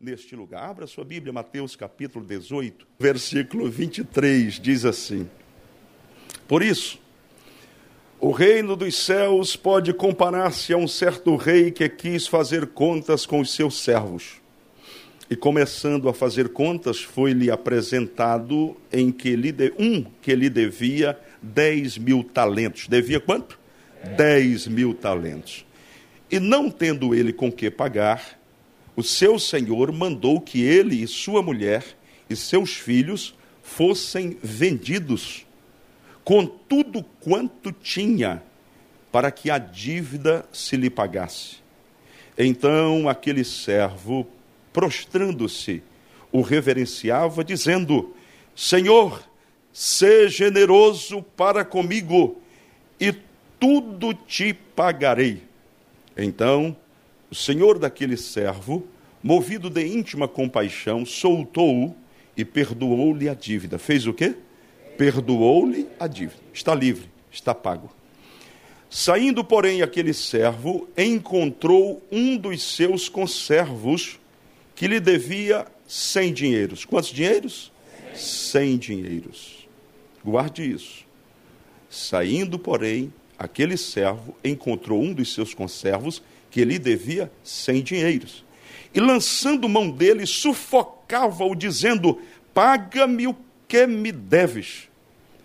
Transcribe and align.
neste 0.00 0.36
lugar. 0.36 0.70
Abra 0.70 0.86
sua 0.86 1.04
Bíblia, 1.04 1.32
Mateus 1.32 1.74
capítulo 1.74 2.24
18, 2.24 2.86
versículo 2.98 3.68
23, 3.68 4.60
diz 4.60 4.84
assim: 4.84 5.28
Por 6.46 6.62
isso, 6.62 7.00
o 8.20 8.30
reino 8.30 8.76
dos 8.76 8.96
céus 8.96 9.56
pode 9.56 9.92
comparar-se 9.92 10.72
a 10.72 10.76
um 10.76 10.86
certo 10.86 11.34
rei 11.34 11.72
que 11.72 11.88
quis 11.88 12.28
fazer 12.28 12.68
contas 12.68 13.26
com 13.26 13.40
os 13.40 13.52
seus 13.52 13.82
servos. 13.82 14.40
E 15.28 15.34
começando 15.34 16.08
a 16.08 16.14
fazer 16.14 16.50
contas, 16.50 17.02
foi-lhe 17.02 17.50
apresentado 17.50 18.76
em 18.92 19.10
que 19.10 19.34
lhe 19.34 19.50
de, 19.50 19.74
um 19.78 20.04
que 20.22 20.34
lhe 20.34 20.48
devia 20.48 21.18
10 21.42 21.98
mil 21.98 22.22
talentos. 22.22 22.86
Devia 22.86 23.20
quanto? 23.20 23.58
10 24.16 24.68
mil 24.68 24.94
talentos. 24.94 25.66
E 26.30 26.38
não 26.38 26.70
tendo 26.70 27.14
ele 27.14 27.32
com 27.32 27.52
que 27.52 27.70
pagar, 27.70 28.37
o 28.98 29.02
seu 29.04 29.38
senhor 29.38 29.92
mandou 29.92 30.40
que 30.40 30.60
ele 30.60 31.04
e 31.04 31.06
sua 31.06 31.40
mulher 31.40 31.84
e 32.28 32.34
seus 32.34 32.72
filhos 32.72 33.32
fossem 33.62 34.36
vendidos 34.42 35.46
com 36.24 36.44
tudo 36.44 37.04
quanto 37.20 37.70
tinha, 37.70 38.42
para 39.12 39.30
que 39.30 39.52
a 39.52 39.56
dívida 39.56 40.44
se 40.52 40.76
lhe 40.76 40.90
pagasse. 40.90 41.58
Então 42.36 43.08
aquele 43.08 43.44
servo, 43.44 44.26
prostrando-se, 44.72 45.80
o 46.32 46.40
reverenciava, 46.40 47.44
dizendo: 47.44 48.16
Senhor, 48.52 49.22
sê 49.72 50.28
generoso 50.28 51.22
para 51.36 51.64
comigo, 51.64 52.42
e 52.98 53.14
tudo 53.60 54.12
te 54.12 54.52
pagarei. 54.52 55.44
Então, 56.16 56.76
o 57.30 57.34
senhor 57.34 57.78
daquele 57.78 58.16
servo, 58.16 58.86
movido 59.22 59.68
de 59.68 59.86
íntima 59.86 60.26
compaixão, 60.26 61.04
soltou-o 61.04 61.94
e 62.36 62.44
perdoou-lhe 62.44 63.28
a 63.28 63.34
dívida. 63.34 63.78
Fez 63.78 64.06
o 64.06 64.12
quê? 64.12 64.34
perdoou-lhe 64.98 65.86
a 65.98 66.08
dívida. 66.08 66.42
Está 66.52 66.74
livre, 66.74 67.08
está 67.30 67.54
pago. 67.54 67.88
Saindo, 68.90 69.44
porém, 69.44 69.80
aquele 69.80 70.12
servo 70.12 70.88
encontrou 70.96 72.02
um 72.10 72.36
dos 72.36 72.74
seus 72.74 73.08
conservos 73.08 74.18
que 74.74 74.88
lhe 74.88 74.98
devia 74.98 75.66
cem 75.86 76.32
dinheiros. 76.32 76.84
Quantos 76.84 77.10
dinheiros? 77.10 77.70
Cem 78.14 78.76
dinheiros. 78.76 79.68
Guarde 80.24 80.68
isso. 80.68 81.06
Saindo, 81.88 82.58
porém, 82.58 83.12
aquele 83.38 83.76
servo 83.76 84.36
encontrou 84.42 85.00
um 85.00 85.12
dos 85.12 85.32
seus 85.32 85.54
conservos 85.54 86.22
que 86.50 86.64
lhe 86.64 86.78
devia 86.78 87.30
cem 87.42 87.82
dinheiros. 87.82 88.44
E 88.94 89.00
lançando 89.00 89.68
mão 89.68 89.90
dele, 89.90 90.26
sufocava-o, 90.26 91.54
dizendo: 91.54 92.20
Paga-me 92.54 93.26
o 93.26 93.36
que 93.66 93.86
me 93.86 94.10
deves? 94.10 94.88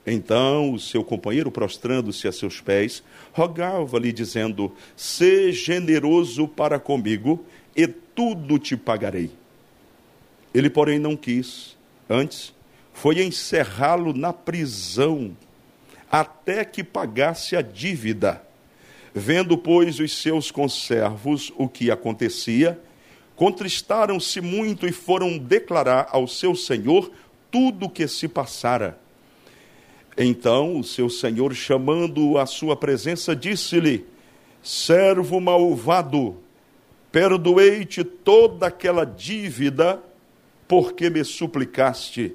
Então 0.06 0.74
o 0.74 0.80
seu 0.80 1.04
companheiro, 1.04 1.50
prostrando-se 1.50 2.28
a 2.28 2.32
seus 2.32 2.60
pés, 2.60 3.04
rogava-lhe, 3.32 4.12
dizendo: 4.12 4.72
Sê 4.96 5.52
generoso 5.52 6.48
para 6.48 6.80
comigo, 6.80 7.46
e 7.76 7.88
tudo 7.88 8.60
te 8.60 8.76
pagarei. 8.76 9.32
Ele, 10.54 10.70
porém, 10.70 11.00
não 11.00 11.16
quis. 11.16 11.76
Antes, 12.10 12.54
foi 12.94 13.24
encerrá-lo 13.24 14.14
na 14.14 14.32
prisão, 14.32 15.36
até 16.12 16.64
que 16.64 16.84
pagasse 16.84 17.56
a 17.56 17.62
dívida. 17.62 18.42
Vendo, 19.14 19.58
pois, 19.58 20.00
os 20.00 20.22
seus 20.22 20.50
conservos 20.50 21.54
o 21.56 21.68
que 21.68 21.92
acontecia, 21.92 22.80
contristaram-se 23.36 24.42
muito 24.42 24.88
e 24.88 24.92
foram 24.92 25.38
declarar 25.38 26.08
ao 26.12 26.28
seu 26.28 26.56
senhor 26.56 27.12
tudo 27.52 27.86
o 27.86 27.90
que 27.90 28.08
se 28.08 28.28
passara. 28.28 28.98
Então 30.18 30.78
o 30.80 30.84
seu 30.84 31.10
senhor, 31.10 31.54
chamando-o 31.54 32.38
à 32.38 32.46
sua 32.46 32.76
presença, 32.76 33.36
disse-lhe: 33.36 34.06
Servo 34.62 35.40
malvado, 35.40 36.38
perdoei-te 37.12 38.04
toda 38.04 38.68
aquela 38.68 39.06
dívida 39.06 40.02
porque 40.68 41.10
me 41.10 41.24
suplicaste. 41.24 42.34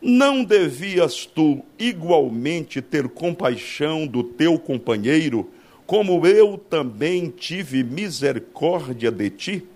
Não 0.00 0.44
devias 0.44 1.24
tu 1.24 1.64
igualmente 1.78 2.82
ter 2.82 3.08
compaixão 3.08 4.06
do 4.06 4.22
teu 4.22 4.58
companheiro, 4.58 5.50
como 5.86 6.26
eu 6.26 6.56
também 6.56 7.28
tive 7.28 7.84
misericórdia 7.84 9.10
de 9.10 9.30
ti? 9.30 9.68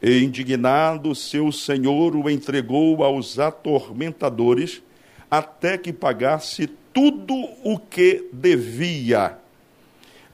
E 0.00 0.22
indignado, 0.22 1.14
seu 1.14 1.50
senhor 1.50 2.14
o 2.14 2.30
entregou 2.30 3.02
aos 3.02 3.38
atormentadores 3.38 4.82
até 5.30 5.76
que 5.76 5.92
pagasse 5.92 6.68
tudo 6.92 7.34
o 7.62 7.78
que 7.78 8.28
devia. 8.32 9.38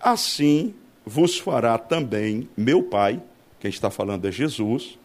Assim 0.00 0.74
vos 1.04 1.38
fará 1.38 1.76
também 1.78 2.48
meu 2.56 2.82
Pai, 2.82 3.20
quem 3.58 3.70
está 3.70 3.90
falando 3.90 4.26
é 4.26 4.32
Jesus, 4.32 4.98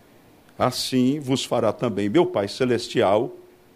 assim 0.58 1.20
vos 1.20 1.44
fará 1.46 1.72
também 1.72 2.10
meu 2.10 2.26
Pai 2.26 2.48
Celestial. 2.48 3.34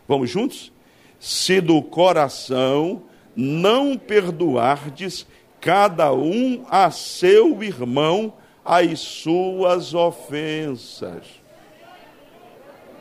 Vamos 0.08 0.30
juntos? 0.30 0.72
Se 1.20 1.62
do 1.62 1.82
coração 1.82 3.04
não 3.36 3.98
perdoardes 3.98 5.26
cada 5.64 6.12
um 6.12 6.66
a 6.70 6.92
seu 6.92 7.64
irmão 7.64 8.34
as 8.66 9.00
suas 9.00 9.94
ofensas. 9.94 11.24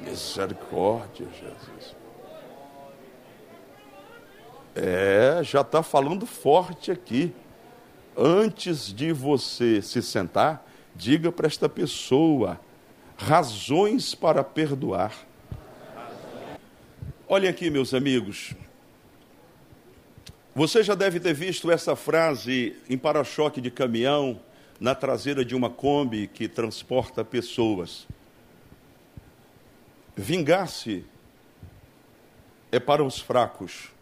Misericórdia, 0.00 1.26
Jesus. 1.32 1.96
É, 4.74 5.40
já 5.42 5.60
está 5.60 5.82
falando 5.82 6.24
forte 6.24 6.90
aqui. 6.90 7.34
Antes 8.16 8.92
de 8.92 9.12
você 9.12 9.82
se 9.82 10.02
sentar, 10.02 10.66
diga 10.94 11.32
para 11.32 11.46
esta 11.46 11.68
pessoa 11.68 12.60
razões 13.16 14.14
para 14.14 14.44
perdoar. 14.44 15.14
Olhem 17.28 17.48
aqui, 17.48 17.70
meus 17.70 17.94
amigos. 17.94 18.54
Você 20.54 20.82
já 20.82 20.94
deve 20.94 21.18
ter 21.18 21.32
visto 21.32 21.70
essa 21.70 21.96
frase 21.96 22.76
em 22.88 22.98
para-choque 22.98 23.60
de 23.60 23.70
caminhão, 23.70 24.40
na 24.78 24.94
traseira 24.94 25.44
de 25.44 25.54
uma 25.54 25.70
Kombi 25.70 26.26
que 26.26 26.48
transporta 26.48 27.24
pessoas. 27.24 28.06
Vingar-se 30.14 31.04
é 32.70 32.78
para 32.78 33.02
os 33.02 33.18
fracos 33.18 33.92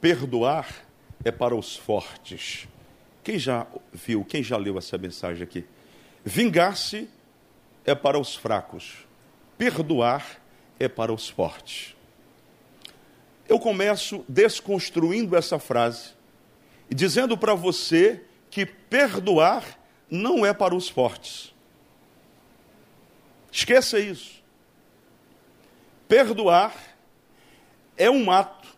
Perdoar 0.00 0.66
é 1.22 1.30
para 1.30 1.54
os 1.54 1.76
fortes. 1.76 2.66
Quem 3.22 3.38
já 3.38 3.66
viu, 3.92 4.24
quem 4.24 4.42
já 4.42 4.56
leu 4.56 4.78
essa 4.78 4.96
mensagem 4.96 5.42
aqui? 5.42 5.66
Vingar-se 6.24 7.08
é 7.84 7.94
para 7.94 8.18
os 8.18 8.34
fracos. 8.34 9.06
Perdoar 9.58 10.40
é 10.78 10.88
para 10.88 11.12
os 11.12 11.28
fortes. 11.28 11.94
Eu 13.50 13.58
começo 13.58 14.24
desconstruindo 14.28 15.36
essa 15.36 15.58
frase 15.58 16.10
e 16.88 16.94
dizendo 16.94 17.36
para 17.36 17.52
você 17.52 18.22
que 18.48 18.64
perdoar 18.64 19.76
não 20.08 20.46
é 20.46 20.54
para 20.54 20.72
os 20.72 20.88
fortes. 20.88 21.52
Esqueça 23.50 23.98
isso. 23.98 24.40
Perdoar 26.06 26.76
é 27.96 28.08
um 28.08 28.30
ato 28.30 28.68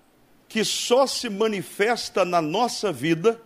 que 0.49 0.65
só 0.65 1.07
se 1.07 1.29
manifesta 1.29 2.25
na 2.25 2.41
nossa 2.41 2.91
vida 2.91 3.39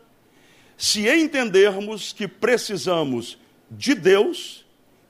se 0.76 1.08
entendermos 1.08 2.12
que 2.12 2.28
precisamos 2.28 3.36
de 3.68 3.96
Deus 3.96 4.64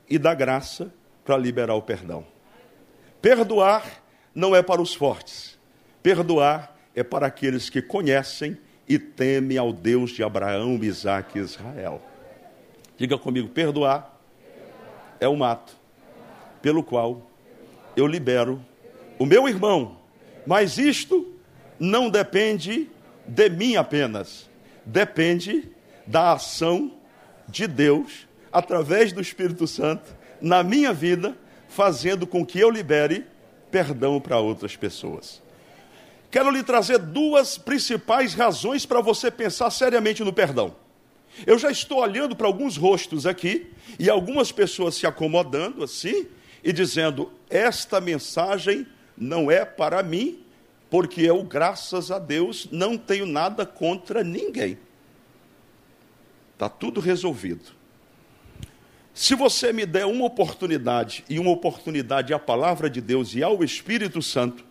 e 0.09 0.19
da 0.19 0.33
graça 0.33 0.91
para 1.27 1.37
liberar 1.37 1.75
o 1.75 1.83
perdão. 1.83 2.27
Perdoar 3.21 4.03
não 4.34 4.57
é 4.57 4.62
para 4.62 4.80
os 4.80 4.95
fortes, 4.95 5.56
perdoar 6.07 6.73
é 6.95 7.03
para 7.03 7.27
aqueles 7.27 7.69
que 7.69 7.83
conhecem 7.83 8.57
e 8.89 8.97
temem 8.97 9.59
ao 9.59 9.73
Deus 9.73 10.13
de 10.13 10.23
Abraão, 10.23 10.79
Isaac 10.81 11.37
e 11.37 11.43
Israel. 11.43 12.01
Diga 12.97 13.19
comigo: 13.19 13.49
perdoar 13.49 14.17
é 15.19 15.29
um 15.29 15.43
ato 15.43 15.77
pelo 16.63 16.85
qual 16.85 17.29
eu 17.97 18.07
libero 18.07 18.65
o 19.19 19.27
meu 19.27 19.49
irmão, 19.49 19.97
mas 20.47 20.79
isto 20.79 21.35
não 21.77 22.09
depende 22.09 22.89
de 23.27 23.49
mim 23.49 23.75
apenas, 23.75 24.49
depende 24.85 25.69
da 26.07 26.35
ação 26.35 26.93
de 27.49 27.67
Deus 27.67 28.29
através 28.53 29.13
do 29.13 29.21
Espírito 29.21 29.67
Santo 29.67 30.15
na 30.41 30.63
minha 30.63 30.93
vida, 30.93 31.37
fazendo 31.67 32.29
com 32.29 32.47
que 32.47 32.61
eu 32.61 32.71
libere 32.71 33.27
perdão 33.73 34.21
para 34.21 34.39
outras 34.39 34.77
pessoas. 34.77 35.45
Quero 36.31 36.51
lhe 36.51 36.63
trazer 36.63 36.99
duas 36.99 37.57
principais 37.57 38.34
razões 38.34 38.84
para 38.84 39.01
você 39.01 39.31
pensar 39.31 39.71
seriamente 39.71 40.25
no 40.25 40.33
perdão. 40.33 40.75
Eu 41.47 41.59
já 41.59 41.71
estou 41.71 41.99
olhando 41.99 42.34
para 42.34 42.47
alguns 42.47 42.77
rostos 42.77 43.27
aqui 43.27 43.71
e 43.99 44.09
algumas 44.09 44.51
pessoas 44.51 44.95
se 44.95 45.07
acomodando 45.07 45.84
assim 45.84 46.27
e 46.65 46.73
dizendo: 46.73 47.33
Esta 47.51 48.01
mensagem 48.01 48.87
não 49.17 49.51
é 49.51 49.65
para 49.65 50.03
mim, 50.03 50.41
porque 50.89 51.23
eu, 51.23 51.43
graças 51.43 52.11
a 52.11 52.19
Deus, 52.19 52.69
não 52.71 52.97
tenho 52.97 53.27
nada 53.27 53.67
contra 53.67 54.25
ninguém. 54.25 54.79
Está 56.55 56.69
tudo 56.69 57.01
resolvido. 57.01 57.77
Se 59.13 59.34
você 59.34 59.72
me 59.72 59.87
der 59.87 60.07
uma 60.07 60.27
oportunidade, 60.27 61.25
e 61.29 61.39
uma 61.39 61.51
oportunidade 61.51 62.34
à 62.34 62.39
palavra 62.39 62.89
de 62.89 63.01
Deus 63.01 63.34
e 63.34 63.43
ao 63.43 63.63
Espírito 63.65 64.21
Santo, 64.21 64.65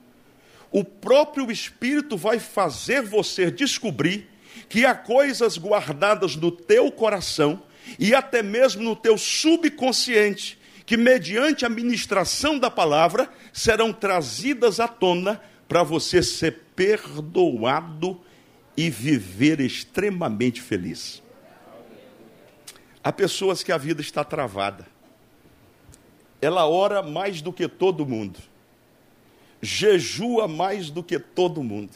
o 0.76 0.84
próprio 0.84 1.50
Espírito 1.50 2.18
vai 2.18 2.38
fazer 2.38 3.02
você 3.02 3.50
descobrir 3.50 4.28
que 4.68 4.86
há 4.86 4.94
coisas 4.94 5.58
guardadas 5.58 6.36
no 6.36 6.52
teu 6.52 6.92
coração 6.92 7.64
e 7.98 8.14
até 8.14 8.44
mesmo 8.44 8.84
no 8.84 8.94
teu 8.94 9.18
subconsciente, 9.18 10.60
que 10.86 10.98
mediante 10.98 11.66
a 11.66 11.70
ministração 11.70 12.60
da 12.60 12.70
palavra 12.70 13.30
serão 13.54 13.94
trazidas 13.94 14.82
à 14.82 14.86
tona 14.86 15.42
para 15.66 15.82
você 15.82 16.22
ser 16.22 16.64
perdoado 16.76 18.20
e 18.76 18.90
viver 18.90 19.62
extremamente 19.62 20.62
feliz. 20.62 21.24
Há 23.02 23.14
pessoas 23.14 23.64
que 23.64 23.72
a 23.72 23.78
vida 23.78 24.02
está 24.02 24.26
travada. 24.26 24.86
Ela 26.42 26.68
ora 26.68 27.02
mais 27.02 27.42
do 27.42 27.54
que 27.54 27.66
todo 27.66 28.06
mundo. 28.06 28.40
Jejua 29.66 30.48
mais 30.48 30.90
do 30.90 31.04
que 31.04 31.20
todo 31.20 31.64
mundo. 31.64 31.92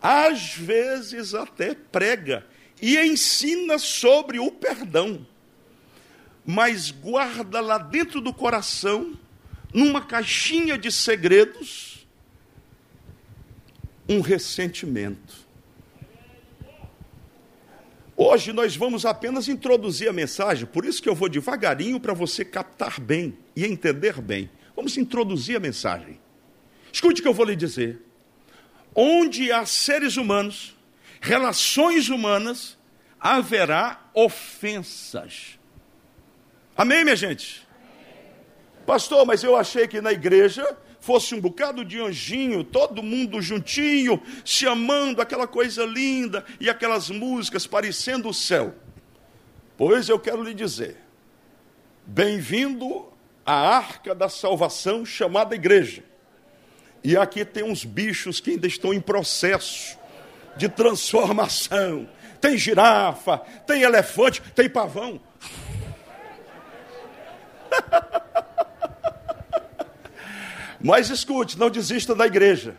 Às 0.00 0.54
vezes 0.54 1.34
até 1.34 1.74
prega 1.74 2.46
e 2.80 2.98
ensina 2.98 3.78
sobre 3.78 4.38
o 4.38 4.50
perdão. 4.50 5.26
Mas 6.44 6.90
guarda 6.90 7.60
lá 7.60 7.78
dentro 7.78 8.20
do 8.20 8.34
coração, 8.34 9.16
numa 9.72 10.04
caixinha 10.04 10.76
de 10.76 10.90
segredos, 10.90 12.06
um 14.08 14.20
ressentimento 14.20 15.42
Hoje 18.24 18.52
nós 18.52 18.76
vamos 18.76 19.04
apenas 19.04 19.48
introduzir 19.48 20.08
a 20.08 20.12
mensagem, 20.12 20.64
por 20.64 20.84
isso 20.84 21.02
que 21.02 21.08
eu 21.08 21.14
vou 21.14 21.28
devagarinho 21.28 21.98
para 21.98 22.12
você 22.12 22.44
captar 22.44 23.00
bem 23.00 23.36
e 23.56 23.64
entender 23.64 24.20
bem. 24.20 24.48
Vamos 24.76 24.96
introduzir 24.96 25.56
a 25.56 25.60
mensagem. 25.60 26.20
Escute 26.92 27.20
o 27.20 27.22
que 27.22 27.28
eu 27.28 27.34
vou 27.34 27.46
lhe 27.46 27.56
dizer. 27.56 28.02
Onde 28.94 29.50
há 29.50 29.64
seres 29.64 30.16
humanos, 30.16 30.76
relações 31.20 32.10
humanas, 32.10 32.76
haverá 33.18 34.10
ofensas. 34.12 35.58
Amém, 36.76 37.04
minha 37.04 37.16
gente? 37.16 37.66
Pastor, 38.84 39.24
mas 39.24 39.42
eu 39.42 39.56
achei 39.56 39.86
que 39.88 40.00
na 40.00 40.12
igreja 40.12 40.76
fosse 41.00 41.34
um 41.34 41.40
bocado 41.40 41.84
de 41.84 42.00
anjinho, 42.00 42.62
todo 42.62 43.02
mundo 43.02 43.40
juntinho, 43.40 44.22
se 44.44 44.66
amando, 44.66 45.22
aquela 45.22 45.46
coisa 45.46 45.84
linda 45.84 46.44
e 46.60 46.68
aquelas 46.68 47.10
músicas 47.10 47.66
parecendo 47.66 48.28
o 48.28 48.34
céu. 48.34 48.74
Pois 49.76 50.08
eu 50.08 50.18
quero 50.18 50.42
lhe 50.42 50.54
dizer, 50.54 50.96
bem-vindo 52.06 53.12
à 53.44 53.54
arca 53.54 54.14
da 54.14 54.28
salvação 54.28 55.04
chamada 55.04 55.54
igreja. 55.54 56.11
E 57.04 57.16
aqui 57.16 57.44
tem 57.44 57.64
uns 57.64 57.84
bichos 57.84 58.40
que 58.40 58.52
ainda 58.52 58.66
estão 58.66 58.94
em 58.94 59.00
processo 59.00 59.98
de 60.56 60.68
transformação. 60.68 62.08
Tem 62.40 62.56
girafa, 62.56 63.38
tem 63.66 63.82
elefante, 63.82 64.40
tem 64.54 64.68
pavão. 64.68 65.20
Mas 70.80 71.10
escute, 71.10 71.58
não 71.58 71.70
desista 71.70 72.14
da 72.14 72.26
igreja. 72.26 72.76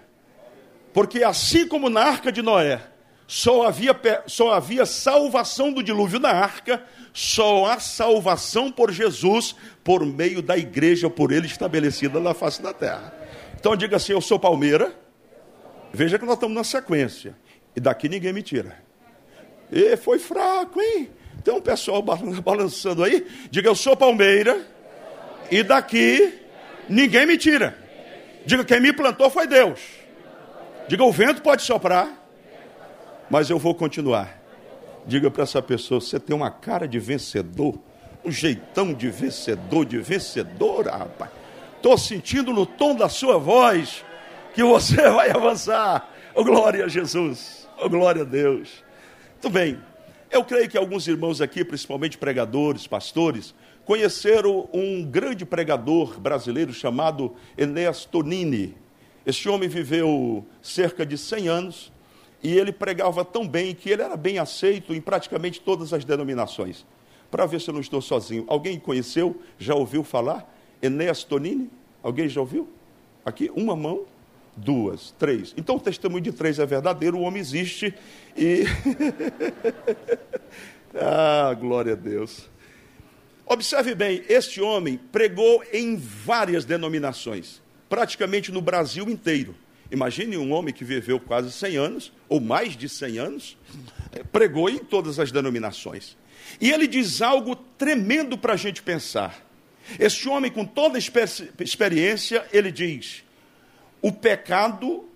Porque 0.93 1.23
assim 1.23 1.67
como 1.67 1.89
na 1.89 2.01
arca 2.01 2.31
de 2.31 2.41
Noé, 2.41 2.81
só 3.25 3.65
havia, 3.65 3.97
só 4.27 4.53
havia 4.53 4.85
salvação 4.85 5.71
do 5.71 5.81
dilúvio 5.81 6.19
na 6.19 6.29
arca, 6.29 6.83
só 7.13 7.65
há 7.65 7.79
salvação 7.79 8.71
por 8.71 8.91
Jesus 8.91 9.55
por 9.83 10.05
meio 10.05 10.41
da 10.41 10.57
igreja 10.57 11.09
por 11.09 11.31
ele 11.31 11.47
estabelecida 11.47 12.19
na 12.19 12.33
face 12.33 12.61
da 12.61 12.73
terra. 12.73 13.22
Então 13.63 13.77
diga 13.77 13.95
assim: 13.95 14.11
Eu 14.11 14.19
sou 14.19 14.37
Palmeira. 14.37 14.93
Veja 15.93 16.19
que 16.19 16.25
nós 16.25 16.33
estamos 16.33 16.53
na 16.53 16.65
sequência. 16.65 17.33
E 17.73 17.79
daqui 17.79 18.09
ninguém 18.09 18.33
me 18.33 18.43
tira. 18.43 18.77
E 19.71 19.95
foi 19.95 20.19
fraco, 20.19 20.81
hein? 20.81 21.09
Tem 21.45 21.53
um 21.53 21.61
pessoal 21.61 22.01
balançando 22.43 23.05
aí. 23.05 23.25
Diga: 23.49 23.69
Eu 23.69 23.75
sou 23.75 23.95
Palmeira. 23.95 24.67
E 25.49 25.63
daqui 25.63 26.41
ninguém 26.89 27.25
me 27.25 27.37
tira. 27.37 27.77
Diga: 28.45 28.65
quem 28.65 28.81
me 28.81 28.91
plantou 28.91 29.29
foi 29.29 29.47
Deus. 29.47 29.79
Diga: 30.89 31.05
o 31.05 31.11
vento 31.13 31.41
pode 31.41 31.61
soprar, 31.61 32.21
mas 33.29 33.49
eu 33.49 33.57
vou 33.57 33.73
continuar. 33.73 34.41
Diga 35.07 35.31
para 35.31 35.43
essa 35.43 35.61
pessoa: 35.61 36.01
você 36.01 36.19
tem 36.19 36.35
uma 36.35 36.51
cara 36.51 36.85
de 36.85 36.99
vencedor, 36.99 37.79
um 38.25 38.31
jeitão 38.31 38.93
de 38.93 39.09
vencedor, 39.09 39.85
de 39.85 39.99
vencedora, 39.99 40.91
rapaz. 40.91 41.42
Estou 41.83 41.97
sentindo 41.97 42.53
no 42.53 42.65
tom 42.65 42.95
da 42.95 43.09
sua 43.09 43.37
voz 43.37 44.05
que 44.53 44.63
você 44.63 44.95
vai 45.11 45.29
avançar. 45.31 46.09
Oh, 46.33 46.41
glória 46.41 46.85
a 46.85 46.87
Jesus. 46.87 47.67
Oh, 47.77 47.89
glória 47.89 48.21
a 48.21 48.25
Deus. 48.25 48.81
Muito 49.33 49.49
bem. 49.49 49.77
Eu 50.31 50.45
creio 50.45 50.69
que 50.69 50.77
alguns 50.77 51.09
irmãos 51.09 51.41
aqui, 51.41 51.65
principalmente 51.65 52.17
pregadores, 52.17 52.87
pastores, 52.87 53.53
conheceram 53.83 54.69
um 54.73 55.03
grande 55.03 55.45
pregador 55.45 56.17
brasileiro 56.21 56.71
chamado 56.71 57.35
Enéas 57.57 58.05
Tonini. 58.05 58.77
Este 59.25 59.49
homem 59.49 59.67
viveu 59.67 60.45
cerca 60.61 61.05
de 61.05 61.17
100 61.17 61.47
anos 61.49 61.91
e 62.41 62.57
ele 62.57 62.71
pregava 62.71 63.25
tão 63.25 63.45
bem 63.45 63.75
que 63.75 63.89
ele 63.89 64.03
era 64.03 64.15
bem 64.15 64.39
aceito 64.39 64.93
em 64.93 65.01
praticamente 65.01 65.59
todas 65.59 65.91
as 65.91 66.05
denominações. 66.05 66.85
Para 67.29 67.45
ver 67.45 67.59
se 67.59 67.69
eu 67.69 67.73
não 67.73 67.81
estou 67.81 68.01
sozinho. 68.01 68.45
Alguém 68.47 68.79
conheceu? 68.79 69.35
Já 69.59 69.75
ouviu 69.75 70.01
falar? 70.01 70.52
Enéas 70.83 71.23
Tonini? 71.23 71.69
Alguém 72.03 72.27
já 72.27 72.41
ouviu? 72.41 72.69
Aqui, 73.25 73.49
uma 73.55 73.73
mão, 73.73 74.05
duas, 74.55 75.11
três. 75.17 75.53
Então 75.55 75.77
o 75.77 75.79
testemunho 75.79 76.21
de 76.21 76.33
três 76.33 76.59
é 76.59 76.65
verdadeiro, 76.65 77.17
o 77.17 77.21
homem 77.21 77.39
existe 77.39 77.93
e. 78.35 78.65
ah, 80.93 81.55
glória 81.57 81.93
a 81.93 81.95
Deus. 81.95 82.49
Observe 83.45 83.95
bem, 83.95 84.23
este 84.27 84.61
homem 84.61 84.99
pregou 85.11 85.63
em 85.71 85.95
várias 85.95 86.65
denominações, 86.65 87.61
praticamente 87.89 88.51
no 88.51 88.61
Brasil 88.61 89.09
inteiro. 89.09 89.55
Imagine 89.91 90.37
um 90.37 90.51
homem 90.51 90.73
que 90.73 90.83
viveu 90.83 91.19
quase 91.19 91.51
100 91.51 91.77
anos, 91.77 92.13
ou 92.27 92.39
mais 92.39 92.75
de 92.75 92.89
100 92.89 93.19
anos, 93.19 93.57
pregou 94.31 94.69
em 94.69 94.79
todas 94.79 95.19
as 95.19 95.31
denominações. 95.31 96.17
E 96.59 96.71
ele 96.71 96.87
diz 96.87 97.21
algo 97.21 97.55
tremendo 97.55 98.37
para 98.37 98.53
a 98.53 98.57
gente 98.57 98.81
pensar. 98.81 99.45
Este 99.99 100.29
homem, 100.29 100.51
com 100.51 100.65
toda 100.65 100.97
experiência, 100.97 102.47
ele 102.51 102.71
diz: 102.71 103.23
o 104.01 104.11
pecado 104.11 105.09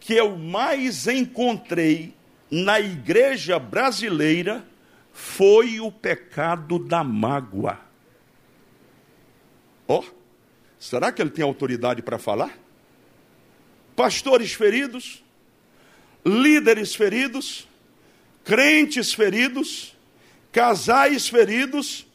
que 0.00 0.14
eu 0.14 0.36
mais 0.36 1.06
encontrei 1.06 2.14
na 2.50 2.80
igreja 2.80 3.58
brasileira 3.58 4.66
foi 5.12 5.80
o 5.80 5.92
pecado 5.92 6.78
da 6.78 7.04
mágoa. 7.04 7.78
Ó, 9.86 10.00
oh, 10.00 10.04
será 10.78 11.12
que 11.12 11.22
ele 11.22 11.30
tem 11.30 11.44
autoridade 11.44 12.02
para 12.02 12.18
falar? 12.18 12.58
Pastores 13.94 14.52
feridos, 14.52 15.22
líderes 16.24 16.94
feridos, 16.94 17.68
crentes 18.44 19.12
feridos, 19.12 19.96
casais 20.50 21.28
feridos, 21.28 22.06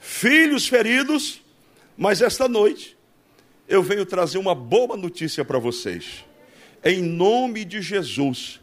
filhos 0.00 0.66
feridos, 0.66 1.42
mas 1.96 2.22
esta 2.22 2.48
noite 2.48 2.96
eu 3.68 3.82
venho 3.82 4.04
trazer 4.04 4.38
uma 4.38 4.54
boa 4.54 4.96
notícia 4.96 5.44
para 5.44 5.58
vocês. 5.58 6.24
Em 6.82 7.02
nome 7.02 7.64
de 7.64 7.82
Jesus, 7.82 8.58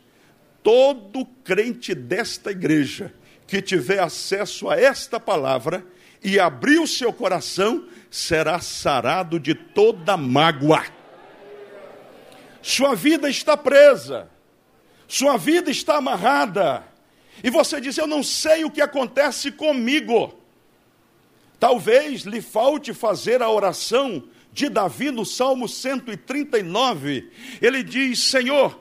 todo 0.63 1.25
crente 1.43 1.93
desta 1.93 2.51
igreja 2.51 3.13
que 3.45 3.61
tiver 3.61 3.99
acesso 3.99 4.69
a 4.69 4.77
esta 4.77 5.19
palavra 5.19 5.85
e 6.21 6.39
abrir 6.39 6.79
o 6.79 6.87
seu 6.87 7.13
coração, 7.13 7.87
será 8.09 8.59
sarado 8.59 9.39
de 9.39 9.53
toda 9.53 10.17
mágoa. 10.17 10.83
Sua 12.61 12.95
vida 12.95 13.29
está 13.29 13.55
presa, 13.55 14.27
sua 15.07 15.37
vida 15.37 15.69
está 15.71 15.97
amarrada, 15.97 16.83
e 17.41 17.49
você 17.49 17.79
diz: 17.79 17.97
Eu 17.97 18.07
não 18.07 18.23
sei 18.23 18.65
o 18.65 18.71
que 18.71 18.81
acontece 18.81 19.51
comigo. 19.51 20.37
Talvez 21.59 22.21
lhe 22.21 22.41
falte 22.41 22.93
fazer 22.93 23.41
a 23.41 23.49
oração 23.49 24.23
de 24.53 24.69
Davi 24.69 25.11
no 25.11 25.25
Salmo 25.25 25.67
139. 25.67 27.29
Ele 27.61 27.83
diz: 27.83 28.19
Senhor, 28.19 28.79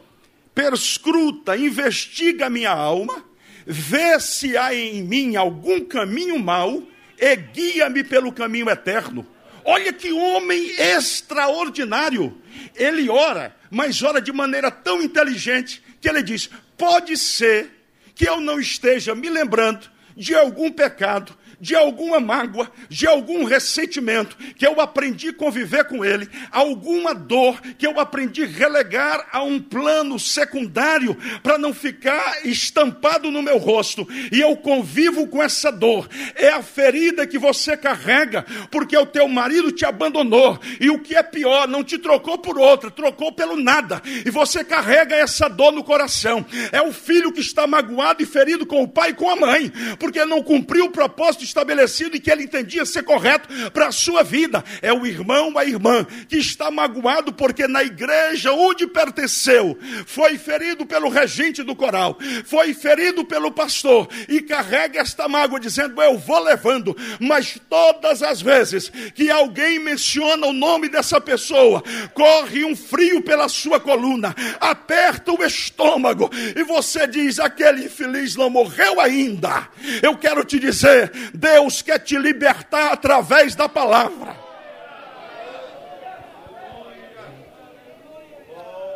perscruta, 0.55 1.57
investiga 1.57 2.51
minha 2.51 2.71
alma 2.71 3.25
vê 3.67 4.19
se 4.21 4.57
há 4.57 4.73
em 4.73 5.03
mim 5.03 5.35
algum 5.35 5.85
caminho 5.85 6.39
mau 6.39 6.83
e 7.19 7.37
guia-me 7.37 8.05
pelo 8.05 8.33
caminho 8.33 8.71
eterno. 8.71 9.27
Olha 9.65 9.93
que 9.93 10.13
homem 10.13 10.71
extraordinário. 10.79 12.41
Ele 12.77 13.11
ora, 13.11 13.57
mas 13.69 14.01
ora 14.03 14.21
de 14.21 14.33
maneira 14.33 14.71
tão 14.71 15.03
inteligente 15.03 15.83
que 16.01 16.09
ele 16.09 16.23
diz: 16.23 16.49
pode 16.79 17.17
ser 17.17 17.71
que 18.15 18.29
eu 18.29 18.41
não 18.41 18.61
esteja 18.61 19.15
me 19.15 19.29
lembrando 19.29 19.91
de 20.17 20.35
algum 20.35 20.71
pecado, 20.71 21.37
de 21.61 21.75
alguma 21.75 22.21
mágoa, 22.21 22.71
de 22.89 23.07
algum 23.07 23.45
ressentimento 23.45 24.37
que 24.57 24.67
eu 24.67 24.81
aprendi 24.81 25.29
a 25.29 25.35
conviver 25.35 25.85
com 25.85 26.05
ele, 26.05 26.29
alguma 26.51 27.15
dor 27.15 27.61
que 27.79 27.87
eu 27.87 27.99
aprendi 27.99 28.45
a 28.45 28.47
relegar 28.47 29.29
a 29.33 29.43
um 29.43 29.61
plano 29.61 30.19
secundário 30.19 31.17
para 31.43 31.59
não 31.59 31.73
ficar 31.73 32.47
estampado 32.47 33.31
no 33.31 33.43
meu 33.43 33.59
rosto. 33.59 34.07
E 34.31 34.41
eu 34.41 34.57
convivo 34.57 35.27
com 35.27 35.43
essa 35.43 35.71
dor. 35.71 36.09
É 36.35 36.49
a 36.49 36.63
ferida 36.63 37.27
que 37.27 37.39
você 37.39 37.77
carrega 37.77 38.45
porque 38.71 38.97
o 38.97 39.07
teu 39.07 39.29
marido 39.29 39.73
te 39.73 39.85
abandonou 39.85 40.59
e 40.81 40.91
o 40.91 40.99
que 40.99 41.15
é 41.15 41.23
pior, 41.23 41.67
não 41.67 41.83
te 41.83 41.99
trocou 41.99 42.39
por 42.39 42.59
outra, 42.59 42.91
trocou 42.91 43.33
pelo 43.33 43.57
nada. 43.57 44.03
E 44.25 44.31
você 44.31 44.65
carrega 44.65 45.15
essa 45.15 45.49
dor 45.49 45.73
no 45.73 45.85
coração. 45.85 46.45
É 46.73 46.83
o 46.83 46.93
filho 46.93 47.33
que 47.33 47.41
está 47.41 47.67
magoado 47.67 48.23
e 48.23 48.27
ferido 48.27 48.67
com 48.67 48.83
o 48.83 48.89
pai 48.89 49.11
e 49.11 49.15
com 49.15 49.31
a 49.31 49.37
mãe, 49.37 49.73
porque 49.99 50.25
não 50.25 50.43
cumpriu 50.43 50.87
o 50.87 50.91
propósito 50.91 51.46
estabelecido 51.47 52.17
e 52.17 52.21
que 52.21 52.31
ele 52.31 52.45
entendia 52.45 52.85
ser 52.85 53.03
correto 53.03 53.49
para 53.71 53.89
a 53.89 53.93
sua 53.93 54.23
vida. 54.23 54.63
É 54.83 54.93
o 54.93 55.07
irmão, 55.07 55.57
a 55.57 55.65
irmã, 55.65 56.07
que 56.29 56.37
está 56.37 56.71
magoado 56.71 57.33
porque 57.33 57.67
na 57.67 57.83
igreja 57.83 58.53
onde 58.53 58.87
pertenceu 58.87 59.79
foi 60.07 60.39
ferido 60.39 60.85
pelo 60.87 61.09
regente 61.09 61.63
do 61.63 61.75
coral, 61.75 62.19
foi 62.45 62.75
ferido 62.75 63.25
pelo 63.25 63.51
pastor 63.51 64.09
e 64.29 64.41
carrega 64.41 65.01
esta 65.01 65.29
mágoa 65.29 65.61
dizendo: 65.61 66.01
Eu 66.01 66.19
vou 66.19 66.43
levando, 66.43 66.97
mas 67.21 67.59
todas 67.69 68.23
as 68.23 68.41
vezes 68.41 68.91
que 69.15 69.31
alguém 69.31 69.79
menciona 69.79 70.47
o 70.47 70.53
nome 70.53 70.89
dessa 70.89 71.21
pessoa, 71.21 71.83
corre 72.15 72.65
um 72.65 72.77
frio 72.77 73.23
pela 73.23 73.49
sua 73.49 73.81
coluna, 73.81 74.35
aperta 74.61 75.33
o 75.33 75.45
estômago 75.45 76.31
e 76.55 76.63
você 76.65 77.07
diz: 77.07 77.39
Aquele 77.39 77.85
infeliz 77.85 78.37
não 78.37 78.51
morreu 78.51 79.01
ainda. 79.01 79.69
Eu 80.03 80.17
quero 80.17 80.45
te 80.45 80.59
dizer, 80.59 81.13
Deus 81.37 81.83
quer 81.83 81.99
te 81.99 82.17
libertar 82.19 82.93
através 82.93 83.55
da 83.55 83.69
palavra. 83.69 84.37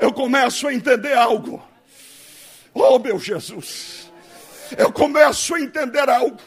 Eu 0.00 0.12
começo 0.12 0.66
a 0.66 0.74
entender 0.74 1.12
algo. 1.12 1.62
Oh, 2.72 2.98
meu 2.98 3.18
Jesus. 3.18 4.10
Eu 4.76 4.90
começo 4.92 5.54
a 5.54 5.60
entender 5.60 6.08
algo. 6.08 6.40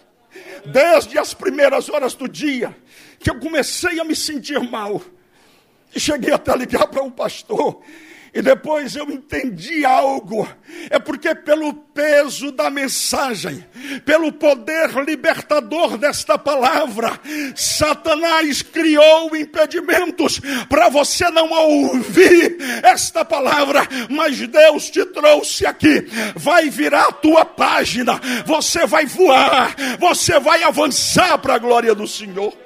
Desde 0.66 1.20
as 1.20 1.34
primeiras 1.34 1.90
horas 1.90 2.16
do 2.16 2.28
dia, 2.28 2.76
que 3.20 3.30
eu 3.30 3.40
comecei 3.40 4.00
a 4.00 4.04
me 4.04 4.16
sentir 4.16 4.60
mal. 4.60 5.02
E 5.94 6.00
cheguei 6.00 6.34
até 6.34 6.52
a 6.52 6.56
ligar 6.56 6.88
para 6.88 7.04
um 7.04 7.12
pastor 7.12 7.84
e 8.34 8.42
depois 8.42 8.96
eu 8.96 9.10
entendi 9.12 9.86
algo. 9.86 10.48
É 10.90 10.98
porque 10.98 11.36
pelo 11.36 11.74
peso 11.74 12.52
da 12.52 12.70
mensagem, 12.70 13.64
pelo 14.06 14.32
poder 14.32 14.90
libertador 15.06 15.98
desta 15.98 16.38
palavra, 16.38 17.20
Satanás 17.56 18.64
criou 18.64 19.36
impedimentos 19.36 20.42
para 20.68 20.90
você 20.90 21.30
não 21.30 21.52
ouvir 21.52 22.58
esta 22.84 23.24
palavra, 23.24 23.88
mas 24.10 24.40
Deus 24.48 24.90
te 24.90 25.06
trouxe 25.06 25.66
aqui. 25.66 26.08
Vai 26.36 26.70
virar 26.70 27.10
a 27.10 27.12
tua 27.12 27.46
página, 27.46 28.20
você 28.46 28.88
vai 28.88 29.06
voar, 29.06 29.76
você 30.00 30.40
vai 30.40 30.64
avançar 30.64 31.38
para 31.38 31.56
a 31.56 31.60
glória 31.60 31.94
do 31.94 32.08
Senhor. 32.08 32.63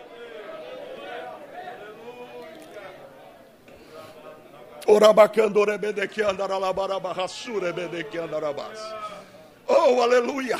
Oh, 9.67 10.01
aleluia! 10.01 10.57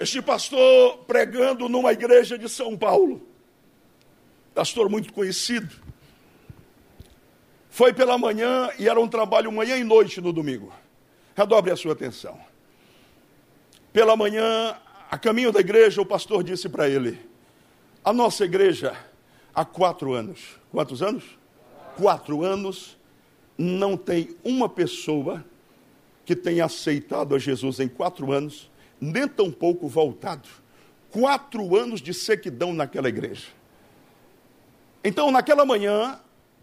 Este 0.00 0.20
pastor 0.20 0.98
pregando 1.06 1.68
numa 1.68 1.92
igreja 1.92 2.36
de 2.36 2.48
São 2.48 2.76
Paulo, 2.76 3.24
pastor 4.52 4.90
muito 4.90 5.12
conhecido, 5.12 5.72
foi 7.70 7.92
pela 7.92 8.18
manhã 8.18 8.70
e 8.76 8.88
era 8.88 8.98
um 8.98 9.06
trabalho 9.06 9.52
manhã 9.52 9.76
e 9.76 9.84
noite 9.84 10.20
no 10.20 10.32
domingo. 10.32 10.72
Redobre 11.36 11.70
a 11.70 11.76
sua 11.76 11.92
atenção. 11.92 12.36
Pela 13.92 14.16
manhã, 14.16 14.76
a 15.08 15.16
caminho 15.16 15.52
da 15.52 15.60
igreja, 15.60 16.02
o 16.02 16.06
pastor 16.06 16.42
disse 16.42 16.68
para 16.68 16.88
ele: 16.88 17.20
A 18.04 18.12
nossa 18.12 18.44
igreja 18.44 18.96
há 19.54 19.64
quatro 19.64 20.12
anos. 20.12 20.58
Quantos 20.70 21.02
anos? 21.02 21.24
Quatro 21.96 22.42
anos. 22.42 22.96
Não 23.56 23.96
tem 23.96 24.36
uma 24.42 24.68
pessoa 24.68 25.44
que 26.24 26.34
tenha 26.34 26.64
aceitado 26.64 27.34
a 27.34 27.38
Jesus 27.38 27.78
em 27.78 27.86
quatro 27.88 28.32
anos, 28.32 28.70
nem 29.00 29.28
tampouco 29.28 29.86
voltado. 29.86 30.48
Quatro 31.10 31.76
anos 31.76 32.00
de 32.00 32.12
sequidão 32.12 32.72
naquela 32.72 33.08
igreja. 33.08 33.46
Então, 35.04 35.30
naquela 35.30 35.64
manhã, 35.64 36.18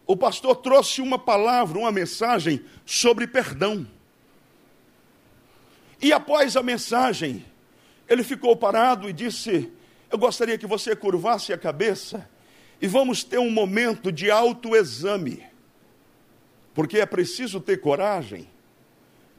o 0.06 0.18
pastor 0.18 0.56
trouxe 0.58 1.00
uma 1.00 1.18
palavra, 1.18 1.80
uma 1.80 1.92
mensagem 1.92 2.66
sobre 2.86 3.28
perdão. 3.28 3.88
E 6.02 6.12
após 6.12 6.58
a 6.58 6.64
mensagem, 6.64 7.46
ele 8.10 8.24
ficou 8.24 8.58
parado 8.58 9.08
e 9.08 9.14
disse: 9.14 9.72
Eu 10.10 10.18
gostaria 10.18 10.58
que 10.58 10.68
você 10.68 10.96
curvasse 10.96 11.54
a 11.54 11.58
cabeça 11.58 12.28
e 12.82 12.88
vamos 12.88 13.24
ter 13.24 13.38
um 13.38 13.52
momento 13.52 14.12
de 14.12 14.32
autoexame, 14.32 15.44
porque 16.74 16.98
é 16.98 17.06
preciso 17.06 17.60
ter 17.60 17.80
coragem 17.80 18.50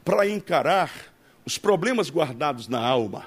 para 0.05 0.29
encarar 0.29 1.13
os 1.45 1.59
problemas 1.59 2.09
guardados 2.09 2.69
na 2.69 2.81
alma. 2.81 3.27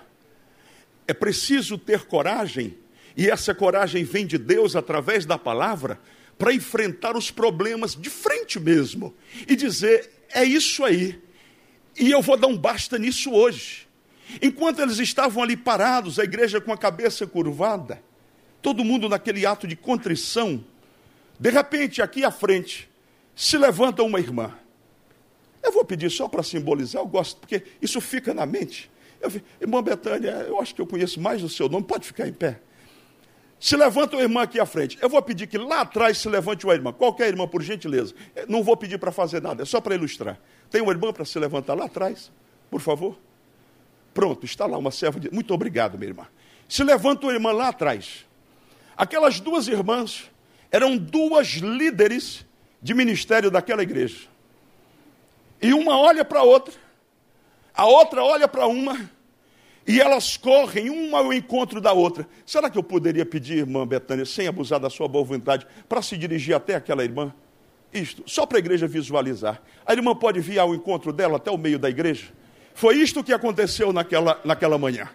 É 1.07 1.13
preciso 1.13 1.77
ter 1.77 2.05
coragem, 2.05 2.77
e 3.17 3.29
essa 3.29 3.53
coragem 3.53 4.03
vem 4.03 4.25
de 4.25 4.37
Deus 4.37 4.75
através 4.75 5.25
da 5.25 5.37
palavra, 5.37 5.99
para 6.37 6.53
enfrentar 6.53 7.15
os 7.15 7.29
problemas 7.29 7.95
de 7.95 8.09
frente 8.09 8.59
mesmo 8.59 9.13
e 9.47 9.55
dizer: 9.55 10.09
é 10.33 10.43
isso 10.43 10.83
aí, 10.83 11.21
e 11.97 12.09
eu 12.09 12.21
vou 12.21 12.37
dar 12.37 12.47
um 12.47 12.57
basta 12.57 12.97
nisso 12.97 13.31
hoje. 13.31 13.85
Enquanto 14.41 14.81
eles 14.81 14.97
estavam 14.97 15.43
ali 15.43 15.55
parados, 15.55 16.19
a 16.19 16.23
igreja 16.23 16.59
com 16.59 16.73
a 16.73 16.77
cabeça 16.77 17.27
curvada, 17.27 18.01
todo 18.65 18.83
mundo 18.83 19.07
naquele 19.07 19.45
ato 19.45 19.67
de 19.67 19.75
contrição, 19.75 20.65
de 21.39 21.51
repente, 21.51 22.01
aqui 22.01 22.25
à 22.25 22.31
frente, 22.31 22.89
se 23.35 23.59
levanta 23.59 24.01
uma 24.01 24.19
irmã. 24.19 24.57
Eu 25.61 25.71
vou 25.71 25.85
pedir 25.85 26.09
só 26.09 26.27
para 26.27 26.41
simbolizar, 26.41 26.99
eu 26.99 27.05
gosto, 27.05 27.39
porque 27.41 27.61
isso 27.79 28.01
fica 28.01 28.33
na 28.33 28.43
mente. 28.43 28.89
Eu, 29.21 29.31
irmã 29.61 29.83
Betânia, 29.83 30.31
eu 30.47 30.59
acho 30.59 30.73
que 30.73 30.81
eu 30.81 30.87
conheço 30.87 31.21
mais 31.21 31.43
o 31.43 31.49
seu 31.49 31.69
nome, 31.69 31.85
pode 31.85 32.07
ficar 32.07 32.27
em 32.27 32.33
pé. 32.33 32.59
Se 33.59 33.77
levanta 33.77 34.15
uma 34.15 34.23
irmã 34.23 34.41
aqui 34.41 34.59
à 34.59 34.65
frente. 34.65 34.97
Eu 34.99 35.09
vou 35.09 35.21
pedir 35.21 35.45
que 35.45 35.59
lá 35.59 35.81
atrás 35.81 36.17
se 36.17 36.27
levante 36.27 36.65
uma 36.65 36.73
irmã. 36.73 36.91
Qualquer 36.91 37.27
irmã, 37.27 37.47
por 37.47 37.61
gentileza. 37.61 38.15
Não 38.49 38.63
vou 38.63 38.75
pedir 38.75 38.97
para 38.97 39.11
fazer 39.11 39.43
nada, 39.43 39.61
é 39.61 39.65
só 39.65 39.79
para 39.79 39.93
ilustrar. 39.93 40.39
Tem 40.71 40.81
uma 40.81 40.91
irmã 40.91 41.13
para 41.13 41.23
se 41.23 41.37
levantar 41.37 41.75
lá 41.75 41.85
atrás, 41.85 42.31
por 42.71 42.81
favor? 42.81 43.15
Pronto, 44.11 44.43
está 44.43 44.65
lá 44.65 44.75
uma 44.75 44.89
serva 44.89 45.19
de. 45.19 45.31
Muito 45.31 45.53
obrigado, 45.53 45.99
minha 45.99 46.09
irmã. 46.09 46.27
Se 46.67 46.83
levanta 46.83 47.27
uma 47.27 47.33
irmã 47.33 47.51
lá 47.51 47.67
atrás. 47.67 48.25
Aquelas 48.97 49.39
duas 49.39 49.67
irmãs 49.67 50.29
eram 50.71 50.97
duas 50.97 51.47
líderes 51.47 52.45
de 52.81 52.93
ministério 52.93 53.51
daquela 53.51 53.83
igreja. 53.83 54.27
E 55.61 55.73
uma 55.73 55.97
olha 55.97 56.23
para 56.23 56.39
a 56.39 56.43
outra, 56.43 56.73
a 57.73 57.85
outra 57.85 58.23
olha 58.23 58.47
para 58.47 58.67
uma, 58.67 59.09
e 59.87 59.99
elas 60.01 60.37
correm 60.37 60.89
uma 60.89 61.19
ao 61.19 61.33
encontro 61.33 61.79
da 61.79 61.93
outra. 61.93 62.27
Será 62.45 62.69
que 62.69 62.77
eu 62.77 62.83
poderia 62.83 63.25
pedir, 63.25 63.59
irmã 63.59 63.85
Betânia, 63.85 64.25
sem 64.25 64.47
abusar 64.47 64.79
da 64.79 64.89
sua 64.89 65.07
boa 65.07 65.23
vontade, 65.23 65.67
para 65.87 66.01
se 66.01 66.17
dirigir 66.17 66.55
até 66.55 66.75
aquela 66.75 67.03
irmã? 67.03 67.33
Isto, 67.93 68.23
só 68.25 68.45
para 68.45 68.57
a 68.57 68.59
igreja 68.59 68.87
visualizar. 68.87 69.61
A 69.85 69.93
irmã 69.93 70.15
pode 70.15 70.39
vir 70.39 70.59
ao 70.59 70.73
encontro 70.73 71.13
dela 71.13 71.37
até 71.37 71.51
o 71.51 71.57
meio 71.57 71.79
da 71.79 71.89
igreja? 71.89 72.27
Foi 72.73 72.97
isto 72.97 73.23
que 73.23 73.31
aconteceu 73.31 73.93
naquela, 73.93 74.39
naquela 74.43 74.77
manhã. 74.77 75.09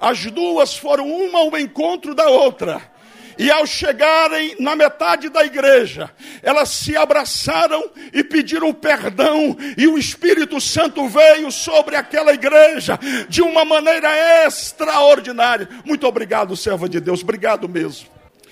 As 0.00 0.24
duas 0.30 0.76
foram 0.76 1.06
uma 1.06 1.40
ao 1.40 1.58
encontro 1.58 2.14
da 2.14 2.28
outra. 2.28 2.91
E 3.38 3.50
ao 3.50 3.66
chegarem 3.66 4.56
na 4.58 4.76
metade 4.76 5.28
da 5.28 5.44
igreja, 5.44 6.10
elas 6.42 6.68
se 6.68 6.96
abraçaram 6.96 7.90
e 8.12 8.22
pediram 8.22 8.72
perdão, 8.72 9.56
e 9.76 9.86
o 9.86 9.98
Espírito 9.98 10.60
Santo 10.60 11.08
veio 11.08 11.50
sobre 11.50 11.96
aquela 11.96 12.32
igreja 12.32 12.98
de 13.28 13.42
uma 13.42 13.64
maneira 13.64 14.10
extraordinária. 14.46 15.68
Muito 15.84 16.06
obrigado, 16.06 16.56
serva 16.56 16.88
de 16.88 17.00
Deus, 17.00 17.22
obrigado 17.22 17.68
mesmo. 17.68 18.08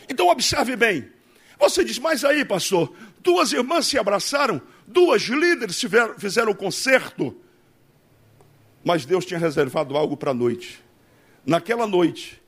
Então 0.09 0.29
observe 0.29 0.77
bem. 0.77 1.09
Você 1.59 1.85
diz, 1.85 1.99
mas 1.99 2.25
aí, 2.25 2.45
pastor, 2.45 2.93
duas 3.21 3.53
irmãs 3.53 3.87
se 3.87 3.99
abraçaram, 3.99 4.63
duas 4.87 5.23
líderes 5.23 5.81
fizeram 6.19 6.53
o 6.53 6.57
concerto. 6.57 7.37
Mas 8.83 9.05
Deus 9.05 9.27
tinha 9.27 9.39
reservado 9.39 9.95
algo 9.95 10.17
para 10.17 10.31
a 10.31 10.35
noite. 10.35 10.83
Naquela 11.45 11.87
noite, 11.87 12.40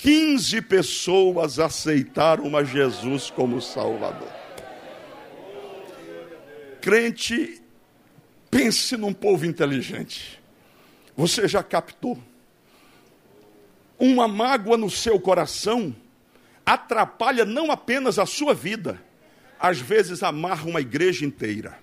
15 0.00 0.62
pessoas 0.62 1.58
aceitaram 1.58 2.56
a 2.56 2.64
Jesus 2.64 3.30
como 3.30 3.60
Salvador. 3.60 4.32
Crente, 6.80 7.60
pense 8.50 8.96
num 8.96 9.12
povo 9.12 9.44
inteligente. 9.44 10.40
Você 11.14 11.46
já 11.46 11.62
captou? 11.62 12.18
Uma 13.98 14.26
mágoa 14.26 14.78
no 14.78 14.88
seu 14.88 15.20
coração 15.20 15.94
atrapalha 16.64 17.44
não 17.44 17.70
apenas 17.70 18.18
a 18.18 18.24
sua 18.24 18.54
vida, 18.54 19.02
às 19.58 19.78
vezes 19.80 20.22
amarra 20.22 20.66
uma 20.66 20.80
igreja 20.80 21.26
inteira. 21.26 21.78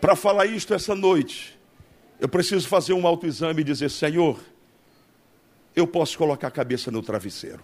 Para 0.00 0.16
falar 0.16 0.46
isto 0.46 0.72
essa 0.72 0.94
noite, 0.94 1.55
eu 2.18 2.28
preciso 2.28 2.66
fazer 2.68 2.92
um 2.92 3.06
autoexame 3.06 3.60
e 3.60 3.64
dizer: 3.64 3.90
Senhor, 3.90 4.40
eu 5.74 5.86
posso 5.86 6.16
colocar 6.16 6.48
a 6.48 6.50
cabeça 6.50 6.90
no 6.90 7.02
travesseiro, 7.02 7.62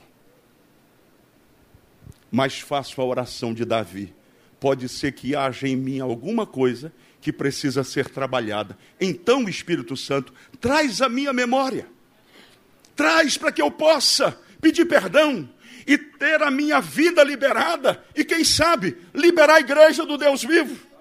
mas 2.30 2.60
faço 2.60 3.00
a 3.00 3.04
oração 3.04 3.54
de 3.54 3.64
Davi. 3.64 4.14
Pode 4.60 4.88
ser 4.88 5.12
que 5.12 5.34
haja 5.34 5.66
em 5.66 5.74
mim 5.74 5.98
alguma 5.98 6.46
coisa 6.46 6.92
que 7.20 7.32
precisa 7.32 7.82
ser 7.82 8.08
trabalhada. 8.10 8.78
Então, 9.00 9.48
Espírito 9.48 9.96
Santo, 9.96 10.32
traz 10.60 11.00
a 11.00 11.08
minha 11.08 11.32
memória, 11.32 11.88
traz 12.94 13.36
para 13.36 13.50
que 13.50 13.62
eu 13.62 13.70
possa 13.70 14.38
pedir 14.60 14.84
perdão 14.84 15.48
e 15.86 15.98
ter 15.98 16.42
a 16.42 16.50
minha 16.50 16.80
vida 16.80 17.24
liberada 17.24 18.04
e, 18.14 18.24
quem 18.24 18.44
sabe, 18.44 18.96
liberar 19.14 19.56
a 19.56 19.60
igreja 19.60 20.06
do 20.06 20.16
Deus 20.16 20.44
vivo. 20.44 20.91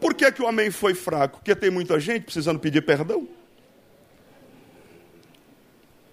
Por 0.00 0.14
que, 0.14 0.30
que 0.30 0.42
o 0.42 0.46
amém 0.46 0.70
foi 0.70 0.94
fraco? 0.94 1.38
Porque 1.38 1.54
tem 1.54 1.70
muita 1.70 1.98
gente 1.98 2.24
precisando 2.24 2.60
pedir 2.60 2.82
perdão. 2.82 3.28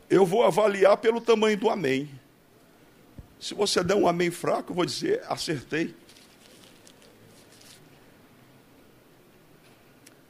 Eu 0.09 0.25
vou 0.25 0.43
avaliar 0.43 0.97
pelo 0.97 1.21
tamanho 1.21 1.57
do 1.57 1.69
amém. 1.69 2.09
Se 3.39 3.53
você 3.53 3.83
der 3.83 3.95
um 3.95 4.07
amém 4.07 4.31
fraco, 4.31 4.71
eu 4.71 4.75
vou 4.75 4.85
dizer, 4.85 5.21
acertei. 5.27 5.93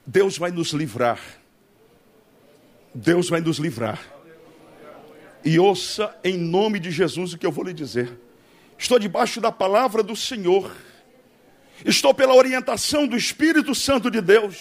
Deus 0.06 0.38
vai 0.38 0.52
nos 0.52 0.72
livrar. 0.72 1.20
Deus 2.94 3.30
vai 3.30 3.42
nos 3.42 3.58
livrar. 3.58 4.00
E 5.44 5.60
ouça 5.60 6.16
em 6.24 6.38
nome 6.38 6.80
de 6.80 6.92
Jesus 6.92 7.34
o 7.34 7.38
que 7.38 7.46
eu 7.46 7.52
vou 7.52 7.66
lhe 7.66 7.74
dizer. 7.74 8.18
Estou 8.78 9.00
debaixo 9.00 9.40
da 9.40 9.52
palavra 9.52 10.02
do 10.02 10.16
Senhor. 10.16 10.76
Estou 11.84 12.14
pela 12.14 12.34
orientação 12.34 13.08
do 13.08 13.18
Espírito 13.18 13.76
Santo 13.76 14.10
de 14.10 14.22
Deus, 14.22 14.58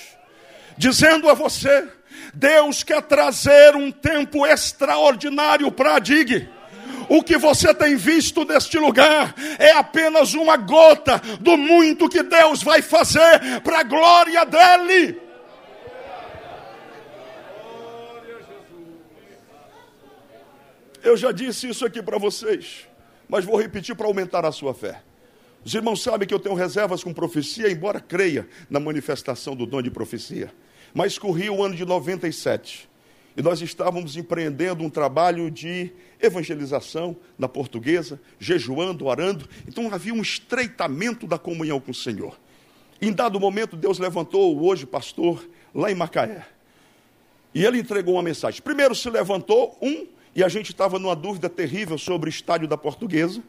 dizendo 0.76 1.28
a 1.28 1.34
você: 1.34 1.86
Deus 2.32 2.82
quer 2.82 3.02
trazer 3.02 3.76
um 3.76 3.92
tempo 3.92 4.46
extraordinário 4.46 5.70
para 5.70 5.96
a 5.96 5.98
DIG. 5.98 6.48
O 7.08 7.22
que 7.22 7.36
você 7.36 7.74
tem 7.74 7.96
visto 7.96 8.44
neste 8.44 8.78
lugar 8.78 9.34
é 9.58 9.72
apenas 9.72 10.32
uma 10.34 10.56
gota 10.56 11.20
do 11.40 11.56
muito 11.56 12.08
que 12.08 12.22
Deus 12.22 12.62
vai 12.62 12.80
fazer 12.80 13.60
para 13.62 13.80
a 13.80 13.82
glória 13.82 14.44
dEle. 14.44 15.22
Eu 21.02 21.18
já 21.18 21.30
disse 21.30 21.68
isso 21.68 21.84
aqui 21.84 22.02
para 22.02 22.16
vocês, 22.16 22.88
mas 23.28 23.44
vou 23.44 23.60
repetir 23.60 23.94
para 23.94 24.06
aumentar 24.06 24.46
a 24.46 24.50
sua 24.50 24.72
fé. 24.72 25.02
Os 25.64 25.72
irmãos 25.74 26.02
sabem 26.02 26.28
que 26.28 26.34
eu 26.34 26.38
tenho 26.38 26.54
reservas 26.54 27.02
com 27.02 27.12
profecia, 27.12 27.70
embora 27.70 27.98
creia 27.98 28.46
na 28.68 28.78
manifestação 28.78 29.56
do 29.56 29.64
dom 29.64 29.80
de 29.80 29.90
profecia. 29.90 30.52
Mas 30.92 31.18
corri 31.18 31.48
o 31.48 31.62
ano 31.62 31.74
de 31.74 31.84
97 31.84 32.88
e 33.36 33.42
nós 33.42 33.60
estávamos 33.60 34.16
empreendendo 34.16 34.84
um 34.84 34.90
trabalho 34.90 35.50
de 35.50 35.90
evangelização 36.20 37.16
na 37.38 37.48
portuguesa, 37.48 38.20
jejuando, 38.38 39.06
orando. 39.06 39.48
Então 39.66 39.92
havia 39.92 40.14
um 40.14 40.22
estreitamento 40.22 41.26
da 41.26 41.38
comunhão 41.38 41.80
com 41.80 41.90
o 41.90 41.94
Senhor. 41.94 42.38
Em 43.00 43.12
dado 43.12 43.40
momento, 43.40 43.76
Deus 43.76 43.98
levantou 43.98 44.56
o 44.56 44.66
hoje 44.66 44.86
pastor 44.86 45.48
lá 45.74 45.90
em 45.90 45.94
Macaé. 45.94 46.46
E 47.54 47.64
ele 47.64 47.78
entregou 47.78 48.14
uma 48.14 48.22
mensagem. 48.22 48.62
Primeiro 48.62 48.94
se 48.94 49.08
levantou 49.10 49.76
um 49.80 50.06
e 50.34 50.44
a 50.44 50.48
gente 50.48 50.70
estava 50.70 50.98
numa 50.98 51.16
dúvida 51.16 51.48
terrível 51.48 51.96
sobre 51.96 52.28
o 52.28 52.30
estádio 52.30 52.68
da 52.68 52.76
Portuguesa, 52.76 53.42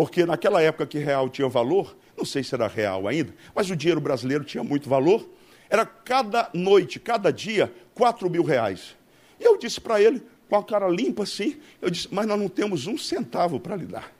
porque 0.00 0.24
naquela 0.24 0.62
época 0.62 0.86
que 0.86 0.98
real 0.98 1.28
tinha 1.28 1.46
valor, 1.46 1.94
não 2.16 2.24
sei 2.24 2.42
se 2.42 2.54
era 2.54 2.66
real 2.66 3.06
ainda, 3.06 3.34
mas 3.54 3.68
o 3.68 3.76
dinheiro 3.76 4.00
brasileiro 4.00 4.42
tinha 4.44 4.64
muito 4.64 4.88
valor, 4.88 5.28
era 5.68 5.84
cada 5.84 6.48
noite, 6.54 6.98
cada 6.98 7.30
dia, 7.30 7.70
4 7.92 8.30
mil 8.30 8.42
reais. 8.42 8.96
E 9.38 9.44
eu 9.44 9.58
disse 9.58 9.78
para 9.78 10.00
ele, 10.00 10.22
com 10.48 10.56
a 10.56 10.64
cara 10.64 10.88
limpa 10.88 11.24
assim, 11.24 11.60
eu 11.82 11.90
disse, 11.90 12.08
mas 12.10 12.26
nós 12.26 12.40
não 12.40 12.48
temos 12.48 12.86
um 12.86 12.96
centavo 12.96 13.60
para 13.60 13.76
lhe 13.76 13.84
dar. 13.84 14.10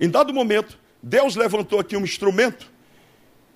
Em 0.00 0.10
dado 0.10 0.34
momento, 0.34 0.76
Deus 1.00 1.36
levantou 1.36 1.78
aqui 1.78 1.96
um 1.96 2.02
instrumento, 2.02 2.68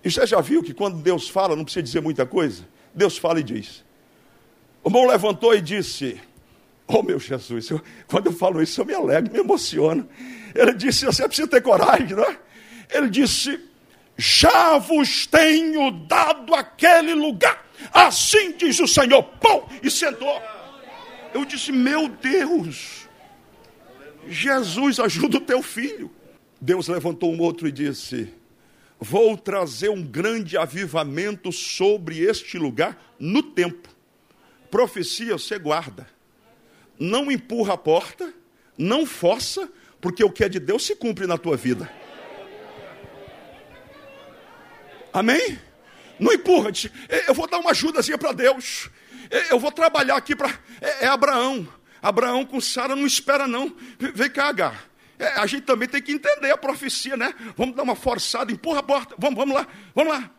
e 0.04 0.12
você 0.12 0.24
já 0.28 0.40
viu 0.40 0.62
que 0.62 0.72
quando 0.72 1.02
Deus 1.02 1.28
fala, 1.28 1.56
não 1.56 1.64
precisa 1.64 1.82
dizer 1.82 2.00
muita 2.00 2.24
coisa? 2.24 2.64
Deus 2.94 3.18
fala 3.18 3.40
e 3.40 3.42
diz. 3.42 3.84
O 4.84 4.88
irmão 4.88 5.04
levantou 5.04 5.52
e 5.52 5.60
disse, 5.60 6.20
Oh, 6.86 7.02
meu 7.02 7.18
Jesus, 7.18 7.70
eu, 7.70 7.80
quando 8.06 8.26
eu 8.26 8.32
falo 8.32 8.62
isso, 8.62 8.80
eu 8.80 8.84
me 8.84 8.94
alegro, 8.94 9.32
me 9.32 9.38
emociono. 9.38 10.08
Ele 10.54 10.74
disse: 10.74 11.06
Você 11.06 11.26
precisa 11.26 11.48
ter 11.48 11.62
coragem, 11.62 12.14
não 12.14 12.24
é? 12.24 12.38
Ele 12.90 13.08
disse: 13.08 13.58
Já 14.16 14.78
vos 14.78 15.26
tenho 15.26 15.90
dado 15.90 16.54
aquele 16.54 17.14
lugar, 17.14 17.66
assim 17.92 18.52
diz 18.52 18.78
o 18.80 18.86
Senhor. 18.86 19.22
Pum! 19.22 19.66
E 19.82 19.90
sentou. 19.90 20.40
Eu 21.32 21.44
disse: 21.44 21.72
Meu 21.72 22.08
Deus, 22.08 23.08
Jesus, 24.28 25.00
ajuda 25.00 25.38
o 25.38 25.40
teu 25.40 25.62
filho. 25.62 26.10
Deus 26.60 26.86
levantou 26.86 27.32
um 27.32 27.40
outro 27.40 27.66
e 27.66 27.72
disse: 27.72 28.32
Vou 29.00 29.38
trazer 29.38 29.88
um 29.88 30.02
grande 30.02 30.58
avivamento 30.58 31.50
sobre 31.50 32.20
este 32.20 32.58
lugar 32.58 33.14
no 33.18 33.42
tempo. 33.42 33.88
Profecia 34.70 35.38
você 35.38 35.58
guarda 35.58 36.13
não 36.98 37.30
empurra 37.30 37.74
a 37.74 37.78
porta, 37.78 38.32
não 38.76 39.06
força, 39.06 39.70
porque 40.00 40.22
o 40.22 40.30
que 40.30 40.44
é 40.44 40.48
de 40.48 40.60
Deus 40.60 40.84
se 40.84 40.94
cumpre 40.94 41.26
na 41.26 41.38
tua 41.38 41.56
vida. 41.56 41.90
Amém? 45.12 45.58
Não 46.18 46.32
empurra, 46.32 46.72
diz, 46.72 46.90
eu 47.26 47.34
vou 47.34 47.48
dar 47.48 47.58
uma 47.58 47.70
ajudazinha 47.70 48.18
para 48.18 48.32
Deus. 48.32 48.90
Eu 49.50 49.58
vou 49.58 49.72
trabalhar 49.72 50.16
aqui 50.16 50.36
para. 50.36 50.50
É, 50.80 51.04
é, 51.04 51.06
Abraão. 51.06 51.66
Abraão 52.02 52.44
com 52.44 52.60
Sara 52.60 52.94
não 52.94 53.06
espera, 53.06 53.48
não. 53.48 53.74
Vem 53.98 54.30
cá, 54.30 54.48
Agar. 54.48 54.84
É, 55.18 55.28
a 55.28 55.46
gente 55.46 55.62
também 55.62 55.88
tem 55.88 56.02
que 56.02 56.12
entender 56.12 56.50
a 56.50 56.56
profecia, 56.56 57.16
né? 57.16 57.32
Vamos 57.56 57.76
dar 57.76 57.82
uma 57.82 57.94
forçada, 57.94 58.52
empurra 58.52 58.80
a 58.80 58.82
porta, 58.82 59.14
vamos, 59.16 59.36
vamos 59.36 59.54
lá, 59.54 59.66
vamos 59.94 60.12
lá. 60.12 60.30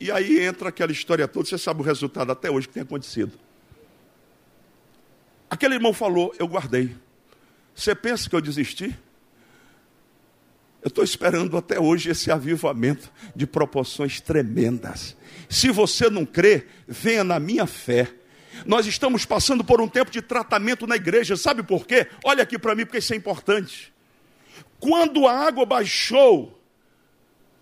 E 0.00 0.10
aí 0.10 0.40
entra 0.40 0.70
aquela 0.70 0.90
história 0.90 1.28
toda, 1.28 1.46
você 1.46 1.58
sabe 1.58 1.80
o 1.80 1.84
resultado 1.84 2.32
até 2.32 2.50
hoje 2.50 2.66
que 2.66 2.74
tem 2.74 2.82
acontecido. 2.82 3.38
Aquele 5.48 5.74
irmão 5.74 5.92
falou, 5.92 6.34
eu 6.38 6.46
guardei. 6.46 6.96
Você 7.74 7.94
pensa 7.94 8.28
que 8.28 8.34
eu 8.34 8.40
desisti? 8.40 8.96
Eu 10.82 10.88
estou 10.88 11.02
esperando 11.02 11.56
até 11.56 11.80
hoje 11.80 12.10
esse 12.10 12.30
avivamento 12.30 13.12
de 13.34 13.46
proporções 13.46 14.20
tremendas. 14.20 15.16
Se 15.48 15.70
você 15.70 16.08
não 16.08 16.24
crê, 16.24 16.66
venha 16.86 17.24
na 17.24 17.40
minha 17.40 17.66
fé. 17.66 18.12
Nós 18.64 18.86
estamos 18.86 19.24
passando 19.24 19.62
por 19.64 19.80
um 19.80 19.88
tempo 19.88 20.10
de 20.10 20.22
tratamento 20.22 20.86
na 20.86 20.96
igreja, 20.96 21.36
sabe 21.36 21.62
por 21.62 21.86
quê? 21.86 22.06
Olha 22.24 22.42
aqui 22.42 22.58
para 22.58 22.74
mim, 22.74 22.84
porque 22.84 22.98
isso 22.98 23.12
é 23.12 23.16
importante. 23.16 23.92
Quando 24.78 25.26
a 25.26 25.32
água 25.32 25.66
baixou, 25.66 26.60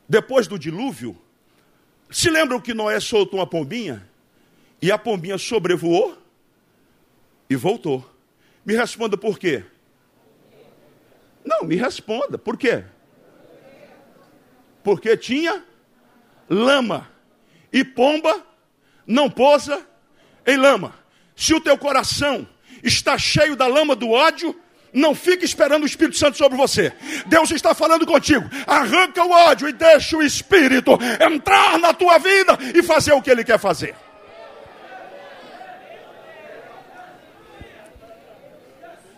depois 0.09 0.47
do 0.47 0.59
dilúvio, 0.59 1.19
se 2.11 2.31
lembram 2.31 2.61
que 2.61 2.75
Noé 2.75 3.01
soltou 3.01 3.41
uma 3.41 3.47
pombinha? 3.47 4.09
E 4.81 4.93
a 4.93 4.99
pombinha 4.99 5.39
sobrevoou 5.39 6.24
e 7.49 7.57
voltou. 7.57 8.09
Me 8.65 8.75
responda 8.75 9.17
por 9.17 9.39
quê? 9.39 9.65
Não, 11.45 11.65
me 11.65 11.77
responda. 11.77 12.39
Por 12.39 12.57
quê? 12.57 12.85
Porque 14.83 15.17
tinha 15.17 15.63
lama. 16.49 17.11
E 17.73 17.85
pomba 17.85 18.45
não 19.07 19.29
pousa 19.29 19.85
em 20.47 20.57
lama. 20.57 20.95
Se 21.37 21.53
o 21.55 21.61
teu 21.61 21.77
coração 21.77 22.47
está 22.83 23.19
cheio 23.19 23.57
da 23.57 23.67
lama 23.67 23.97
do 23.97 24.11
ódio, 24.11 24.59
não 24.93 25.15
fique 25.15 25.45
esperando 25.45 25.83
o 25.83 25.87
Espírito 25.87 26.17
Santo 26.17 26.39
sobre 26.39 26.57
você. 26.57 26.93
Deus 27.27 27.51
está 27.51 27.75
falando 27.75 28.07
contigo. 28.07 28.49
Arranca 28.67 29.25
o 29.25 29.31
ódio 29.31 29.69
e 29.69 29.73
deixa 29.73 30.17
o 30.17 30.23
Espírito 30.23 30.93
entrar 31.21 31.79
na 31.79 31.93
tua 31.93 32.19
vida 32.19 32.57
e 32.75 32.83
fazer 32.83 33.13
o 33.13 33.21
que 33.21 33.31
ele 33.31 33.43
quer 33.43 33.59
fazer. 33.59 33.95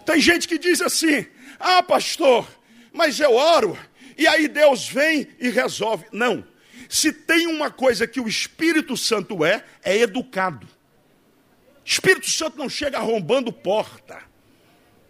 Tem 0.06 0.20
gente 0.20 0.46
que 0.46 0.56
diz 0.56 0.80
assim: 0.80 1.26
ah, 1.58 1.82
pastor, 1.82 2.48
mas 2.92 3.18
eu 3.20 3.34
oro 3.34 3.76
E 4.16 4.26
aí 4.26 4.48
Deus 4.48 4.88
vem 4.88 5.28
e 5.38 5.50
resolve. 5.50 6.06
Não. 6.12 6.46
Se 6.88 7.12
tem 7.12 7.48
uma 7.48 7.70
coisa 7.70 8.06
que 8.06 8.20
o 8.20 8.28
Espírito 8.28 8.96
Santo 8.96 9.44
é, 9.44 9.64
é 9.82 9.98
educado. 9.98 10.66
Espírito 11.84 12.30
Santo 12.30 12.56
não 12.56 12.68
chega 12.68 12.98
arrombando 12.98 13.52
porta. 13.52 14.22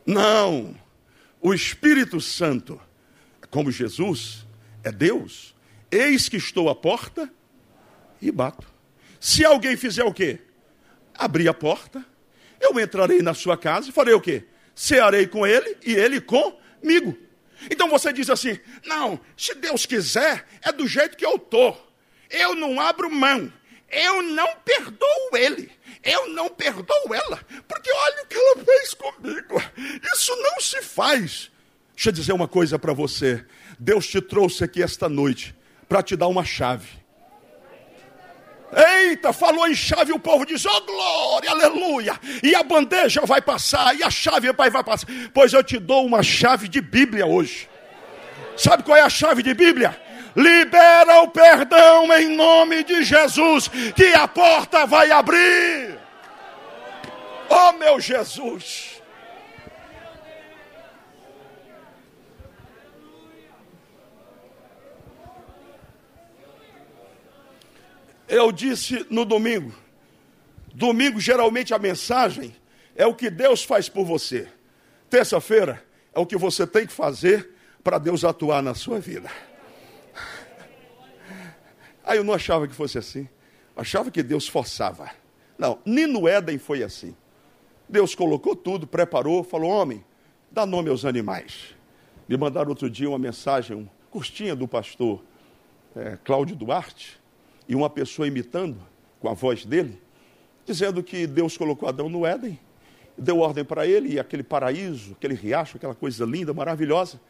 Não. 0.05 0.75
O 1.41 1.53
Espírito 1.53 2.21
Santo, 2.21 2.81
como 3.51 3.71
Jesus, 3.71 4.47
é 4.83 4.91
Deus. 4.91 5.55
Eis 5.91 6.29
que 6.29 6.39
estou 6.39 6.71
à 6.71 6.75
porta 6.75 7.31
e 8.21 8.33
bato. 8.33 8.67
Se 9.21 9.45
alguém 9.45 9.77
fizer 9.77 10.05
o 10.05 10.13
quê? 10.13 10.41
Abrir 11.15 11.49
a 11.49 11.55
porta, 11.55 12.05
eu 12.61 12.79
entrarei 12.81 13.21
na 13.21 13.35
sua 13.35 13.57
casa 13.57 13.91
e 13.91 13.93
farei 13.93 14.15
o 14.15 14.21
quê? 14.21 14.45
Cearei 14.77 15.27
com 15.27 15.47
ele 15.47 15.75
e 15.83 15.95
ele 15.95 16.21
comigo. 16.21 17.17
Então 17.71 17.89
você 17.89 18.13
diz 18.13 18.29
assim: 18.29 18.61
não, 18.85 19.19
se 19.35 19.55
Deus 19.55 19.87
quiser, 19.87 20.47
é 20.63 20.71
do 20.71 20.87
jeito 20.87 21.17
que 21.17 21.25
eu 21.25 21.37
estou. 21.37 21.83
Eu 22.31 22.55
não 22.55 22.79
abro 22.79 23.11
mão. 23.11 23.51
Eu 23.91 24.23
não 24.23 24.55
perdoo 24.65 25.31
ele. 25.35 25.73
Eu 26.05 26.29
não 26.29 26.51
perdoo 26.51 27.15
ela. 27.15 27.41
Porque 27.67 27.91
olha 27.91 28.23
o 28.23 28.27
que 28.27 28.37
ela 28.37 28.65
fez 28.65 28.95
comigo. 28.95 29.63
Isso 30.13 30.37
não 30.37 30.61
se 30.61 30.83
faz. 30.83 31.51
Deixa 31.95 32.11
eu 32.11 32.13
dizer 32.13 32.33
uma 32.33 32.47
coisa 32.47 32.79
para 32.79 32.93
você. 32.93 33.45
Deus 33.79 34.07
te 34.07 34.21
trouxe 34.21 34.63
aqui 34.63 34.83
esta 34.83 35.09
noite 35.09 35.55
para 35.89 36.03
te 36.03 36.17
dar 36.17 36.27
uma 36.27 36.45
chave. 36.45 37.06
Eita, 38.73 39.33
falou 39.33 39.67
em 39.69 39.75
chave, 39.75 40.13
o 40.13 40.19
povo 40.19 40.45
diz: 40.45 40.65
Oh 40.67 40.81
glória, 40.81 41.51
aleluia. 41.51 42.19
E 42.43 42.55
a 42.55 42.63
bandeja 42.63 43.23
vai 43.25 43.41
passar, 43.41 43.95
e 43.95 44.03
a 44.03 44.11
chave 44.11 44.51
vai, 44.53 44.71
vai 44.71 44.83
passar. 44.83 45.07
Pois 45.33 45.53
eu 45.53 45.63
te 45.63 45.79
dou 45.79 46.05
uma 46.05 46.23
chave 46.23 46.69
de 46.69 46.81
Bíblia 46.81 47.27
hoje. 47.27 47.69
Sabe 48.57 48.83
qual 48.83 48.97
é 48.97 49.03
a 49.03 49.11
chave 49.11 49.43
de 49.43 49.55
Bíblia? 49.55 50.01
Libera 50.35 51.23
o 51.23 51.29
perdão 51.29 52.13
em 52.13 52.35
nome 52.35 52.85
de 52.85 53.03
Jesus, 53.03 53.69
que 53.95 54.13
a 54.15 54.27
porta 54.27 54.85
vai 54.85 55.11
abrir. 55.11 55.99
Oh 57.49 57.73
meu 57.73 58.01
Jesus. 58.01 58.96
Eu 68.29 68.51
disse 68.51 69.07
no 69.09 69.25
domingo. 69.25 69.73
Domingo, 70.75 71.21
geralmente, 71.21 71.73
a 71.73 71.79
mensagem 71.79 72.55
é 72.95 73.07
o 73.07 73.15
que 73.15 73.31
Deus 73.31 73.63
faz 73.63 73.89
por 73.89 74.05
você. 74.05 74.49
Terça-feira 75.09 75.83
é 76.13 76.19
o 76.19 76.27
que 76.27 76.37
você 76.37 76.67
tem 76.67 76.87
que 76.87 76.93
fazer 76.93 77.55
para 77.85 77.99
Deus 77.99 78.25
atuar 78.25 78.63
na 78.63 78.75
sua 78.75 78.99
vida. 78.99 79.31
Aí 82.05 82.19
eu 82.19 82.25
não 82.25 82.35
achava 82.35 82.67
que 82.67 82.75
fosse 82.75 82.99
assim. 82.99 83.29
Achava 83.77 84.11
que 84.11 84.23
Deus 84.23 84.49
forçava. 84.49 85.11
Não, 85.57 85.79
nem 85.85 86.07
no 86.07 86.27
Éden 86.27 86.59
foi 86.59 86.83
assim. 86.83 87.17
Deus 87.89 88.15
colocou 88.15 88.57
tudo, 88.57 88.87
preparou, 88.87 89.45
falou: 89.45 89.71
homem, 89.71 90.05
dá 90.51 90.67
nome 90.67 90.91
aos 90.91 91.05
animais. 91.05 91.77
Me 92.29 92.37
mandaram 92.37 92.71
outro 92.71 92.91
dia 92.91 93.09
uma 93.09 93.19
mensagem 93.19 93.77
um, 93.77 93.89
curtinha 94.11 94.57
do 94.57 94.67
pastor 94.67 95.23
é, 95.95 96.19
Cláudio 96.25 96.57
Duarte 96.57 97.21
e 97.69 97.75
uma 97.75 97.91
pessoa 97.91 98.29
imitando 98.29 98.79
com 99.21 99.29
a 99.29 99.35
voz 99.35 99.65
dele, 99.65 100.01
dizendo 100.65 101.03
que 101.03 101.27
Deus 101.27 101.57
colocou 101.57 101.89
Adão 101.89 102.09
no 102.09 102.27
Éden, 102.27 102.59
deu 103.17 103.39
ordem 103.39 103.65
para 103.65 103.87
ele, 103.87 104.15
e 104.15 104.21
aquele 104.21 104.43
paraíso, 104.43 105.13
aquele 105.13 105.35
riacho, 105.35 105.77
aquela 105.77 105.95
coisa 105.95 106.25
linda, 106.25 106.53
maravilhosa, 106.53 107.21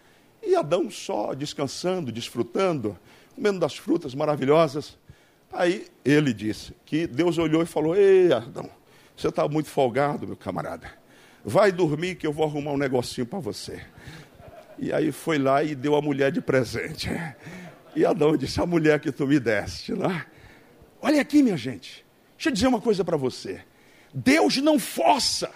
e 0.42 0.55
Adão 0.55 0.90
só 0.90 1.35
descansando, 1.35 2.12
desfrutando, 2.12 2.96
comendo 3.35 3.59
das 3.59 3.77
frutas 3.77 4.14
maravilhosas. 4.14 4.99
Aí 5.53 5.87
ele 6.05 6.33
disse 6.33 6.72
que 6.85 7.07
Deus 7.07 7.38
olhou 7.38 7.62
e 7.62 7.66
falou: 7.66 7.96
Ei, 7.96 8.33
Adão, 8.33 8.68
você 9.16 9.29
está 9.29 9.49
muito 9.49 9.68
folgado, 9.68 10.27
meu 10.27 10.37
camarada. 10.37 10.90
Vai 11.44 11.72
dormir 11.72 12.16
que 12.16 12.27
eu 12.27 12.33
vou 12.33 12.44
arrumar 12.44 12.72
um 12.72 12.77
negocinho 12.77 13.27
para 13.27 13.38
você. 13.38 13.81
E 14.79 14.92
aí 14.92 15.11
foi 15.11 15.38
lá 15.38 15.62
e 15.62 15.75
deu 15.75 15.96
a 15.96 16.03
mulher 16.03 16.31
de 16.31 16.40
presente. 16.40 17.09
E 17.96 18.04
Adão 18.04 18.37
disse: 18.37 18.61
A 18.61 18.66
mulher 18.66 19.00
que 19.00 19.11
tu 19.11 19.26
me 19.26 19.40
deste, 19.40 19.92
né? 19.94 20.26
Olha 21.00 21.20
aqui, 21.20 21.42
minha 21.42 21.56
gente. 21.56 22.04
Deixa 22.37 22.50
eu 22.50 22.52
dizer 22.52 22.66
uma 22.66 22.80
coisa 22.80 23.02
para 23.02 23.16
você. 23.16 23.64
Deus 24.12 24.59
não 24.59 24.78
força. 24.78 25.50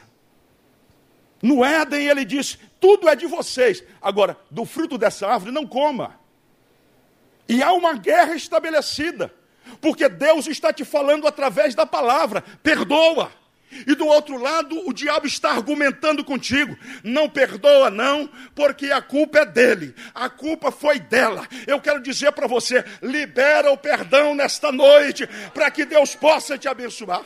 No 1.42 1.64
Éden 1.64 2.06
ele 2.08 2.24
disse: 2.24 2.58
tudo 2.80 3.08
é 3.08 3.14
de 3.14 3.26
vocês. 3.26 3.84
Agora, 4.00 4.38
do 4.50 4.64
fruto 4.64 4.96
dessa 4.96 5.28
árvore 5.28 5.52
não 5.52 5.66
coma. 5.66 6.18
E 7.46 7.62
há 7.62 7.72
uma 7.72 7.94
guerra 7.94 8.34
estabelecida. 8.34 9.32
Porque 9.80 10.08
Deus 10.08 10.46
está 10.46 10.72
te 10.72 10.84
falando 10.84 11.26
através 11.26 11.74
da 11.74 11.84
palavra: 11.84 12.42
perdoa. 12.62 13.30
E 13.86 13.94
do 13.94 14.04
outro 14.06 14.36
lado, 14.36 14.76
o 14.88 14.92
diabo 14.92 15.26
está 15.26 15.52
argumentando 15.52 16.24
contigo: 16.24 16.76
não 17.04 17.28
perdoa, 17.28 17.88
não, 17.88 18.28
porque 18.54 18.90
a 18.90 19.00
culpa 19.00 19.40
é 19.40 19.46
dele, 19.46 19.94
a 20.12 20.28
culpa 20.28 20.72
foi 20.72 20.98
dela. 20.98 21.46
Eu 21.66 21.80
quero 21.80 22.02
dizer 22.02 22.32
para 22.32 22.48
você: 22.48 22.84
libera 23.00 23.70
o 23.70 23.78
perdão 23.78 24.34
nesta 24.34 24.72
noite, 24.72 25.26
para 25.54 25.70
que 25.70 25.84
Deus 25.84 26.16
possa 26.16 26.58
te 26.58 26.66
abençoar. 26.66 27.24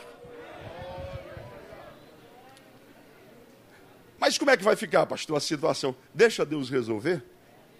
Mas 4.19 4.37
como 4.37 4.51
é 4.51 4.57
que 4.57 4.63
vai 4.63 4.75
ficar, 4.75 5.05
pastor, 5.07 5.37
a 5.37 5.41
situação? 5.41 5.95
Deixa 6.13 6.45
Deus 6.45 6.69
resolver? 6.69 7.23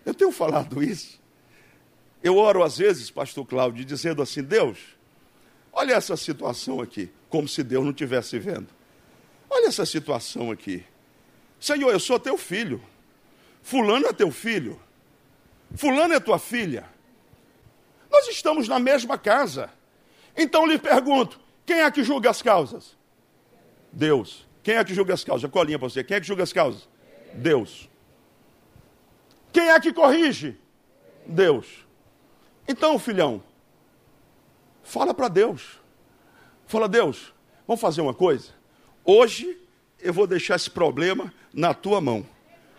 Eu 0.03 0.13
tenho 0.13 0.31
falado 0.31 0.83
isso. 0.83 1.19
Eu 2.21 2.37
oro 2.37 2.63
às 2.63 2.79
vezes, 2.79 3.11
pastor 3.11 3.45
Cláudio, 3.45 3.85
dizendo 3.85 4.23
assim: 4.23 4.41
Deus, 4.41 4.79
olha 5.71 5.93
essa 5.93 6.17
situação 6.17 6.81
aqui 6.81 7.11
como 7.35 7.49
se 7.49 7.63
Deus 7.63 7.83
não 7.83 7.91
estivesse 7.91 8.39
vendo. 8.39 8.67
Olha 9.49 9.67
essa 9.67 9.85
situação 9.85 10.51
aqui. 10.51 10.85
Senhor, 11.59 11.91
eu 11.91 11.99
sou 11.99 12.17
teu 12.17 12.37
filho. 12.37 12.81
Fulano 13.61 14.07
é 14.07 14.13
teu 14.13 14.31
filho. 14.31 14.79
Fulano 15.75 16.13
é 16.13 16.19
tua 16.21 16.39
filha. 16.39 16.85
Nós 18.09 18.29
estamos 18.29 18.69
na 18.69 18.79
mesma 18.79 19.17
casa. 19.17 19.69
Então 20.37 20.65
lhe 20.65 20.79
pergunto: 20.79 21.37
quem 21.65 21.81
é 21.81 21.91
que 21.91 22.05
julga 22.05 22.29
as 22.29 22.41
causas? 22.41 22.95
Deus. 23.91 24.47
Quem 24.63 24.75
é 24.75 24.83
que 24.85 24.93
julga 24.93 25.13
as 25.13 25.25
causas? 25.25 25.51
Colinha 25.51 25.77
para 25.77 25.89
você. 25.89 26.05
Quem 26.05 26.15
é 26.15 26.21
que 26.21 26.27
julga 26.27 26.43
as 26.43 26.53
causas? 26.53 26.87
Deus. 27.33 27.89
Quem 29.51 29.69
é 29.69 29.77
que 29.77 29.91
corrige? 29.91 30.57
Deus. 31.25 31.85
Então, 32.65 32.97
filhão, 32.97 33.43
fala 34.83 35.13
para 35.13 35.27
Deus. 35.27 35.83
Fala, 36.67 36.89
Deus, 36.89 37.33
vamos 37.67 37.81
fazer 37.81 38.01
uma 38.01 38.13
coisa? 38.13 38.49
Hoje 39.03 39.57
eu 39.99 40.13
vou 40.13 40.25
deixar 40.25 40.55
esse 40.55 40.69
problema 40.69 41.33
na 41.53 41.73
tua 41.73 42.01
mão. 42.01 42.25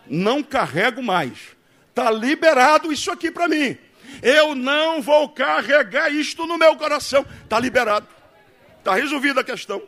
Não 0.05 0.43
carrego 0.43 1.01
mais. 1.01 1.55
Está 1.89 2.11
liberado 2.11 2.91
isso 2.91 3.09
aqui 3.11 3.31
para 3.31 3.47
mim. 3.47 3.77
Eu 4.21 4.55
não 4.55 5.01
vou 5.01 5.29
carregar 5.29 6.09
isto 6.11 6.45
no 6.45 6.57
meu 6.57 6.75
coração. 6.75 7.25
Está 7.43 7.59
liberado. 7.59 8.07
Está 8.79 8.95
resolvida 8.95 9.41
a 9.41 9.43
questão. 9.43 9.81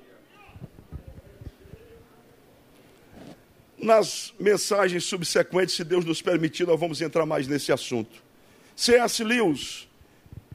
Nas 3.77 4.33
mensagens 4.37 5.05
subsequentes, 5.05 5.75
se 5.75 5.83
Deus 5.83 6.03
nos 6.03 6.21
permitir, 6.21 6.67
nós 6.67 6.79
vamos 6.79 7.01
entrar 7.01 7.25
mais 7.25 7.47
nesse 7.47 7.71
assunto. 7.71 8.21
C.S. 8.75 9.23
Lewis 9.23 9.87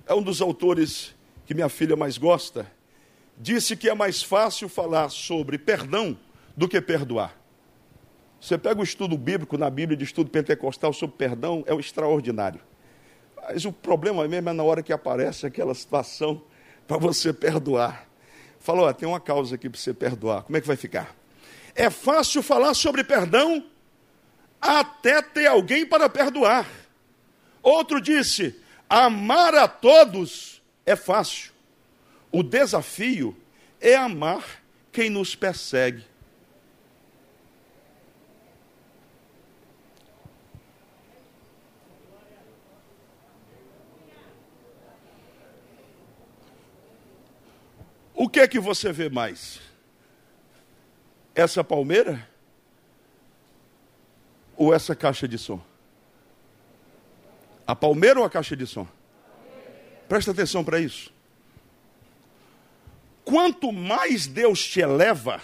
é 0.07 0.15
um 0.15 0.23
dos 0.23 0.43
autores 0.43 1.15
que 1.47 1.55
minha 1.55 1.69
filha 1.69 1.97
mais 1.97 2.19
gosta 2.19 2.71
disse 3.37 3.77
que 3.77 3.89
é 3.89 3.95
mais 3.95 4.23
fácil 4.23 4.69
falar 4.69 5.09
sobre 5.09 5.59
perdão 5.59 6.19
do 6.57 6.69
que 6.69 6.81
perdoar. 6.81 7.37
Você 8.41 8.59
pega 8.59 8.81
o 8.81 8.85
estudo 8.85 9.17
bíblico 9.17 9.57
na 9.57 9.71
Bíblia 9.71 9.97
de 9.97 10.05
estudo 10.05 10.31
pentecostal 10.31 10.93
sobre 10.93 11.17
perdão, 11.17 11.65
é 11.67 11.73
o 11.73 11.81
extraordinário. 11.81 12.61
Mas 13.37 13.65
o 13.65 13.73
problema 13.73 14.27
mesmo 14.29 14.51
é 14.51 14.53
na 14.53 14.63
hora 14.63 14.83
que 14.83 14.93
aparece 14.93 15.47
aquela 15.47 15.75
situação 15.75 16.43
para 16.87 16.99
você 16.99 17.33
perdoar. 17.33 18.07
Falou, 18.61 18.93
tem 18.93 19.09
uma 19.09 19.21
causa 19.21 19.55
aqui 19.55 19.69
para 19.69 19.79
você 19.79 19.95
perdoar. 19.95 20.43
Como 20.43 20.57
é 20.57 20.61
que 20.61 20.67
vai 20.67 20.77
ficar? 20.77 21.15
É 21.75 21.91
fácil 21.91 22.43
falar 22.43 22.75
sobre 22.75 23.03
perdão 23.03 23.65
até 24.61 25.21
ter 25.21 25.47
alguém 25.47 25.87
para 25.87 26.09
perdoar. 26.09 26.69
Outro 27.63 28.01
disse: 28.01 28.61
amar 28.89 29.55
a 29.55 29.67
todos 29.67 30.63
é 30.85 30.95
fácil. 30.95 31.54
O 32.35 32.43
desafio 32.43 33.37
é 33.81 33.95
amar 33.95 34.61
quem 34.91 35.09
nos 35.09 35.37
persegue. 35.37 36.05
O 48.13 48.29
que 48.29 48.41
é 48.41 48.49
que 48.49 48.59
você 48.59 48.91
vê 48.91 49.09
mais? 49.09 49.61
Essa 51.37 51.63
palmeira? 51.63 52.29
Ou 54.57 54.75
essa 54.75 54.97
caixa 54.97 55.29
de 55.29 55.39
som? 55.39 55.63
A 57.65 57.77
palmeira 57.77 58.19
ou 58.19 58.27
a 58.27 58.31
caixa 58.31 58.57
de 58.57 58.67
som? 58.67 58.89
Presta 60.09 60.33
atenção 60.33 60.65
para 60.65 60.81
isso. 60.81 61.14
Quanto 63.25 63.73
mais 63.73 64.27
Deus 64.27 64.63
te 64.63 64.81
eleva, 64.81 65.41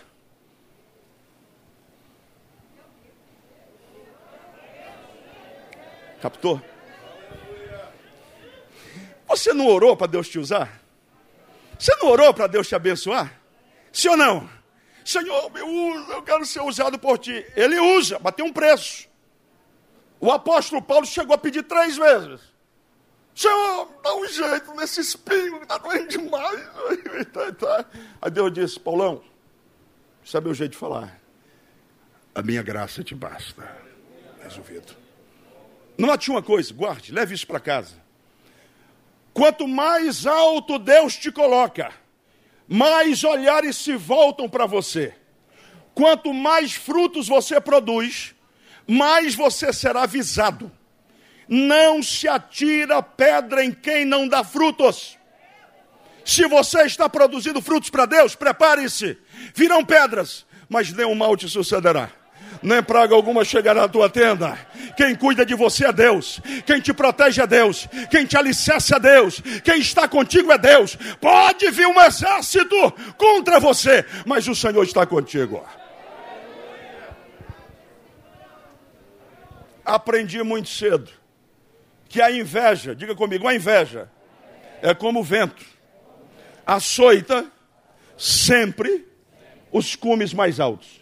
captou? 6.20 6.60
Você 9.26 9.52
não 9.52 9.66
orou 9.66 9.96
para 9.96 10.08
Deus 10.08 10.28
te 10.28 10.38
usar? 10.38 10.82
Você 11.78 11.94
não 11.96 12.08
orou 12.08 12.34
para 12.34 12.46
Deus 12.46 12.68
te 12.68 12.74
abençoar? 12.74 13.40
Sim 13.92 14.08
ou 14.08 14.16
não? 14.16 14.50
Senhor, 15.04 15.50
me 15.50 15.62
usa, 15.62 16.12
eu 16.12 16.22
quero 16.22 16.44
ser 16.44 16.60
usado 16.60 16.98
por 16.98 17.18
ti. 17.18 17.44
Ele 17.56 17.80
usa, 17.80 18.18
mas 18.22 18.34
tem 18.34 18.44
um 18.44 18.52
preço. 18.52 19.08
O 20.20 20.30
apóstolo 20.30 20.82
Paulo 20.82 21.06
chegou 21.06 21.34
a 21.34 21.38
pedir 21.38 21.62
três 21.62 21.96
vezes. 21.96 22.40
Senhor, 23.40 23.88
dá 24.04 24.14
um 24.16 24.28
jeito 24.28 24.74
nesse 24.74 25.00
espinho 25.00 25.56
que 25.56 25.62
está 25.62 25.78
doendo 25.78 26.08
demais. 26.08 26.60
Aí 28.20 28.30
Deus 28.30 28.52
disse, 28.52 28.78
Paulão, 28.78 29.24
sabe 30.22 30.50
o 30.50 30.52
jeito 30.52 30.72
de 30.72 30.76
falar? 30.76 31.18
A 32.34 32.42
minha 32.42 32.62
graça 32.62 33.02
te 33.02 33.14
basta. 33.14 33.66
Resolvido. 34.42 34.94
Note 35.96 36.30
uma 36.30 36.42
coisa, 36.42 36.74
guarde, 36.74 37.12
leve 37.12 37.34
isso 37.34 37.46
para 37.46 37.58
casa. 37.58 37.94
Quanto 39.32 39.66
mais 39.66 40.26
alto 40.26 40.78
Deus 40.78 41.16
te 41.16 41.32
coloca, 41.32 41.94
mais 42.68 43.24
olhares 43.24 43.78
se 43.78 43.96
voltam 43.96 44.50
para 44.50 44.66
você. 44.66 45.14
Quanto 45.94 46.34
mais 46.34 46.74
frutos 46.74 47.26
você 47.26 47.58
produz, 47.58 48.34
mais 48.86 49.34
você 49.34 49.72
será 49.72 50.04
visado. 50.04 50.70
Não 51.50 52.02
se 52.02 52.28
atira 52.28 53.02
pedra 53.02 53.62
em 53.62 53.72
quem 53.72 54.06
não 54.06 54.26
dá 54.26 54.42
frutos. 54.42 55.18
Se 56.24 56.46
você 56.46 56.82
está 56.82 57.08
produzindo 57.08 57.60
frutos 57.60 57.90
para 57.90 58.06
Deus, 58.06 58.34
prepare-se. 58.34 59.18
Virão 59.54 59.84
pedras, 59.84 60.46
mas 60.68 60.92
nenhum 60.92 61.14
mal 61.14 61.36
te 61.36 61.48
sucederá 61.48 62.10
nem 62.62 62.82
praga 62.82 63.14
alguma 63.14 63.44
chegará 63.44 63.84
à 63.84 63.88
tua 63.88 64.08
tenda. 64.08 64.58
Quem 64.96 65.14
cuida 65.14 65.44
de 65.46 65.54
você 65.54 65.86
é 65.86 65.92
Deus, 65.92 66.40
quem 66.66 66.80
te 66.80 66.92
protege 66.92 67.40
é 67.40 67.46
Deus, 67.46 67.88
quem 68.10 68.26
te 68.26 68.36
alicerça 68.36 68.96
é 68.96 69.00
Deus, 69.00 69.40
quem 69.64 69.80
está 69.80 70.06
contigo 70.06 70.52
é 70.52 70.58
Deus. 70.58 70.96
Pode 71.20 71.70
vir 71.70 71.86
um 71.86 72.00
exército 72.00 72.92
contra 73.16 73.58
você, 73.58 74.04
mas 74.26 74.46
o 74.46 74.54
Senhor 74.54 74.82
está 74.82 75.06
contigo. 75.06 75.64
Aprendi 79.84 80.42
muito 80.42 80.68
cedo 80.68 81.19
que 82.10 82.20
a 82.20 82.30
inveja, 82.30 82.94
diga 82.94 83.14
comigo, 83.14 83.48
a 83.48 83.54
inveja 83.54 84.10
é 84.82 84.92
como 84.92 85.20
o 85.20 85.24
vento, 85.24 85.64
açoita 86.66 87.50
sempre 88.18 89.08
os 89.72 89.96
cumes 89.96 90.34
mais 90.34 90.60
altos 90.60 91.00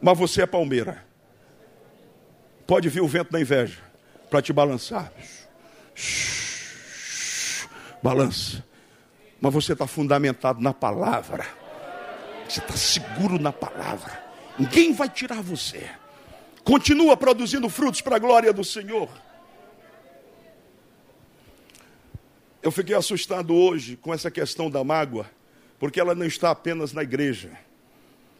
mas 0.00 0.16
você 0.16 0.42
é 0.42 0.46
palmeira. 0.46 1.04
Pode 2.66 2.88
vir 2.88 3.00
o 3.00 3.08
vento 3.08 3.32
da 3.32 3.40
inveja 3.40 3.78
para 4.30 4.42
te 4.42 4.52
balançar. 4.52 5.12
Balança. 8.02 8.64
Mas 9.40 9.52
você 9.52 9.72
está 9.72 9.86
fundamentado 9.86 10.60
na 10.60 10.72
palavra. 10.72 11.46
Você 12.48 12.60
está 12.60 12.76
seguro 12.76 13.38
na 13.38 13.52
palavra. 13.52 14.22
Ninguém 14.58 14.92
vai 14.92 15.08
tirar 15.08 15.42
você. 15.42 15.88
Continua 16.62 17.16
produzindo 17.16 17.68
frutos 17.68 18.00
para 18.00 18.16
a 18.16 18.18
glória 18.18 18.52
do 18.52 18.64
Senhor. 18.64 19.08
Eu 22.60 22.72
fiquei 22.72 22.94
assustado 22.94 23.54
hoje 23.54 23.96
com 23.96 24.12
essa 24.12 24.30
questão 24.30 24.68
da 24.68 24.82
mágoa, 24.82 25.30
porque 25.78 26.00
ela 26.00 26.14
não 26.14 26.26
está 26.26 26.50
apenas 26.50 26.92
na 26.92 27.02
igreja, 27.02 27.56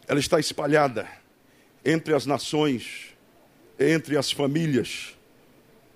ela 0.07 0.19
está 0.19 0.39
espalhada 0.39 1.07
entre 1.85 2.13
as 2.13 2.25
nações, 2.25 3.15
entre 3.79 4.17
as 4.17 4.29
famílias. 4.31 5.15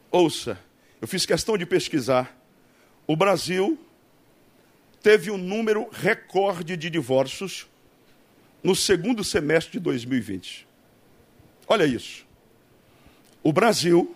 Ouça, 0.10 0.58
eu 1.02 1.08
fiz 1.08 1.26
questão 1.26 1.58
de 1.58 1.66
pesquisar. 1.66 2.34
O 3.06 3.16
Brasil 3.16 3.78
teve 5.02 5.30
um 5.30 5.38
número 5.38 5.90
recorde 5.92 6.78
de 6.78 6.90
divórcios 6.90 7.68
no 8.64 8.74
segundo 8.74 9.22
semestre 9.22 9.74
de 9.74 9.80
2020. 9.80 10.66
Olha 11.68 11.84
isso. 11.84 12.26
O 13.44 13.52
Brasil 13.52 14.16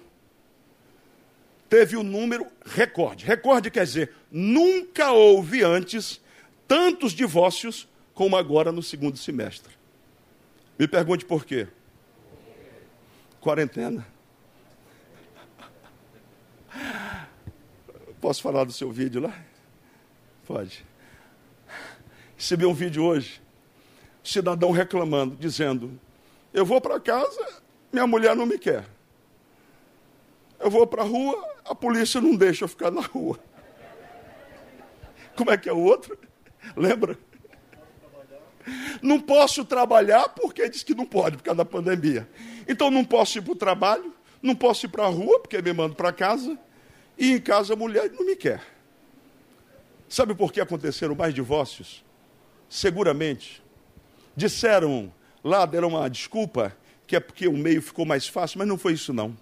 teve 1.69 1.97
um 1.97 2.03
número 2.03 2.47
recorde. 2.65 3.25
Recorde 3.25 3.69
quer 3.71 3.85
dizer, 3.85 4.13
nunca 4.31 5.11
houve 5.11 5.63
antes 5.63 6.21
tantos 6.67 7.13
divórcios 7.13 7.87
como 8.13 8.35
agora 8.35 8.71
no 8.71 8.83
segundo 8.83 9.17
semestre. 9.17 9.73
Me 10.77 10.87
pergunte 10.87 11.25
por 11.25 11.45
quê. 11.45 11.67
Quarentena. 13.39 14.05
Posso 18.19 18.41
falar 18.41 18.63
do 18.63 18.73
seu 18.73 18.91
vídeo 18.91 19.21
lá? 19.21 19.33
Pode. 20.45 20.85
Recebi 22.35 22.65
um 22.65 22.73
vídeo 22.73 23.03
hoje, 23.03 23.41
cidadão 24.23 24.71
reclamando, 24.71 25.35
dizendo: 25.35 25.99
Eu 26.53 26.65
vou 26.65 26.79
para 26.79 26.99
casa, 26.99 27.61
minha 27.91 28.05
mulher 28.05 28.35
não 28.35 28.45
me 28.45 28.57
quer. 28.57 28.85
Eu 30.59 30.69
vou 30.69 30.85
para 30.85 31.03
a 31.03 31.05
rua, 31.05 31.56
a 31.69 31.75
polícia 31.75 32.21
não 32.21 32.35
deixa 32.35 32.63
eu 32.65 32.67
ficar 32.67 32.91
na 32.91 33.01
rua. 33.01 33.39
Como 35.35 35.51
é 35.51 35.57
que 35.57 35.69
é 35.69 35.73
o 35.73 35.79
outro? 35.79 36.17
Lembra? 36.75 37.17
Não 39.01 39.19
posso 39.19 39.63
trabalhar 39.63 40.29
porque 40.29 40.67
diz 40.69 40.83
que 40.83 40.95
não 40.95 41.05
pode, 41.05 41.37
por 41.37 41.43
causa 41.43 41.57
da 41.57 41.65
pandemia. 41.65 42.27
Então 42.67 42.91
não 42.91 43.05
posso 43.05 43.37
ir 43.37 43.41
para 43.41 43.53
o 43.53 43.55
trabalho, 43.55 44.13
não 44.41 44.55
posso 44.55 44.85
ir 44.85 44.89
para 44.89 45.05
a 45.05 45.09
rua, 45.09 45.39
porque 45.39 45.61
me 45.61 45.71
mando 45.73 45.95
para 45.95 46.11
casa, 46.11 46.57
e 47.17 47.31
em 47.33 47.39
casa 47.39 47.73
a 47.73 47.77
mulher 47.77 48.11
não 48.11 48.25
me 48.25 48.35
quer. 48.35 48.61
Sabe 50.09 50.33
por 50.33 50.51
que 50.51 50.59
aconteceram 50.59 51.15
mais 51.15 51.33
divórcios? 51.33 52.03
Seguramente. 52.69 53.63
Disseram 54.35 55.13
lá, 55.43 55.65
deram 55.65 55.89
uma 55.89 56.09
desculpa, 56.09 56.75
que 57.05 57.15
é 57.15 57.19
porque 57.19 57.47
o 57.47 57.53
meio 57.53 57.81
ficou 57.81 58.05
mais 58.05 58.27
fácil, 58.27 58.59
mas 58.59 58.67
não 58.67 58.77
foi 58.77 58.93
isso 58.93 59.13
não. 59.13 59.37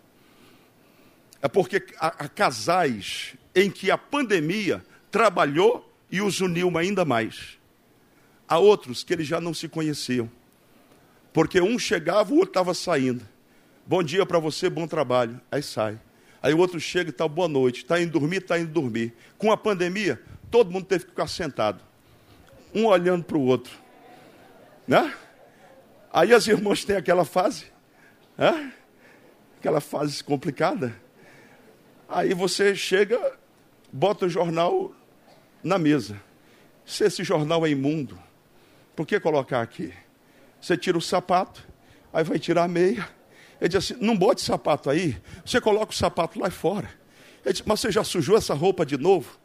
É 1.46 1.48
porque 1.48 1.86
há, 2.00 2.28
casais 2.28 3.36
em 3.54 3.70
que 3.70 3.92
a 3.92 3.98
pandemia 4.00 4.84
trabalhou 5.12 5.96
e 6.10 6.20
os 6.20 6.42
uniu 6.42 6.76
ainda 6.76 7.06
mais. 7.06 7.60
Há 8.48 8.58
outros 8.58 9.04
que 9.04 9.14
eles 9.14 9.28
já 9.28 9.40
não 9.40 9.54
se 9.54 9.70
conheciam. 9.70 10.28
Porque 11.32 11.62
um 11.62 11.78
chegava, 11.78 12.34
o 12.34 12.38
outro 12.38 12.50
estava 12.50 12.74
saindo. 12.74 13.24
Bom 13.86 14.02
dia 14.02 14.26
para 14.26 14.40
você, 14.40 14.72
bom 14.72 14.88
trabalho. 14.88 15.40
Aí 15.52 15.62
sai. 15.62 16.02
Aí 16.42 16.52
o 16.52 16.58
outro 16.58 16.80
chega 16.80 17.10
e 17.10 17.12
está, 17.12 17.28
boa 17.28 17.48
noite. 17.48 17.84
Está 17.84 18.02
indo 18.02 18.20
dormir, 18.20 18.38
está 18.38 18.58
indo 18.58 18.72
dormir. 18.72 19.14
Com 19.38 19.52
a 19.52 19.58
pandemia, 19.58 20.20
todo 20.50 20.72
mundo 20.72 20.88
teve 20.88 21.04
que 21.04 21.12
ficar 21.12 21.28
sentado. 21.28 21.80
Um 22.74 22.86
olhando 22.88 23.24
para 23.24 23.38
o 23.38 23.42
outro. 23.42 23.78
Né? 24.88 25.14
Aí 26.12 26.34
as 26.34 26.48
irmãs 26.48 26.84
têm 26.84 26.96
aquela 26.96 27.24
fase. 27.24 27.66
Né? 28.36 28.74
Aquela 29.60 29.80
fase 29.80 30.24
complicada. 30.24 31.05
Aí 32.08 32.34
você 32.34 32.76
chega, 32.76 33.20
bota 33.92 34.26
o 34.26 34.30
jornal 34.30 34.94
na 35.64 35.78
mesa. 35.78 36.22
Se 36.86 37.04
esse 37.04 37.24
jornal 37.24 37.66
é 37.66 37.70
imundo, 37.70 38.20
por 38.96 39.06
que 39.06 39.20
colocar 39.20 39.62
aqui? 39.62 39.94
Você 40.62 40.78
tira 40.78 40.98
o 40.98 41.02
sapato, 41.02 41.68
aí 42.14 42.24
vai 42.24 42.40
tirar 42.40 42.64
a 42.64 42.68
meia. 42.68 43.08
Ele 43.60 43.70
diz 43.70 43.78
assim: 43.78 43.96
não 44.00 44.16
bote 44.16 44.42
sapato 44.42 44.90
aí, 44.90 45.20
você 45.44 45.60
coloca 45.60 45.92
o 45.92 45.96
sapato 45.96 46.40
lá 46.40 46.50
fora. 46.50 46.90
Ele 47.44 47.54
diz, 47.54 47.64
mas 47.66 47.80
você 47.80 47.92
já 47.92 48.04
sujou 48.04 48.38
essa 48.38 48.54
roupa 48.54 48.86
de 48.86 48.98
novo? 48.98 49.40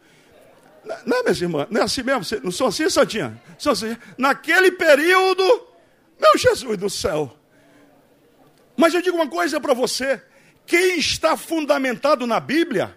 Não, 1.04 1.22
minhas 1.22 1.40
irmãs, 1.40 1.66
não 1.70 1.80
é 1.80 1.84
assim 1.84 2.02
mesmo? 2.02 2.40
Não 2.42 2.50
sou 2.50 2.66
assim, 2.66 2.88
Santinha? 2.88 3.40
Sou 3.58 3.72
assim. 3.72 3.96
Naquele 4.16 4.72
período, 4.72 5.42
meu 6.18 6.38
Jesus 6.38 6.78
do 6.78 6.88
céu. 6.88 7.36
Mas 8.76 8.94
eu 8.94 9.02
digo 9.02 9.16
uma 9.16 9.28
coisa 9.28 9.60
para 9.60 9.74
você: 9.74 10.22
quem 10.70 11.00
está 11.00 11.36
fundamentado 11.36 12.28
na 12.28 12.38
Bíblia, 12.38 12.96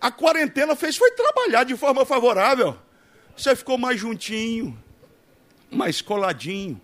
a 0.00 0.10
quarentena 0.10 0.74
fez 0.74 0.96
foi 0.96 1.10
trabalhar 1.10 1.64
de 1.64 1.76
forma 1.76 2.06
favorável. 2.06 2.78
Você 3.36 3.54
ficou 3.54 3.76
mais 3.76 4.00
juntinho, 4.00 4.82
mais 5.70 6.00
coladinho, 6.00 6.80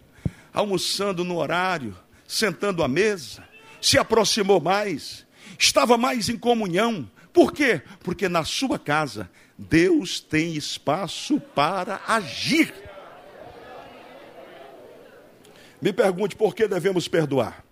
almoçando 0.53 1.25
no 1.25 1.39
horário, 1.39 1.97
sentando 2.29 2.83
à 2.83 2.89
mesa, 2.89 3.49
se 3.81 3.97
aproximou 3.97 4.61
mais, 4.61 5.27
estava 5.59 5.97
mais 5.97 6.29
em 6.29 6.37
comunhão. 6.37 7.11
Por 7.33 7.51
quê? 7.51 7.81
Porque 8.01 8.29
na 8.29 8.45
sua 8.45 8.79
casa 8.79 9.31
Deus 9.57 10.21
tem 10.21 10.55
espaço 10.55 11.41
para 11.41 12.03
agir. 12.07 12.75
Me 15.81 15.95
pergunte 15.95 16.37
por 16.37 16.55
que 16.55 16.69
devemos 16.69 17.09
perdoar. 17.09 17.64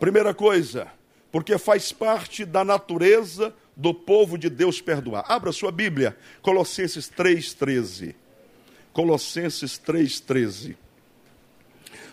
Primeira 0.00 0.32
coisa, 0.32 0.90
porque 1.30 1.58
faz 1.58 1.92
parte 1.92 2.46
da 2.46 2.64
natureza 2.64 3.54
do 3.76 3.92
povo 3.92 4.38
de 4.38 4.48
Deus 4.48 4.80
perdoar. 4.80 5.26
Abra 5.28 5.52
sua 5.52 5.70
Bíblia, 5.70 6.16
Colossenses 6.40 7.10
3,13. 7.10 8.14
Colossenses 8.94 9.78
3,13. 9.78 10.74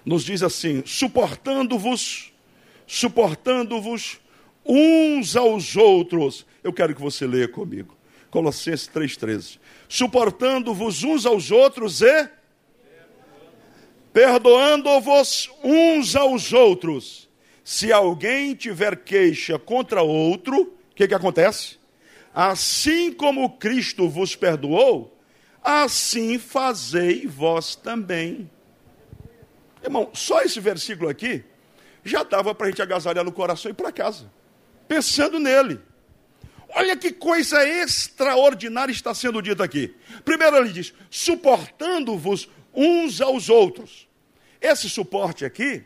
Nos 0.06 0.26
diz 0.26 0.44
assim: 0.44 0.84
suportando-vos, 0.86 2.34
suportando-vos 2.86 4.20
uns 4.66 5.38
aos 5.38 5.78
outros. 5.78 6.46
Eu 6.62 6.74
quero 6.74 6.94
que 6.94 7.02
você 7.02 7.26
leia 7.26 7.48
comigo. 7.48 7.96
Colossenses 8.30 8.90
3,13. 8.90 9.60
Suportando-vos 9.88 11.06
uns 11.06 11.26
aos 11.26 11.52
outros 11.52 12.02
e 12.02 12.30
perdoando-vos 14.12 15.50
uns 15.64 16.18
aos 16.18 16.52
outros. 16.52 17.27
Se 17.68 17.92
alguém 17.92 18.56
tiver 18.56 18.96
queixa 18.96 19.60
contra 19.60 20.02
outro, 20.02 20.62
o 20.62 20.96
que, 20.96 21.06
que 21.06 21.14
acontece? 21.14 21.78
Assim 22.34 23.12
como 23.12 23.58
Cristo 23.58 24.08
vos 24.08 24.38
perdoou, 24.38 25.14
assim 25.62 26.40
fazei 26.40 27.28
vós 27.28 27.76
também. 27.76 28.50
Irmão, 29.84 30.10
só 30.14 30.42
esse 30.44 30.62
versículo 30.62 31.10
aqui 31.10 31.44
já 32.06 32.24
dava 32.24 32.56
para 32.56 32.68
a 32.68 32.70
gente 32.70 32.82
agasalhar 32.82 33.26
no 33.26 33.34
coração 33.34 33.70
e 33.70 33.74
ir 33.74 33.76
para 33.76 33.92
casa, 33.92 34.32
pensando 34.88 35.38
nele. 35.38 35.78
Olha 36.70 36.96
que 36.96 37.12
coisa 37.12 37.68
extraordinária 37.68 38.94
está 38.94 39.14
sendo 39.14 39.42
dita 39.42 39.66
aqui. 39.66 39.94
Primeiro 40.24 40.56
ele 40.56 40.72
diz: 40.72 40.94
suportando-vos 41.10 42.48
uns 42.74 43.20
aos 43.20 43.50
outros. 43.50 44.08
Esse 44.62 44.90
suporte 44.90 45.44
aqui, 45.44 45.84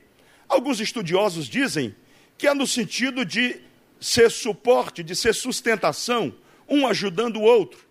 alguns 0.52 0.80
estudiosos 0.80 1.48
dizem 1.48 1.96
que 2.38 2.48
é 2.48 2.54
no 2.54 2.68
sentido 2.68 3.24
de 3.24 3.62
ser 4.00 4.30
suporte, 4.30 5.04
de 5.04 5.16
ser 5.16 5.34
sustentação, 5.34 6.36
um 6.68 6.86
ajudando 6.88 7.38
o 7.38 7.44
outro. 7.44 7.88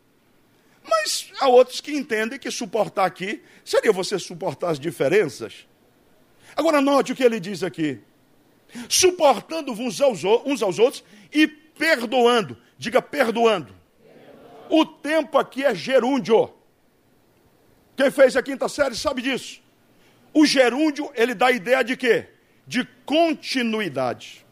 Mas 0.89 1.31
há 1.41 1.49
outros 1.49 1.81
que 1.81 1.93
entendem 1.93 2.39
que 2.39 2.51
suportar 2.51 3.07
aqui 3.07 3.43
seria 3.65 3.93
você 3.93 4.19
suportar 4.19 4.71
as 4.71 4.81
diferenças. 4.81 5.67
Agora, 6.57 6.81
note 6.81 7.13
o 7.13 7.17
que 7.17 7.23
ele 7.23 7.39
diz 7.39 7.63
aqui: 7.63 8.01
suportando 8.89 9.73
uns 9.73 10.01
aos, 10.01 10.23
uns 10.45 10.63
aos 10.63 10.79
outros 10.79 11.05
e 11.33 11.47
perdoando. 11.47 12.57
Diga 12.77 13.01
perdoando. 13.01 13.75
O 14.69 14.85
tempo 14.85 15.39
aqui 15.39 15.65
é 15.65 15.75
gerúndio. 15.75 16.53
Quem 17.97 18.11
fez 18.11 18.37
a 18.37 18.43
quinta 18.43 18.69
série 18.69 18.97
sabe 18.97 19.23
disso. 19.23 19.61
O 20.33 20.47
gerúndio, 20.47 21.11
ele 21.15 21.35
dá 21.35 21.49
a 21.49 21.53
ideia 21.53 21.83
de 21.83 21.97
quê? 21.97 22.29
De 22.71 22.85
continuidade. 23.05 24.47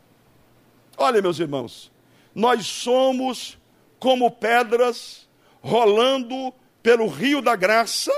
Olha, 0.96 1.22
meus 1.22 1.38
irmãos, 1.38 1.92
nós 2.35 2.66
somos 2.66 3.57
como 4.00 4.28
pedras 4.28 5.28
rolando 5.61 6.52
pelo 6.83 7.07
rio 7.07 7.40
da 7.40 7.54
graça, 7.54 8.11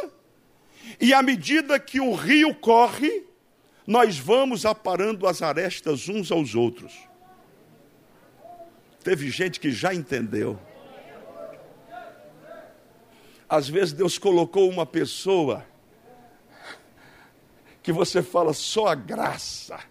e 0.98 1.12
à 1.12 1.22
medida 1.22 1.78
que 1.78 2.00
o 2.00 2.14
rio 2.14 2.54
corre, 2.54 3.26
nós 3.86 4.16
vamos 4.18 4.64
aparando 4.64 5.26
as 5.26 5.42
arestas 5.42 6.08
uns 6.08 6.32
aos 6.32 6.54
outros. 6.54 6.94
Teve 9.04 9.28
gente 9.28 9.60
que 9.60 9.70
já 9.70 9.92
entendeu. 9.92 10.58
Às 13.46 13.68
vezes 13.68 13.92
Deus 13.92 14.16
colocou 14.16 14.66
uma 14.70 14.86
pessoa 14.86 15.66
que 17.82 17.92
você 17.92 18.22
fala 18.22 18.54
só 18.54 18.86
a 18.86 18.94
graça. 18.94 19.89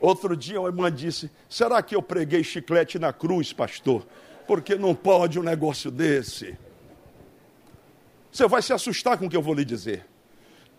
Outro 0.00 0.36
dia 0.36 0.60
uma 0.60 0.68
irmã 0.68 0.92
disse: 0.92 1.30
Será 1.48 1.82
que 1.82 1.94
eu 1.94 2.02
preguei 2.02 2.44
chiclete 2.44 2.98
na 2.98 3.12
cruz, 3.12 3.52
pastor? 3.52 4.06
Porque 4.46 4.76
não 4.76 4.94
pode 4.94 5.38
um 5.38 5.42
negócio 5.42 5.90
desse. 5.90 6.56
Você 8.30 8.46
vai 8.46 8.62
se 8.62 8.72
assustar 8.72 9.18
com 9.18 9.26
o 9.26 9.30
que 9.30 9.36
eu 9.36 9.42
vou 9.42 9.54
lhe 9.54 9.64
dizer. 9.64 10.06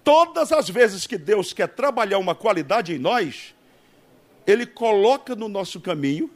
Todas 0.03 0.51
as 0.51 0.69
vezes 0.69 1.05
que 1.05 1.17
Deus 1.17 1.51
quer 1.53 1.67
trabalhar 1.67 2.17
uma 2.17 2.33
qualidade 2.33 2.93
em 2.93 2.97
nós, 2.97 3.53
Ele 4.47 4.65
coloca 4.65 5.35
no 5.35 5.47
nosso 5.47 5.81
caminho 5.81 6.31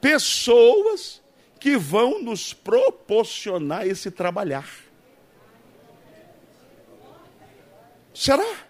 pessoas 0.00 1.20
que 1.58 1.76
vão 1.76 2.22
nos 2.22 2.52
proporcionar 2.52 3.86
esse 3.86 4.10
trabalhar. 4.10 4.68
Será? 8.14 8.66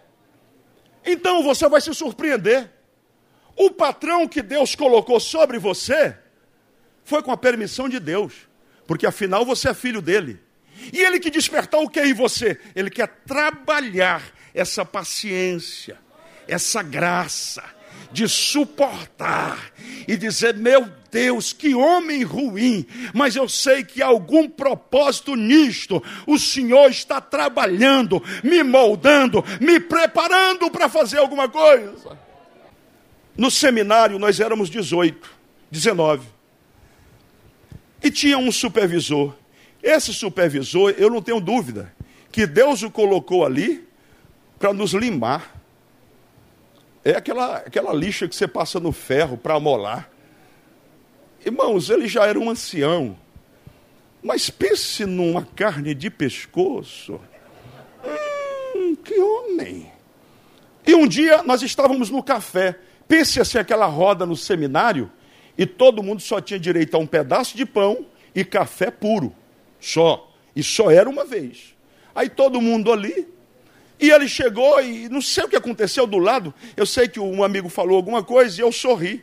Então 1.05 1.43
você 1.43 1.69
vai 1.69 1.81
se 1.81 1.93
surpreender. 1.95 2.71
O 3.63 3.71
patrão 3.71 4.27
que 4.27 4.43
Deus 4.43 4.75
colocou 4.75 5.21
sobre 5.21 5.57
você 5.57 6.17
foi 7.05 7.23
com 7.23 7.31
a 7.31 7.37
permissão 7.37 7.89
de 7.89 8.01
Deus, 8.01 8.35
porque 8.89 9.07
afinal 9.07 9.47
você 9.47 9.69
é 9.69 9.75
filho 9.75 10.03
dele. 10.03 10.41
E 10.93 10.99
ele 10.99 11.21
que 11.21 11.31
despertar 11.31 11.81
o 11.81 11.89
que 11.89 12.01
em 12.01 12.13
você? 12.13 12.59
Ele 12.75 12.91
quer 12.91 13.07
trabalhar 13.25 14.21
essa 14.53 14.85
paciência, 14.85 15.97
essa 16.49 16.83
graça 16.83 17.63
de 18.11 18.29
suportar 18.29 19.73
e 20.09 20.17
dizer: 20.17 20.57
Meu 20.57 20.91
Deus, 21.13 21.53
que 21.53 21.73
homem 21.73 22.25
ruim, 22.25 22.85
mas 23.15 23.37
eu 23.37 23.49
sei 23.49 23.85
que 23.85 24.03
há 24.03 24.07
algum 24.07 24.49
propósito 24.49 25.37
nisto. 25.37 26.03
O 26.27 26.37
Senhor 26.37 26.91
está 26.91 27.21
trabalhando, 27.21 28.21
me 28.43 28.65
moldando, 28.65 29.45
me 29.61 29.79
preparando 29.79 30.69
para 30.69 30.89
fazer 30.89 31.19
alguma 31.19 31.49
coisa. 31.49 32.32
No 33.37 33.51
seminário 33.51 34.19
nós 34.19 34.41
éramos 34.41 34.69
18, 34.69 35.31
19. 35.71 36.27
E 38.03 38.11
tinha 38.11 38.37
um 38.37 38.51
supervisor. 38.51 39.35
Esse 39.83 40.13
supervisor, 40.13 40.95
eu 40.97 41.11
não 41.11 41.23
tenho 41.23 41.41
dúvida, 41.41 41.93
que 42.31 42.47
Deus 42.47 42.83
o 42.83 42.91
colocou 42.91 43.45
ali 43.45 43.87
para 44.59 44.73
nos 44.73 44.93
limar. 44.93 45.61
É 47.05 47.13
aquela, 47.13 47.57
aquela 47.57 47.93
lixa 47.93 48.29
que 48.29 48.37
você 48.37 48.47
passa 48.47 48.79
no 48.79 48.93
ferro 48.93 49.37
para 49.37 49.55
amolar. 49.55 50.09
Irmãos, 51.45 51.91
ele 51.91 52.07
já 52.07 52.27
era 52.27 52.39
um 52.39 52.49
ancião. 52.49 53.19
Mas 54.23 54.49
pense 54.49 55.05
numa 55.05 55.45
carne 55.45 55.95
de 55.95 56.09
pescoço. 56.09 57.21
Hum, 58.05 58.95
que 58.95 59.19
homem. 59.19 59.91
E 60.87 60.95
um 60.95 61.09
dia 61.09 61.43
nós 61.43 61.63
estávamos 61.63 62.09
no 62.09 62.23
café. 62.23 62.79
Pense 63.13 63.39
assim, 63.39 63.59
aquela 63.59 63.85
roda 63.85 64.25
no 64.25 64.35
seminário, 64.35 65.13
e 65.59 65.67
todo 65.67 66.03
mundo 66.03 66.23
só 66.23 66.41
tinha 66.41 66.59
direito 66.59 66.95
a 66.95 66.99
um 66.99 67.07
pedaço 67.07 67.55
de 67.55 67.67
pão 67.67 68.07
e 68.35 68.43
café 68.43 68.91
puro. 68.91 69.37
Só. 69.79 70.33
E 70.57 70.63
só 70.63 70.91
era 70.91 71.11
uma 71.11 71.23
vez. 71.23 71.77
Aí 72.15 72.31
todo 72.31 72.59
mundo 72.59 72.91
ali. 72.91 73.29
E 74.01 74.11
ele 74.11 74.27
chegou 74.27 74.81
e 74.81 75.11
não 75.11 75.21
sei 75.21 75.45
o 75.45 75.49
que 75.51 75.57
aconteceu 75.57 76.07
do 76.07 76.17
lado. 76.17 76.55
Eu 76.75 76.87
sei 76.87 77.07
que 77.07 77.21
um 77.21 77.45
amigo 77.45 77.69
falou 77.69 77.99
alguma 77.99 78.23
coisa 78.23 78.59
e 78.59 78.65
eu 78.65 78.73
sorri. 78.73 79.23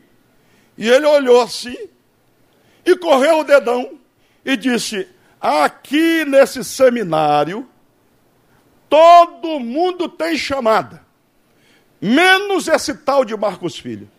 E 0.78 0.88
ele 0.88 1.08
olhou 1.08 1.41
assim 1.41 1.75
e 2.86 2.95
correu 2.95 3.39
o 3.39 3.43
dedão 3.43 3.97
e 4.45 4.56
disse: 4.56 5.08
Aqui 5.41 6.23
nesse 6.25 6.63
seminário, 6.63 7.67
todo 8.88 9.60
mundo 9.60 10.08
tem 10.08 10.38
chamada, 10.38 11.04
menos 12.02 12.68
esse 12.68 12.94
tal 12.94 13.24
de 13.26 13.36
Marcos 13.36 13.78
Filho. 13.78 14.10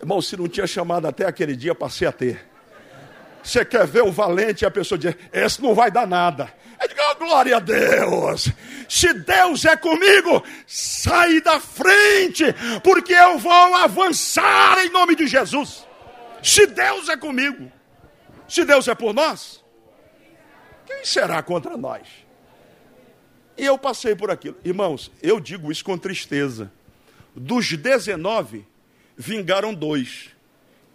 Irmão, 0.00 0.22
se 0.22 0.36
não 0.36 0.48
tinha 0.48 0.66
chamada 0.66 1.08
até 1.08 1.26
aquele 1.26 1.56
dia, 1.56 1.74
passei 1.74 2.06
a 2.06 2.12
ter. 2.12 2.48
Você 3.42 3.64
quer 3.64 3.86
ver 3.86 4.02
o 4.02 4.12
valente 4.12 4.64
e 4.64 4.66
a 4.66 4.70
pessoa 4.70 4.98
diz: 4.98 5.14
Esse 5.32 5.62
não 5.62 5.74
vai 5.74 5.90
dar 5.90 6.06
nada. 6.06 6.52
Eu 6.80 6.86
digo, 6.86 7.00
oh, 7.10 7.14
glória 7.16 7.56
a 7.56 7.60
Deus. 7.60 8.48
Se 8.88 9.12
Deus 9.12 9.64
é 9.64 9.76
comigo, 9.76 10.44
sai 10.66 11.40
da 11.40 11.58
frente, 11.58 12.44
porque 12.84 13.12
eu 13.12 13.36
vou 13.38 13.74
avançar 13.74 14.78
em 14.84 14.90
nome 14.90 15.16
de 15.16 15.26
Jesus. 15.26 15.86
Se 16.42 16.66
Deus 16.66 17.08
é 17.08 17.16
comigo, 17.16 17.70
se 18.46 18.64
Deus 18.64 18.86
é 18.86 18.94
por 18.94 19.12
nós, 19.12 19.62
quem 20.86 21.04
será 21.04 21.42
contra 21.42 21.76
nós? 21.76 22.06
E 23.58 23.64
eu 23.64 23.76
passei 23.76 24.14
por 24.14 24.30
aquilo. 24.30 24.56
Irmãos, 24.64 25.10
eu 25.20 25.40
digo 25.40 25.70
isso 25.72 25.84
com 25.84 25.98
tristeza. 25.98 26.72
Dos 27.34 27.72
19, 27.72 28.64
vingaram 29.16 29.74
dois. 29.74 30.30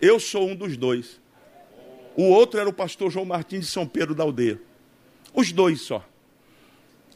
Eu 0.01 0.19
sou 0.19 0.49
um 0.49 0.55
dos 0.55 0.77
dois. 0.77 1.19
O 2.15 2.23
outro 2.23 2.59
era 2.59 2.69
o 2.69 2.73
pastor 2.73 3.11
João 3.11 3.25
Martins 3.25 3.65
de 3.65 3.71
São 3.71 3.85
Pedro 3.85 4.15
da 4.15 4.23
Aldeia. 4.23 4.61
Os 5.33 5.51
dois 5.51 5.81
só. 5.81 6.07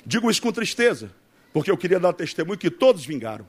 Digo 0.05 0.29
isso 0.29 0.41
com 0.41 0.51
tristeza, 0.51 1.11
porque 1.53 1.71
eu 1.71 1.77
queria 1.77 1.99
dar 1.99 2.13
testemunho 2.13 2.57
que 2.57 2.69
todos 2.69 3.05
vingaram. 3.05 3.47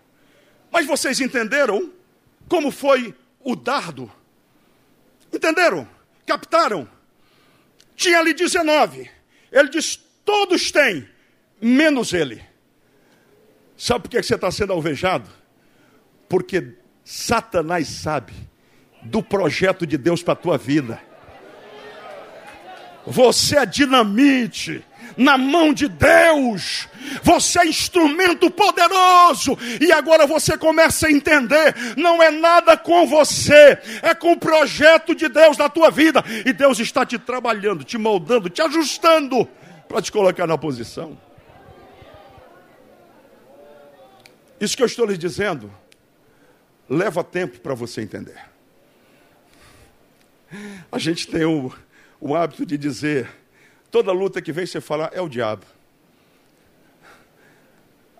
Mas 0.70 0.86
vocês 0.86 1.20
entenderam 1.20 1.92
como 2.48 2.70
foi 2.70 3.14
o 3.40 3.54
dardo 3.56 4.10
Entenderam? 5.32 5.88
Captaram? 6.26 6.88
Tinha 7.94 8.18
ali 8.18 8.32
19. 8.32 9.10
Ele 9.52 9.68
diz: 9.68 9.96
todos 10.24 10.70
têm, 10.70 11.08
menos 11.60 12.12
ele. 12.12 12.42
Sabe 13.76 14.00
por 14.00 14.10
que 14.10 14.22
você 14.22 14.34
está 14.34 14.50
sendo 14.50 14.72
alvejado? 14.72 15.28
Porque 16.28 16.74
Satanás 17.04 17.88
sabe 17.88 18.32
do 19.02 19.22
projeto 19.22 19.86
de 19.86 19.96
Deus 19.96 20.22
para 20.22 20.32
a 20.32 20.36
tua 20.36 20.58
vida. 20.58 21.00
Você 23.06 23.56
é 23.56 23.64
dinamite 23.64 24.84
na 25.16 25.38
mão 25.38 25.72
de 25.72 25.88
Deus. 25.88 26.88
Você 27.22 27.60
é 27.60 27.66
instrumento 27.66 28.50
poderoso. 28.50 29.56
E 29.80 29.90
agora 29.92 30.26
você 30.26 30.58
começa 30.58 31.06
a 31.06 31.12
entender: 31.12 31.74
não 31.96 32.22
é 32.22 32.30
nada 32.30 32.76
com 32.76 33.06
você, 33.06 33.78
é 34.02 34.14
com 34.14 34.32
o 34.32 34.38
projeto 34.38 35.14
de 35.14 35.28
Deus 35.28 35.56
na 35.56 35.68
tua 35.68 35.90
vida. 35.90 36.22
E 36.44 36.52
Deus 36.52 36.78
está 36.78 37.06
te 37.06 37.18
trabalhando, 37.18 37.84
te 37.84 37.96
moldando, 37.96 38.50
te 38.50 38.60
ajustando 38.60 39.46
para 39.88 40.02
te 40.02 40.12
colocar 40.12 40.46
na 40.46 40.58
posição. 40.58 41.27
Isso 44.60 44.76
que 44.76 44.82
eu 44.82 44.86
estou 44.86 45.06
lhe 45.06 45.16
dizendo 45.16 45.72
leva 46.88 47.22
tempo 47.22 47.60
para 47.60 47.74
você 47.74 48.00
entender. 48.00 48.38
A 50.90 50.98
gente 50.98 51.26
tem 51.26 51.44
o, 51.44 51.72
o 52.20 52.34
hábito 52.34 52.64
de 52.64 52.78
dizer 52.78 53.28
Toda 53.90 54.12
luta 54.12 54.42
que 54.42 54.52
vem 54.52 54.66
você 54.66 54.80
falar 54.80 55.10
é 55.14 55.20
o 55.20 55.28
diabo. 55.28 55.64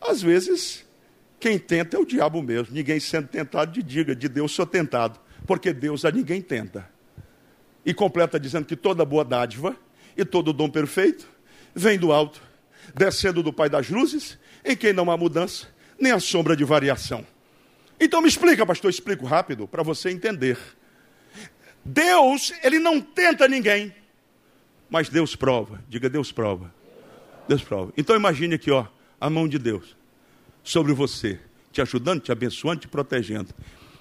Às 0.01 0.23
vezes, 0.23 0.87
quem 1.39 1.59
tenta 1.59 1.97
é 1.97 2.01
o 2.01 2.07
diabo 2.07 2.43
mesmo. 2.43 2.75
Ninguém 2.75 2.99
sendo 2.99 3.29
tentado 3.29 3.73
de 3.73 3.83
diga, 3.83 4.15
de 4.17 4.29
Deus 4.29 4.53
sou 4.53 4.65
tentado. 4.65 5.21
Porque 5.47 5.73
Deus 5.73 6.05
a 6.05 6.11
ninguém 6.11 6.41
tenta. 6.41 6.89
E 7.85 7.93
completa 7.93 8.41
dizendo 8.41 8.65
que 8.65 8.77
toda 8.77 9.05
boa 9.05 9.25
dádiva 9.25 9.77
e 10.17 10.25
todo 10.25 10.53
dom 10.53 10.71
perfeito 10.71 11.29
vem 11.75 11.99
do 11.99 12.13
alto, 12.13 12.43
descendo 12.95 13.43
do 13.43 13.53
Pai 13.53 13.69
das 13.69 13.89
luzes, 13.89 14.39
em 14.65 14.77
quem 14.77 14.93
não 14.93 15.11
há 15.11 15.17
mudança, 15.17 15.69
nem 15.99 16.13
a 16.13 16.21
sombra 16.21 16.57
de 16.57 16.65
variação. 16.65 17.27
Então 18.01 18.21
me 18.21 18.29
explica, 18.29 18.65
pastor, 18.65 18.91
explico 18.91 19.27
rápido 19.27 19.67
para 19.67 19.83
você 19.83 20.11
entender. 20.11 20.59
Deus, 21.85 22.53
ele 22.63 22.79
não 22.79 23.01
tenta 23.01 23.49
ninguém. 23.49 23.95
Mas 24.89 25.09
Deus 25.09 25.35
prova. 25.35 25.83
Diga, 25.89 26.09
Deus 26.09 26.31
prova. 26.31 26.73
Deus 27.49 27.63
prova. 27.63 27.93
Então 27.97 28.15
imagine 28.15 28.55
aqui, 28.55 28.71
ó, 28.71 28.87
a 29.21 29.29
mão 29.29 29.49
de 29.49 29.59
Deus 29.59 29.97
sobre 30.63 30.93
você, 30.93 31.41
te 31.73 31.81
ajudando, 31.81 32.21
te 32.21 32.31
abençoando, 32.31 32.81
te 32.81 32.89
protegendo. 32.89 33.55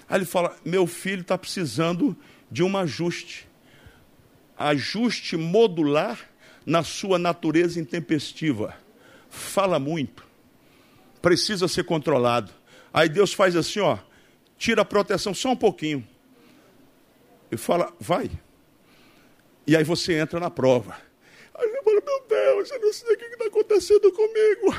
Aí 0.08 0.18
ele 0.18 0.24
fala: 0.24 0.56
meu 0.64 0.86
filho 0.86 1.22
está 1.22 1.36
precisando 1.36 2.16
de 2.50 2.62
um 2.62 2.76
ajuste. 2.76 3.48
Ajuste 4.56 5.36
modular 5.36 6.18
na 6.66 6.82
sua 6.82 7.18
natureza 7.18 7.80
intempestiva. 7.80 8.76
Fala 9.30 9.78
muito. 9.78 10.27
Precisa 11.20 11.68
ser 11.68 11.84
controlado. 11.84 12.52
Aí 12.92 13.08
Deus 13.08 13.32
faz 13.32 13.56
assim, 13.56 13.80
ó, 13.80 13.98
tira 14.56 14.82
a 14.82 14.84
proteção 14.84 15.34
só 15.34 15.50
um 15.50 15.56
pouquinho. 15.56 16.06
E 17.50 17.56
fala, 17.56 17.92
vai, 17.98 18.30
e 19.68 19.76
aí 19.76 19.84
você 19.84 20.14
entra 20.14 20.40
na 20.40 20.48
prova. 20.48 20.96
Aí 21.54 21.68
você 21.68 21.82
fala, 21.82 22.00
meu 22.00 22.26
Deus, 22.26 22.70
eu 22.70 22.80
não 22.80 22.90
sei 22.90 23.14
o 23.14 23.18
que 23.18 23.24
está 23.26 23.44
acontecendo 23.44 24.12
comigo. 24.12 24.74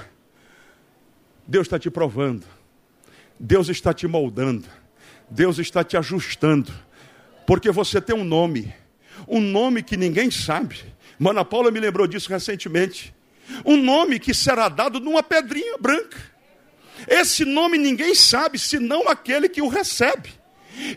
Deus 1.46 1.68
está 1.68 1.78
te 1.78 1.92
provando. 1.92 2.44
Deus 3.40 3.70
está 3.70 3.94
te 3.94 4.08
moldando. 4.08 4.68
Deus 5.30 5.60
está 5.60 5.84
te 5.84 5.96
ajustando. 5.96 6.74
Porque 7.46 7.70
você 7.70 8.02
tem 8.02 8.16
um 8.16 8.24
nome. 8.24 8.74
Um 9.28 9.40
nome 9.40 9.84
que 9.84 9.96
ninguém 9.96 10.32
sabe. 10.32 10.84
Mana 11.20 11.46
Paula 11.46 11.70
me 11.70 11.80
lembrou 11.80 12.08
disso 12.08 12.28
recentemente. 12.28 13.14
Um 13.66 13.78
nome 13.78 14.20
que 14.20 14.34
será 14.34 14.70
dado 14.70 15.00
numa 15.00 15.24
pedrinha 15.24 15.78
branca. 15.78 16.18
Esse 17.08 17.46
nome 17.46 17.78
ninguém 17.78 18.14
sabe, 18.14 18.60
senão 18.60 19.08
aquele 19.08 19.48
que 19.48 19.62
o 19.62 19.68
recebe. 19.68 20.34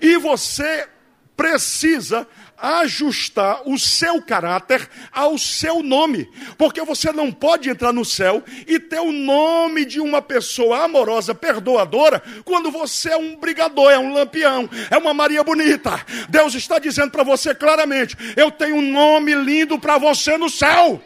E 0.00 0.16
você 0.16 0.88
precisa 1.36 2.26
ajustar 2.62 3.62
o 3.68 3.76
seu 3.76 4.22
caráter 4.22 4.88
ao 5.11 5.36
seu 5.36 5.82
nome, 5.82 6.30
porque 6.57 6.80
você 6.82 7.11
não 7.11 7.32
pode 7.32 7.68
entrar 7.68 7.92
no 7.92 8.05
céu 8.05 8.44
e 8.68 8.78
ter 8.78 9.00
o 9.00 9.11
nome 9.11 9.84
de 9.84 10.00
uma 10.00 10.22
pessoa 10.22 10.84
amorosa, 10.84 11.34
perdoadora, 11.34 12.22
quando 12.44 12.70
você 12.70 13.11
é 13.11 13.16
um 13.16 13.34
brigador, 13.34 13.90
é 13.90 13.98
um 13.98 14.12
lampião, 14.12 14.70
é 14.88 14.96
uma 14.96 15.12
Maria 15.12 15.42
bonita. 15.42 16.00
Deus 16.28 16.55
está 16.55 16.78
dizendo 16.78 17.11
para 17.11 17.24
você 17.24 17.53
claramente: 17.53 18.16
eu 18.36 18.53
tenho 18.53 18.76
um 18.76 18.92
nome 18.92 19.34
lindo 19.34 19.76
para 19.76 19.98
você 19.98 20.38
no 20.38 20.48
céu, 20.48 21.03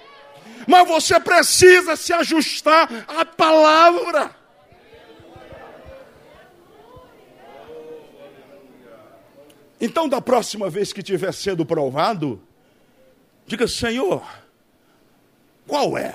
mas 0.66 0.88
você 0.88 1.18
precisa 1.20 1.96
se 1.96 2.12
ajustar 2.12 2.88
à 3.06 3.24
palavra. 3.24 4.34
Então, 9.80 10.08
da 10.08 10.20
próxima 10.20 10.70
vez 10.70 10.92
que 10.92 11.00
estiver 11.00 11.32
sendo 11.32 11.64
provado, 11.64 12.42
diga: 13.46 13.68
Senhor, 13.68 14.26
qual 15.66 15.98
é? 15.98 16.14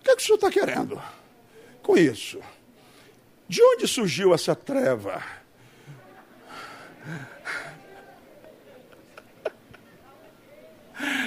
O 0.00 0.02
que, 0.02 0.10
é 0.10 0.16
que 0.16 0.22
o 0.22 0.24
senhor 0.24 0.36
está 0.36 0.50
querendo 0.50 1.00
com 1.82 1.96
isso? 1.96 2.40
De 3.48 3.62
onde 3.62 3.86
surgiu 3.86 4.34
essa 4.34 4.54
treva? 4.54 5.22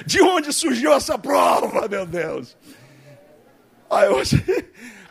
De 0.06 0.20
onde 0.22 0.52
surgiu 0.52 0.92
essa 0.92 1.18
prova, 1.18 1.88
meu 1.88 2.06
Deus? 2.06 2.56
Aí, 3.90 4.08
hoje, 4.08 4.44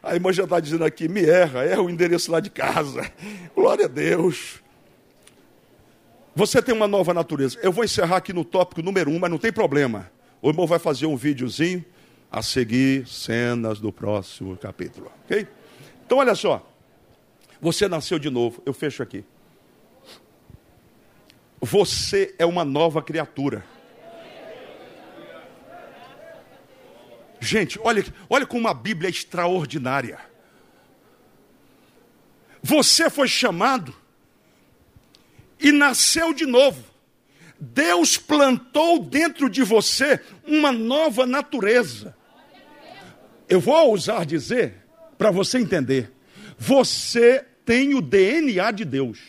a 0.01 0.13
irmã 0.13 0.31
já 0.31 0.43
está 0.43 0.59
dizendo 0.59 0.83
aqui: 0.83 1.07
me 1.07 1.25
erra, 1.25 1.63
erra 1.63 1.81
o 1.81 1.89
endereço 1.89 2.31
lá 2.31 2.39
de 2.39 2.49
casa. 2.49 3.09
Glória 3.55 3.85
a 3.85 3.87
Deus. 3.87 4.61
Você 6.35 6.61
tem 6.61 6.73
uma 6.73 6.87
nova 6.87 7.13
natureza. 7.13 7.59
Eu 7.61 7.71
vou 7.71 7.83
encerrar 7.83 8.17
aqui 8.17 8.33
no 8.33 8.43
tópico 8.43 8.81
número 8.81 9.11
um, 9.11 9.19
mas 9.19 9.29
não 9.29 9.37
tem 9.37 9.51
problema. 9.51 10.11
O 10.41 10.49
irmão 10.49 10.65
vai 10.65 10.79
fazer 10.79 11.05
um 11.05 11.15
videozinho 11.15 11.85
a 12.31 12.41
seguir 12.41 13.07
cenas 13.07 13.79
do 13.79 13.91
próximo 13.91 14.57
capítulo, 14.57 15.11
ok? 15.23 15.47
Então, 16.05 16.17
olha 16.17 16.35
só. 16.35 16.67
Você 17.61 17.87
nasceu 17.87 18.19
de 18.19 18.29
novo. 18.29 18.61
Eu 18.65 18.73
fecho 18.73 19.01
aqui. 19.01 19.23
Você 21.61 22.35
é 22.37 22.45
uma 22.45 22.65
nova 22.65 23.01
criatura. 23.01 23.63
Gente, 27.43 27.77
olha, 27.83 28.05
olha 28.29 28.45
como 28.45 28.69
a 28.69 28.73
Bíblia 28.73 29.09
é 29.09 29.11
extraordinária. 29.11 30.17
Você 32.61 33.09
foi 33.09 33.27
chamado 33.27 33.93
e 35.59 35.71
nasceu 35.73 36.33
de 36.33 36.45
novo. 36.45 36.81
Deus 37.59 38.17
plantou 38.17 38.99
dentro 39.03 39.49
de 39.49 39.61
você 39.61 40.21
uma 40.47 40.71
nova 40.71 41.25
natureza. 41.25 42.15
Eu 43.49 43.59
vou 43.59 43.89
ousar 43.89 44.25
dizer, 44.25 44.75
para 45.17 45.29
você 45.29 45.57
entender, 45.57 46.11
você 46.57 47.45
tem 47.65 47.93
o 47.93 48.01
DNA 48.01 48.71
de 48.71 48.85
Deus. 48.85 49.19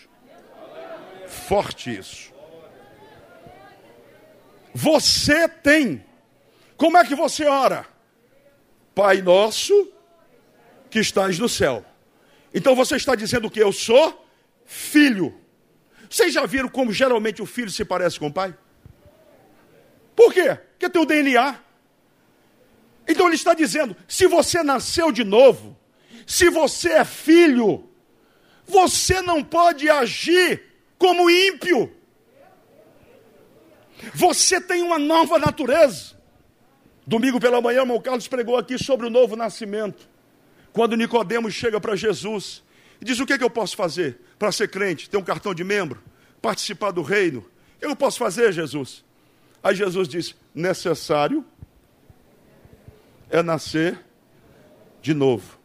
Forte 1.26 1.98
isso. 1.98 2.32
Você 4.72 5.48
tem. 5.48 6.04
Como 6.76 6.96
é 6.96 7.04
que 7.04 7.16
você 7.16 7.44
ora? 7.46 7.93
Pai 8.94 9.22
nosso 9.22 9.92
que 10.90 11.00
estás 11.00 11.38
no 11.38 11.48
céu. 11.48 11.84
Então 12.52 12.76
você 12.76 12.96
está 12.96 13.14
dizendo 13.14 13.50
que 13.50 13.60
eu 13.60 13.72
sou 13.72 14.24
filho. 14.64 15.34
Vocês 16.08 16.32
já 16.32 16.46
viram 16.46 16.68
como 16.68 16.92
geralmente 16.92 17.42
o 17.42 17.46
filho 17.46 17.70
se 17.70 17.84
parece 17.84 18.18
com 18.18 18.28
o 18.28 18.32
pai? 18.32 18.56
Por 20.14 20.32
quê? 20.32 20.54
Porque 20.54 20.88
tem 20.88 21.02
o 21.02 21.06
DNA. 21.06 21.58
Então 23.08 23.26
ele 23.26 23.34
está 23.34 23.54
dizendo: 23.54 23.96
se 24.06 24.26
você 24.26 24.62
nasceu 24.62 25.10
de 25.10 25.24
novo, 25.24 25.76
se 26.26 26.48
você 26.48 26.90
é 26.92 27.04
filho, 27.04 27.88
você 28.64 29.20
não 29.20 29.42
pode 29.42 29.90
agir 29.90 30.62
como 30.98 31.28
ímpio. 31.28 31.92
Você 34.14 34.60
tem 34.60 34.82
uma 34.82 34.98
nova 34.98 35.38
natureza. 35.38 36.14
Domingo 37.06 37.38
pela 37.38 37.60
manhã, 37.60 37.80
o 37.80 37.82
irmão 37.82 38.00
Carlos 38.00 38.26
pregou 38.26 38.56
aqui 38.56 38.78
sobre 38.78 39.06
o 39.06 39.10
novo 39.10 39.36
nascimento. 39.36 40.08
Quando 40.72 40.96
Nicodemos 40.96 41.52
chega 41.52 41.78
para 41.80 41.94
Jesus 41.94 42.62
e 43.00 43.04
diz: 43.04 43.20
O 43.20 43.26
que, 43.26 43.34
é 43.34 43.38
que 43.38 43.44
eu 43.44 43.50
posso 43.50 43.76
fazer 43.76 44.18
para 44.38 44.50
ser 44.50 44.68
crente? 44.68 45.08
Ter 45.10 45.16
um 45.16 45.22
cartão 45.22 45.54
de 45.54 45.62
membro? 45.62 46.02
Participar 46.40 46.90
do 46.90 47.02
reino? 47.02 47.40
O 47.76 47.78
que 47.80 47.86
eu 47.86 47.96
posso 47.96 48.18
fazer, 48.18 48.52
Jesus? 48.52 49.04
Aí 49.62 49.74
Jesus 49.74 50.08
diz: 50.08 50.34
Necessário 50.54 51.44
é 53.28 53.42
nascer 53.42 53.98
de 55.02 55.12
novo. 55.12 55.58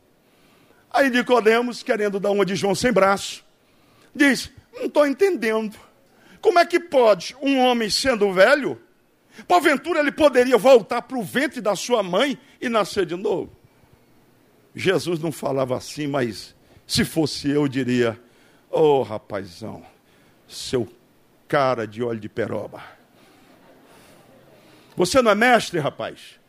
Aí 0.92 1.10
Nicodemos, 1.10 1.82
querendo 1.82 2.20
dar 2.20 2.32
uma 2.32 2.46
de 2.46 2.56
João 2.56 2.76
sem 2.76 2.92
braço, 2.92 3.46
diz: 4.14 4.52
Não 4.74 4.86
estou 4.86 5.08
entendendo. 5.08 5.78
Como 6.42 6.60
é 6.60 6.66
que 6.66 6.80
pode 6.80 7.36
um 7.42 7.60
homem 7.60 7.90
sendo 7.90 8.32
velho, 8.34 8.82
porventura 9.48 10.00
ele 10.00 10.12
poderia 10.12 10.58
voltar 10.58 11.02
para 11.02 11.18
o 11.18 11.24
ventre 11.24 11.62
da 11.62 11.76
sua 11.76 12.02
mãe 12.02 12.38
e 12.62 12.70
nascer 12.70 13.06
de 13.06 13.16
novo? 13.16 13.52
Jesus 14.76 15.20
não 15.20 15.32
falava 15.32 15.76
assim, 15.76 16.08
mas 16.08 16.56
se 16.86 17.04
fosse 17.04 17.50
eu, 17.50 17.68
diria: 17.68 18.20
Ô 18.70 18.80
oh, 18.80 19.04
rapazão, 19.04 19.84
seu 20.48 20.88
cara 21.48 21.88
de 21.88 22.04
óleo 22.04 22.20
de 22.20 22.30
peroba. 22.30 22.84
Você 24.96 25.22
não 25.22 25.32
é 25.32 25.36
mestre, 25.36 25.80
rapaz? 25.80 26.40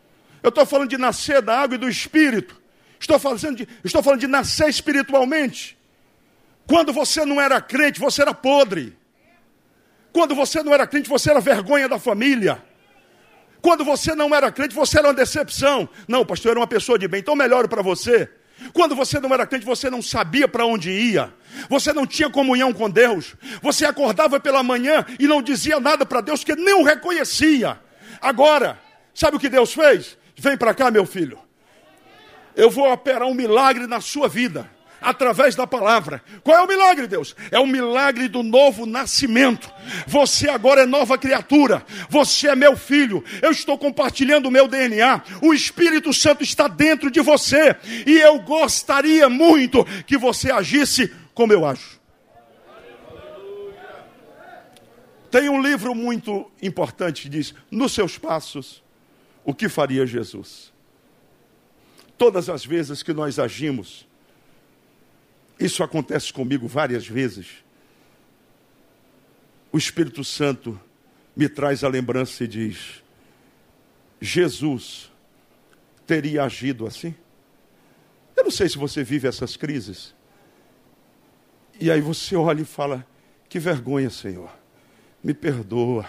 Eu 0.42 0.48
estou 0.48 0.66
falando 0.66 0.88
de 0.88 0.98
nascer 0.98 1.40
da 1.42 1.58
água 1.58 1.74
e 1.74 1.78
do 1.78 1.88
espírito. 1.88 2.60
Estou 2.98 3.18
falando, 3.18 3.56
de, 3.56 3.68
estou 3.84 4.02
falando 4.02 4.20
de 4.20 4.26
nascer 4.26 4.68
espiritualmente. 4.68 5.78
Quando 6.66 6.92
você 6.92 7.24
não 7.24 7.40
era 7.40 7.60
crente, 7.60 7.98
você 7.98 8.22
era 8.22 8.34
podre. 8.34 8.96
Quando 10.12 10.34
você 10.34 10.62
não 10.62 10.72
era 10.72 10.86
crente, 10.86 11.08
você 11.08 11.30
era 11.30 11.40
vergonha 11.40 11.88
da 11.88 11.98
família. 11.98 12.62
Quando 13.60 13.84
você 13.84 14.14
não 14.14 14.34
era 14.34 14.50
crente, 14.50 14.74
você 14.74 14.98
era 14.98 15.08
uma 15.08 15.14
decepção. 15.14 15.88
Não, 16.08 16.24
pastor, 16.24 16.52
era 16.52 16.60
uma 16.60 16.66
pessoa 16.66 16.98
de 16.98 17.06
bem, 17.06 17.20
então 17.20 17.36
melhoro 17.36 17.68
para 17.68 17.82
você. 17.82 18.28
Quando 18.72 18.94
você 18.94 19.18
não 19.18 19.32
era 19.32 19.46
crente, 19.46 19.64
você 19.64 19.88
não 19.88 20.02
sabia 20.02 20.46
para 20.46 20.66
onde 20.66 20.90
ia. 20.90 21.32
Você 21.68 21.92
não 21.92 22.06
tinha 22.06 22.28
comunhão 22.28 22.72
com 22.72 22.90
Deus. 22.90 23.34
Você 23.62 23.84
acordava 23.86 24.38
pela 24.38 24.62
manhã 24.62 25.04
e 25.18 25.26
não 25.26 25.42
dizia 25.42 25.80
nada 25.80 26.04
para 26.04 26.20
Deus, 26.20 26.44
que 26.44 26.54
nem 26.54 26.74
o 26.74 26.82
reconhecia. 26.82 27.80
Agora, 28.20 28.78
sabe 29.14 29.36
o 29.36 29.40
que 29.40 29.48
Deus 29.48 29.72
fez? 29.72 30.18
Vem 30.36 30.56
para 30.56 30.74
cá, 30.74 30.90
meu 30.90 31.06
filho. 31.06 31.38
Eu 32.54 32.70
vou 32.70 32.92
operar 32.92 33.26
um 33.26 33.34
milagre 33.34 33.86
na 33.86 34.00
sua 34.00 34.28
vida 34.28 34.68
através 35.00 35.54
da 35.54 35.66
palavra. 35.66 36.22
Qual 36.42 36.56
é 36.56 36.62
o 36.62 36.68
milagre, 36.68 37.06
Deus? 37.06 37.34
É 37.50 37.58
o 37.58 37.66
milagre 37.66 38.28
do 38.28 38.42
novo 38.42 38.86
nascimento. 38.86 39.70
Você 40.06 40.48
agora 40.48 40.82
é 40.82 40.86
nova 40.86 41.16
criatura. 41.16 41.84
Você 42.08 42.48
é 42.48 42.56
meu 42.56 42.76
filho. 42.76 43.24
Eu 43.40 43.50
estou 43.50 43.78
compartilhando 43.78 44.46
o 44.46 44.50
meu 44.50 44.68
DNA. 44.68 45.22
O 45.42 45.54
Espírito 45.54 46.12
Santo 46.12 46.42
está 46.42 46.68
dentro 46.68 47.10
de 47.10 47.20
você. 47.20 47.76
E 48.06 48.18
eu 48.18 48.40
gostaria 48.40 49.28
muito 49.28 49.84
que 50.06 50.18
você 50.18 50.50
agisse 50.50 51.12
como 51.34 51.52
eu 51.52 51.64
ajo. 51.64 52.00
Tem 55.30 55.48
um 55.48 55.62
livro 55.62 55.94
muito 55.94 56.50
importante 56.60 57.22
que 57.22 57.28
diz: 57.28 57.54
Nos 57.70 57.92
seus 57.92 58.18
passos, 58.18 58.82
o 59.44 59.54
que 59.54 59.68
faria 59.68 60.04
Jesus? 60.04 60.72
Todas 62.18 62.50
as 62.50 62.66
vezes 62.66 63.02
que 63.02 63.12
nós 63.12 63.38
agimos, 63.38 64.06
isso 65.60 65.82
acontece 65.82 66.32
comigo 66.32 66.66
várias 66.66 67.06
vezes. 67.06 67.46
O 69.70 69.76
Espírito 69.76 70.24
Santo 70.24 70.80
me 71.36 71.48
traz 71.48 71.84
a 71.84 71.88
lembrança 71.88 72.42
e 72.42 72.48
diz: 72.48 73.02
Jesus 74.20 75.12
teria 76.06 76.44
agido 76.44 76.86
assim? 76.86 77.14
Eu 78.36 78.44
não 78.44 78.50
sei 78.50 78.68
se 78.68 78.78
você 78.78 79.04
vive 79.04 79.28
essas 79.28 79.56
crises. 79.56 80.14
E 81.78 81.90
aí 81.90 82.00
você 82.00 82.34
olha 82.34 82.62
e 82.62 82.64
fala: 82.64 83.06
Que 83.48 83.58
vergonha, 83.58 84.10
Senhor. 84.10 84.50
Me 85.22 85.34
perdoa. 85.34 86.06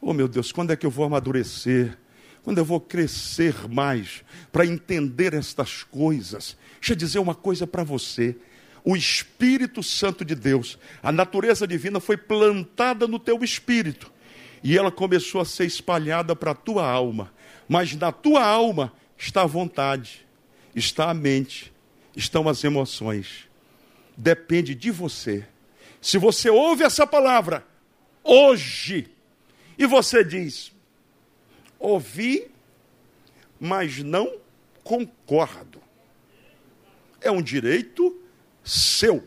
Oh 0.00 0.14
meu 0.14 0.26
Deus, 0.26 0.50
quando 0.50 0.72
é 0.72 0.76
que 0.76 0.86
eu 0.86 0.90
vou 0.90 1.04
amadurecer? 1.04 1.98
Quando 2.42 2.56
eu 2.56 2.64
vou 2.64 2.80
crescer 2.80 3.68
mais 3.68 4.24
para 4.50 4.64
entender 4.64 5.34
estas 5.34 5.82
coisas? 5.82 6.56
Deixa 6.80 6.94
eu 6.94 6.96
dizer 6.96 7.18
uma 7.18 7.34
coisa 7.34 7.66
para 7.66 7.84
você. 7.84 8.36
O 8.84 8.96
Espírito 8.96 9.82
Santo 9.82 10.24
de 10.24 10.34
Deus, 10.34 10.78
a 11.02 11.12
natureza 11.12 11.66
divina 11.66 12.00
foi 12.00 12.16
plantada 12.16 13.06
no 13.06 13.18
teu 13.18 13.42
espírito 13.44 14.10
e 14.62 14.76
ela 14.76 14.90
começou 14.90 15.40
a 15.40 15.44
ser 15.44 15.66
espalhada 15.66 16.36
para 16.36 16.52
a 16.52 16.54
tua 16.54 16.88
alma. 16.88 17.32
Mas 17.68 17.94
na 17.94 18.12
tua 18.12 18.44
alma 18.44 18.92
está 19.16 19.42
a 19.42 19.46
vontade, 19.46 20.26
está 20.74 21.10
a 21.10 21.14
mente, 21.14 21.72
estão 22.16 22.48
as 22.48 22.62
emoções. 22.64 23.48
Depende 24.16 24.74
de 24.74 24.90
você. 24.90 25.46
Se 26.00 26.18
você 26.18 26.50
ouve 26.50 26.84
essa 26.84 27.06
palavra 27.06 27.66
hoje 28.22 29.08
e 29.78 29.86
você 29.86 30.24
diz: 30.24 30.72
ouvi, 31.78 32.50
mas 33.58 34.02
não 34.02 34.38
concordo. 34.82 35.80
É 37.20 37.30
um 37.30 37.42
direito 37.42 38.18
seu. 38.64 39.22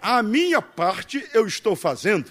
A 0.00 0.22
minha 0.22 0.62
parte 0.62 1.26
eu 1.34 1.46
estou 1.46 1.76
fazendo. 1.76 2.30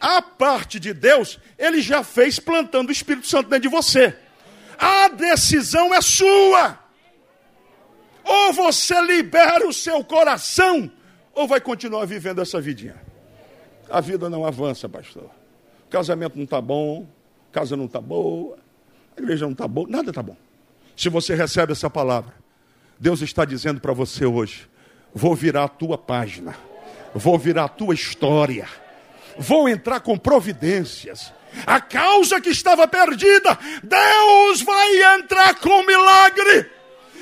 A 0.00 0.20
parte 0.20 0.78
de 0.78 0.92
Deus, 0.92 1.38
ele 1.58 1.80
já 1.80 2.02
fez 2.02 2.38
plantando 2.38 2.88
o 2.88 2.92
Espírito 2.92 3.26
Santo 3.26 3.48
dentro 3.48 3.68
de 3.68 3.74
você. 3.74 4.16
A 4.78 5.08
decisão 5.08 5.94
é 5.94 6.00
sua. 6.00 6.78
Ou 8.24 8.52
você 8.52 9.00
libera 9.02 9.66
o 9.66 9.72
seu 9.72 10.02
coração, 10.04 10.90
ou 11.32 11.46
vai 11.46 11.60
continuar 11.60 12.04
vivendo 12.06 12.42
essa 12.42 12.60
vidinha. 12.60 13.00
A 13.88 14.00
vida 14.00 14.28
não 14.28 14.44
avança, 14.44 14.88
pastor. 14.88 15.30
O 15.86 15.90
casamento 15.90 16.36
não 16.36 16.44
está 16.44 16.60
bom, 16.60 17.06
casa 17.52 17.76
não 17.76 17.86
está 17.86 18.00
boa, 18.00 18.58
a 19.16 19.20
igreja 19.20 19.44
não 19.44 19.52
está 19.52 19.68
boa, 19.68 19.88
nada 19.88 20.10
está 20.10 20.22
bom. 20.22 20.36
Se 20.96 21.08
você 21.08 21.34
recebe 21.34 21.72
essa 21.72 21.88
palavra, 21.88 22.34
Deus 22.98 23.22
está 23.22 23.44
dizendo 23.44 23.80
para 23.80 23.92
você 23.92 24.26
hoje: 24.26 24.68
vou 25.16 25.34
virar 25.34 25.64
a 25.64 25.68
tua 25.68 25.96
página, 25.96 26.54
vou 27.14 27.38
virar 27.38 27.64
a 27.64 27.68
tua 27.68 27.94
história, 27.94 28.68
vou 29.38 29.66
entrar 29.66 30.00
com 30.00 30.18
providências. 30.18 31.32
A 31.66 31.80
causa 31.80 32.38
que 32.38 32.50
estava 32.50 32.86
perdida, 32.86 33.58
Deus 33.82 34.60
vai 34.60 35.14
entrar 35.18 35.54
com 35.54 35.82
milagre. 35.84 36.70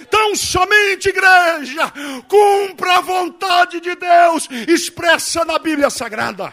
Então, 0.01 0.35
somente 0.35 1.09
igreja, 1.09 1.93
cumpra 2.27 2.99
a 2.99 3.01
vontade 3.01 3.81
de 3.81 3.95
Deus, 3.95 4.49
expressa 4.67 5.45
na 5.45 5.57
Bíblia 5.57 5.89
Sagrada. 5.89 6.53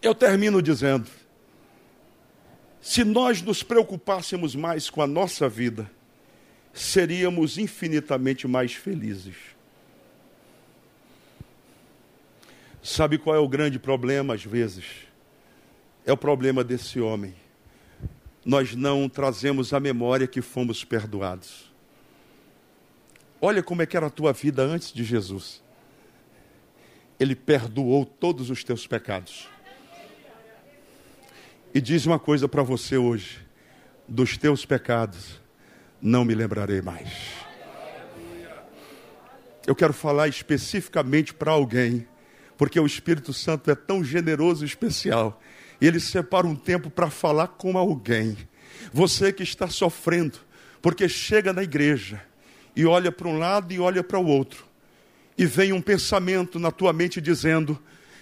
Eu 0.00 0.14
termino 0.14 0.62
dizendo: 0.62 1.10
se 2.80 3.02
nós 3.02 3.42
nos 3.42 3.64
preocupássemos 3.64 4.54
mais 4.54 4.88
com 4.88 5.02
a 5.02 5.06
nossa 5.08 5.48
vida, 5.48 5.90
seríamos 6.76 7.56
infinitamente 7.56 8.46
mais 8.46 8.74
felizes. 8.74 9.34
Sabe 12.82 13.18
qual 13.18 13.34
é 13.34 13.38
o 13.38 13.48
grande 13.48 13.78
problema 13.78 14.34
às 14.34 14.44
vezes? 14.44 14.84
É 16.04 16.12
o 16.12 16.16
problema 16.16 16.62
desse 16.62 17.00
homem. 17.00 17.34
Nós 18.44 18.76
não 18.76 19.08
trazemos 19.08 19.72
à 19.72 19.80
memória 19.80 20.26
que 20.26 20.42
fomos 20.42 20.84
perdoados. 20.84 21.72
Olha 23.40 23.62
como 23.62 23.82
é 23.82 23.86
que 23.86 23.96
era 23.96 24.06
a 24.06 24.10
tua 24.10 24.32
vida 24.32 24.62
antes 24.62 24.92
de 24.92 25.02
Jesus. 25.02 25.62
Ele 27.18 27.34
perdoou 27.34 28.04
todos 28.04 28.50
os 28.50 28.62
teus 28.62 28.86
pecados. 28.86 29.48
E 31.74 31.80
diz 31.80 32.04
uma 32.06 32.18
coisa 32.18 32.46
para 32.46 32.62
você 32.62 32.96
hoje: 32.96 33.40
dos 34.06 34.36
teus 34.36 34.64
pecados 34.64 35.45
não 36.00 36.24
me 36.24 36.34
lembrarei 36.34 36.80
mais. 36.80 37.08
Eu 39.66 39.74
quero 39.74 39.92
falar 39.92 40.28
especificamente 40.28 41.34
para 41.34 41.50
alguém, 41.50 42.06
porque 42.56 42.78
o 42.78 42.86
Espírito 42.86 43.32
Santo 43.32 43.70
é 43.70 43.74
tão 43.74 44.04
generoso 44.04 44.64
e 44.64 44.68
especial. 44.68 45.40
Ele 45.80 45.98
separa 45.98 46.46
um 46.46 46.54
tempo 46.54 46.88
para 46.88 47.10
falar 47.10 47.48
com 47.48 47.76
alguém. 47.76 48.36
Você 48.92 49.32
que 49.32 49.42
está 49.42 49.68
sofrendo, 49.68 50.38
porque 50.80 51.08
chega 51.08 51.52
na 51.52 51.62
igreja 51.62 52.22
e 52.76 52.86
olha 52.86 53.10
para 53.10 53.26
um 53.26 53.38
lado 53.38 53.72
e 53.72 53.80
olha 53.80 54.04
para 54.04 54.18
o 54.18 54.26
outro, 54.26 54.64
e 55.36 55.44
vem 55.44 55.72
um 55.72 55.80
pensamento 55.80 56.58
na 56.58 56.70
tua 56.70 56.92
mente 56.92 57.20
dizendo: 57.20 57.76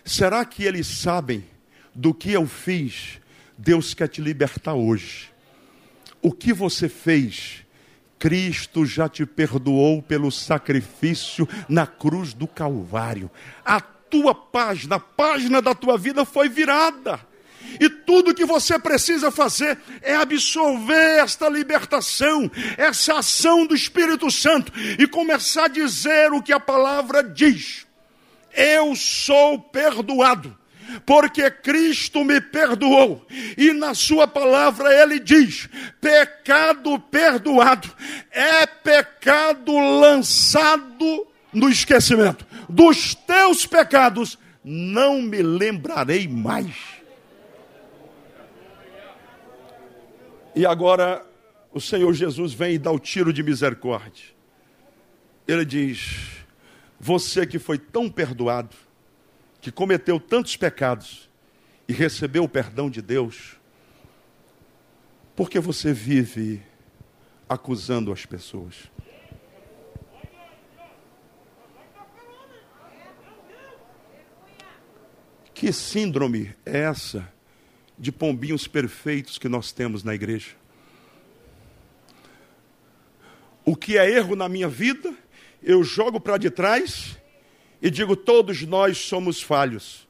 será 0.04 0.44
que 0.44 0.64
eles 0.64 0.86
sabem 0.86 1.44
do 1.94 2.14
que 2.14 2.32
eu 2.32 2.46
fiz? 2.46 3.20
Deus 3.56 3.92
quer 3.92 4.08
te 4.08 4.20
libertar 4.20 4.74
hoje. 4.74 5.30
O 6.22 6.32
que 6.32 6.52
você 6.52 6.88
fez 6.88 7.63
Cristo 8.24 8.86
já 8.86 9.06
te 9.06 9.26
perdoou 9.26 10.00
pelo 10.00 10.32
sacrifício 10.32 11.46
na 11.68 11.86
cruz 11.86 12.32
do 12.32 12.46
Calvário. 12.46 13.30
A 13.62 13.82
tua 13.82 14.34
página, 14.34 14.96
a 14.96 14.98
página 14.98 15.60
da 15.60 15.74
tua 15.74 15.98
vida 15.98 16.24
foi 16.24 16.48
virada. 16.48 17.20
E 17.78 17.90
tudo 17.90 18.34
que 18.34 18.46
você 18.46 18.78
precisa 18.78 19.30
fazer 19.30 19.78
é 20.00 20.14
absorver 20.14 21.18
esta 21.18 21.50
libertação, 21.50 22.50
essa 22.78 23.18
ação 23.18 23.66
do 23.66 23.74
Espírito 23.74 24.30
Santo 24.30 24.72
e 24.98 25.06
começar 25.06 25.66
a 25.66 25.68
dizer 25.68 26.32
o 26.32 26.40
que 26.40 26.54
a 26.54 26.58
palavra 26.58 27.22
diz. 27.22 27.86
Eu 28.54 28.96
sou 28.96 29.58
perdoado 29.58 30.56
porque 31.04 31.50
Cristo 31.50 32.24
me 32.24 32.40
perdoou. 32.40 33.26
E 33.56 33.72
na 33.72 33.94
sua 33.94 34.26
palavra 34.26 34.92
ele 34.92 35.18
diz: 35.18 35.68
pecado 36.00 36.98
perdoado 36.98 37.90
é 38.30 38.66
pecado 38.66 39.78
lançado 40.00 41.26
no 41.52 41.68
esquecimento. 41.68 42.46
Dos 42.68 43.14
teus 43.14 43.66
pecados 43.66 44.38
não 44.64 45.20
me 45.20 45.42
lembrarei 45.42 46.26
mais. 46.26 46.74
E 50.54 50.64
agora 50.64 51.24
o 51.72 51.80
Senhor 51.80 52.12
Jesus 52.12 52.52
vem 52.52 52.74
e 52.74 52.78
dá 52.78 52.90
o 52.92 52.98
tiro 52.98 53.32
de 53.32 53.42
misericórdia. 53.42 54.26
ele 55.46 55.64
diz: 55.64 56.44
Você 57.00 57.44
que 57.44 57.58
foi 57.58 57.76
tão 57.76 58.08
perdoado, 58.08 58.76
que 59.64 59.72
cometeu 59.72 60.20
tantos 60.20 60.58
pecados 60.58 61.26
e 61.88 61.92
recebeu 61.94 62.44
o 62.44 62.48
perdão 62.48 62.90
de 62.90 63.00
Deus, 63.00 63.56
por 65.34 65.48
que 65.48 65.58
você 65.58 65.90
vive 65.90 66.62
acusando 67.48 68.12
as 68.12 68.26
pessoas? 68.26 68.90
Que 75.54 75.72
síndrome 75.72 76.54
é 76.66 76.80
essa 76.80 77.26
de 77.98 78.12
pombinhos 78.12 78.68
perfeitos 78.68 79.38
que 79.38 79.48
nós 79.48 79.72
temos 79.72 80.04
na 80.04 80.14
igreja? 80.14 80.50
O 83.64 83.74
que 83.74 83.96
é 83.96 84.10
erro 84.10 84.36
na 84.36 84.46
minha 84.46 84.68
vida, 84.68 85.14
eu 85.62 85.82
jogo 85.82 86.20
para 86.20 86.36
de 86.36 86.50
trás 86.50 87.16
e 87.80 87.90
digo: 87.90 88.16
todos 88.16 88.62
nós 88.62 88.98
somos 88.98 89.42
falhos. 89.42 90.06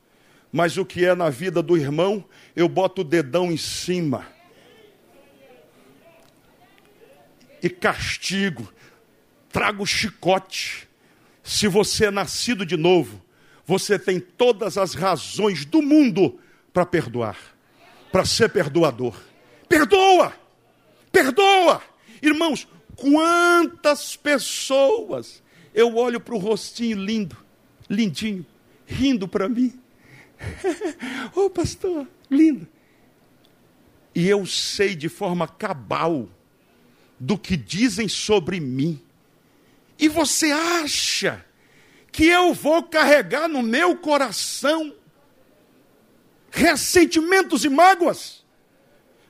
Mas 0.52 0.76
o 0.76 0.84
que 0.84 1.04
é 1.04 1.14
na 1.14 1.30
vida 1.30 1.60
do 1.60 1.76
irmão, 1.76 2.24
eu 2.54 2.68
boto 2.68 3.00
o 3.00 3.04
dedão 3.04 3.50
em 3.50 3.56
cima 3.56 4.34
e 7.64 7.70
castigo, 7.70 8.70
trago 9.50 9.86
chicote. 9.86 10.86
Se 11.42 11.66
você 11.66 12.06
é 12.06 12.10
nascido 12.10 12.66
de 12.66 12.76
novo, 12.76 13.22
você 13.64 13.98
tem 13.98 14.20
todas 14.20 14.76
as 14.76 14.94
razões 14.94 15.64
do 15.64 15.80
mundo 15.80 16.38
para 16.74 16.84
perdoar, 16.84 17.38
para 18.12 18.26
ser 18.26 18.50
perdoador. 18.50 19.16
Perdoa! 19.66 20.34
Perdoa! 21.10 21.82
Irmãos, 22.20 22.68
quantas 22.96 24.14
pessoas 24.14 25.42
eu 25.74 25.96
olho 25.96 26.20
para 26.20 26.34
o 26.34 26.38
rostinho 26.38 26.98
lindo, 26.98 27.36
lindinho, 27.88 28.44
rindo 28.86 29.26
para 29.26 29.48
mim. 29.48 29.78
Ô 31.34 31.42
oh, 31.42 31.50
pastor, 31.50 32.06
lindo. 32.30 32.66
E 34.14 34.28
eu 34.28 34.46
sei 34.46 34.94
de 34.94 35.08
forma 35.08 35.48
cabal 35.48 36.28
do 37.18 37.36
que 37.36 37.56
dizem 37.56 38.08
sobre 38.08 38.60
mim. 38.60 39.02
E 39.98 40.08
você 40.08 40.50
acha 40.52 41.44
que 42.12 42.26
eu 42.26 42.54
vou 42.54 42.82
carregar 42.84 43.48
no 43.48 43.62
meu 43.62 43.96
coração 43.96 44.94
ressentimentos 46.50 47.64
e 47.64 47.68
mágoas? 47.68 48.44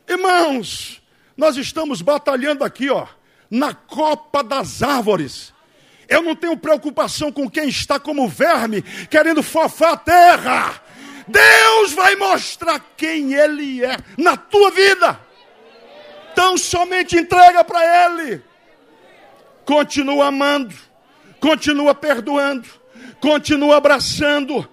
Irmãos, 0.06 1.02
nós 1.34 1.56
estamos 1.56 2.02
batalhando 2.02 2.62
aqui, 2.62 2.90
ó, 2.90 3.06
na 3.50 3.74
copa 3.74 4.42
das 4.44 4.82
árvores. 4.82 5.53
Eu 6.08 6.22
não 6.22 6.34
tenho 6.34 6.56
preocupação 6.56 7.32
com 7.32 7.48
quem 7.48 7.68
está 7.68 7.98
como 7.98 8.28
verme, 8.28 8.82
querendo 9.08 9.42
fofar 9.42 9.92
a 9.92 9.96
terra. 9.96 10.82
Deus 11.26 11.92
vai 11.92 12.16
mostrar 12.16 12.80
quem 12.96 13.34
Ele 13.34 13.84
é 13.84 13.96
na 14.18 14.36
tua 14.36 14.70
vida. 14.70 15.18
Então 16.32 16.56
somente 16.58 17.16
entrega 17.16 17.64
para 17.64 18.06
Ele. 18.06 18.42
Continua 19.64 20.26
amando 20.26 20.74
continua 21.44 21.94
perdoando, 21.94 22.66
continua 23.20 23.76
abraçando. 23.76 24.66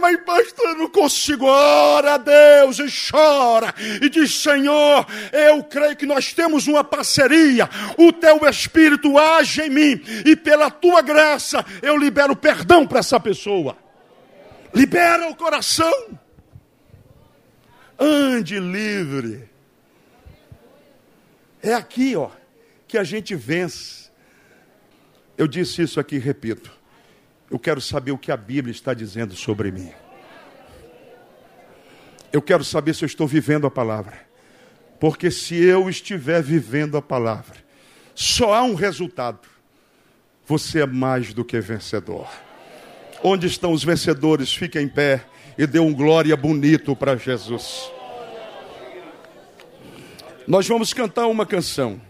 Mas, 0.00 0.20
pastor, 0.24 0.70
eu 0.70 0.76
não 0.76 0.90
consigo. 0.90 1.46
Ora 1.46 2.14
a 2.14 2.18
Deus 2.18 2.78
e 2.78 2.86
chora. 3.10 3.74
E 4.00 4.08
diz: 4.08 4.34
Senhor, 4.34 5.06
eu 5.32 5.62
creio 5.64 5.96
que 5.96 6.06
nós 6.06 6.32
temos 6.32 6.66
uma 6.66 6.84
parceria. 6.84 7.68
O 7.96 8.12
teu 8.12 8.46
Espírito 8.48 9.18
age 9.18 9.62
em 9.62 9.70
mim. 9.70 10.02
E 10.24 10.36
pela 10.36 10.70
tua 10.70 11.02
graça 11.02 11.64
eu 11.82 11.96
libero 11.96 12.36
perdão 12.36 12.86
para 12.86 13.00
essa 13.00 13.18
pessoa. 13.18 13.76
Libera 14.74 15.28
o 15.28 15.34
coração. 15.34 16.18
Ande 17.98 18.58
livre. 18.58 19.48
É 21.62 21.74
aqui, 21.74 22.16
ó, 22.16 22.30
que 22.88 22.96
a 22.96 23.04
gente 23.04 23.34
vence. 23.34 24.10
Eu 25.36 25.46
disse 25.46 25.82
isso 25.82 26.00
aqui 26.00 26.18
repito. 26.18 26.79
Eu 27.50 27.58
quero 27.58 27.80
saber 27.80 28.12
o 28.12 28.18
que 28.18 28.30
a 28.30 28.36
Bíblia 28.36 28.70
está 28.70 28.94
dizendo 28.94 29.34
sobre 29.34 29.72
mim. 29.72 29.90
Eu 32.32 32.40
quero 32.40 32.62
saber 32.62 32.94
se 32.94 33.04
eu 33.04 33.06
estou 33.06 33.26
vivendo 33.26 33.66
a 33.66 33.70
palavra. 33.70 34.20
Porque 35.00 35.30
se 35.30 35.56
eu 35.56 35.88
estiver 35.88 36.42
vivendo 36.42 36.96
a 36.96 37.02
palavra, 37.02 37.56
só 38.14 38.54
há 38.54 38.62
um 38.62 38.74
resultado. 38.74 39.48
Você 40.46 40.80
é 40.80 40.86
mais 40.86 41.32
do 41.32 41.44
que 41.44 41.60
vencedor. 41.60 42.28
Onde 43.22 43.46
estão 43.46 43.72
os 43.72 43.82
vencedores? 43.82 44.54
Fiquem 44.54 44.82
em 44.82 44.88
pé 44.88 45.24
e 45.58 45.66
dê 45.66 45.80
um 45.80 45.92
glória 45.92 46.36
bonito 46.36 46.94
para 46.94 47.16
Jesus. 47.16 47.90
Nós 50.46 50.66
vamos 50.68 50.92
cantar 50.92 51.26
uma 51.26 51.46
canção. 51.46 52.00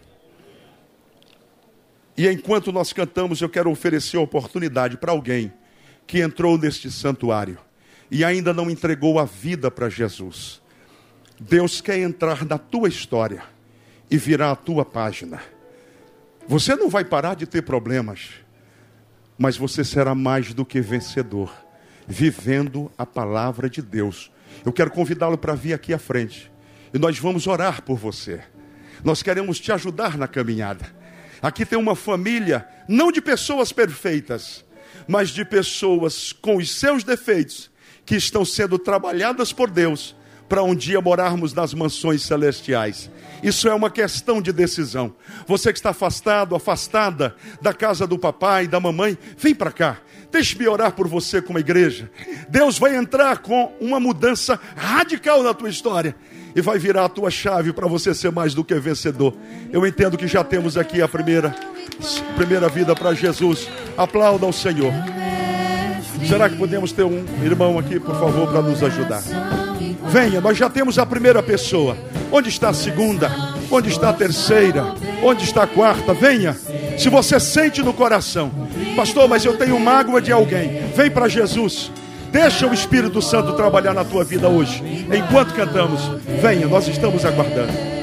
E 2.21 2.27
enquanto 2.29 2.71
nós 2.71 2.93
cantamos, 2.93 3.41
eu 3.41 3.49
quero 3.49 3.71
oferecer 3.71 4.15
oportunidade 4.17 4.95
para 4.95 5.11
alguém 5.11 5.51
que 6.05 6.19
entrou 6.19 6.55
neste 6.55 6.91
santuário 6.91 7.57
e 8.11 8.23
ainda 8.23 8.53
não 8.53 8.69
entregou 8.69 9.17
a 9.17 9.25
vida 9.25 9.71
para 9.71 9.89
Jesus. 9.89 10.61
Deus 11.39 11.81
quer 11.81 11.97
entrar 11.97 12.45
na 12.45 12.59
tua 12.59 12.87
história 12.87 13.41
e 14.07 14.19
virar 14.19 14.51
a 14.51 14.55
tua 14.55 14.85
página. 14.85 15.41
Você 16.47 16.75
não 16.75 16.89
vai 16.89 17.03
parar 17.03 17.35
de 17.35 17.47
ter 17.47 17.63
problemas, 17.63 18.29
mas 19.35 19.57
você 19.57 19.83
será 19.83 20.13
mais 20.13 20.53
do 20.53 20.63
que 20.63 20.79
vencedor, 20.79 21.51
vivendo 22.07 22.91
a 22.99 23.03
palavra 23.03 23.67
de 23.67 23.81
Deus. 23.81 24.31
Eu 24.63 24.71
quero 24.71 24.91
convidá-lo 24.91 25.39
para 25.39 25.55
vir 25.55 25.73
aqui 25.73 25.91
à 25.91 25.97
frente 25.97 26.51
e 26.93 26.99
nós 26.99 27.17
vamos 27.17 27.47
orar 27.47 27.81
por 27.81 27.97
você. 27.97 28.43
Nós 29.03 29.23
queremos 29.23 29.59
te 29.59 29.71
ajudar 29.71 30.19
na 30.19 30.27
caminhada. 30.27 31.00
Aqui 31.41 31.65
tem 31.65 31.77
uma 31.77 31.95
família, 31.95 32.67
não 32.87 33.11
de 33.11 33.21
pessoas 33.21 33.71
perfeitas, 33.71 34.63
mas 35.07 35.29
de 35.29 35.43
pessoas 35.43 36.31
com 36.31 36.57
os 36.57 36.71
seus 36.71 37.03
defeitos, 37.03 37.71
que 38.05 38.15
estão 38.15 38.45
sendo 38.45 38.77
trabalhadas 38.77 39.51
por 39.51 39.69
Deus 39.69 40.15
para 40.47 40.63
um 40.63 40.75
dia 40.75 40.99
morarmos 40.99 41.53
nas 41.53 41.73
mansões 41.73 42.23
celestiais. 42.23 43.09
Isso 43.41 43.69
é 43.69 43.73
uma 43.73 43.89
questão 43.89 44.41
de 44.41 44.51
decisão. 44.51 45.15
Você 45.47 45.71
que 45.71 45.79
está 45.79 45.91
afastado, 45.91 46.53
afastada 46.53 47.35
da 47.61 47.73
casa 47.73 48.05
do 48.05 48.19
papai, 48.19 48.67
da 48.67 48.77
mamãe, 48.77 49.17
vem 49.37 49.55
para 49.55 49.71
cá. 49.71 50.01
Deixe-me 50.31 50.67
orar 50.67 50.93
por 50.93 51.07
você 51.07 51.41
como 51.41 51.59
igreja. 51.59 52.09
Deus 52.47 52.79
vai 52.79 52.95
entrar 52.95 53.39
com 53.39 53.73
uma 53.81 53.99
mudança 53.99 54.59
radical 54.75 55.43
na 55.43 55.53
tua 55.53 55.69
história 55.69 56.15
e 56.55 56.61
vai 56.61 56.79
virar 56.79 57.05
a 57.05 57.09
tua 57.09 57.29
chave 57.29 57.73
para 57.73 57.87
você 57.87 58.13
ser 58.13 58.31
mais 58.31 58.53
do 58.53 58.63
que 58.63 58.75
vencedor. 58.75 59.33
Eu 59.71 59.85
entendo 59.85 60.17
que 60.17 60.27
já 60.27 60.43
temos 60.43 60.77
aqui 60.77 61.01
a 61.01 61.07
primeira, 61.07 61.53
primeira 62.35 62.69
vida 62.69 62.95
para 62.95 63.13
Jesus. 63.13 63.67
Aplauda 63.97 64.45
o 64.45 64.53
Senhor. 64.53 64.93
Será 66.27 66.49
que 66.49 66.55
podemos 66.55 66.91
ter 66.91 67.03
um 67.03 67.25
irmão 67.43 67.77
aqui, 67.79 67.99
por 67.99 68.17
favor, 68.17 68.47
para 68.49 68.61
nos 68.61 68.81
ajudar? 68.83 69.21
Venha, 70.07 70.39
nós 70.39 70.57
já 70.57 70.69
temos 70.69 70.97
a 70.97 71.05
primeira 71.05 71.41
pessoa. 71.41 71.97
Onde 72.31 72.49
está 72.49 72.69
a 72.69 72.73
segunda? 72.73 73.29
Onde 73.69 73.89
está 73.89 74.09
a 74.09 74.13
terceira? 74.13 74.93
Onde 75.23 75.43
está 75.43 75.63
a 75.63 75.67
quarta? 75.67 76.13
Venha. 76.13 76.55
Se 76.97 77.09
você 77.09 77.39
sente 77.39 77.81
no 77.81 77.93
coração, 77.93 78.51
pastor, 78.95 79.27
mas 79.27 79.45
eu 79.45 79.57
tenho 79.57 79.79
mágoa 79.79 80.21
de 80.21 80.31
alguém, 80.31 80.81
vem 80.95 81.09
para 81.09 81.27
Jesus. 81.27 81.91
Deixa 82.31 82.65
o 82.65 82.73
Espírito 82.73 83.21
Santo 83.21 83.53
trabalhar 83.53 83.93
na 83.93 84.05
tua 84.05 84.23
vida 84.23 84.47
hoje. 84.47 84.81
Enquanto 85.13 85.53
cantamos, 85.53 86.01
venha, 86.41 86.65
nós 86.65 86.87
estamos 86.87 87.25
aguardando. 87.25 88.00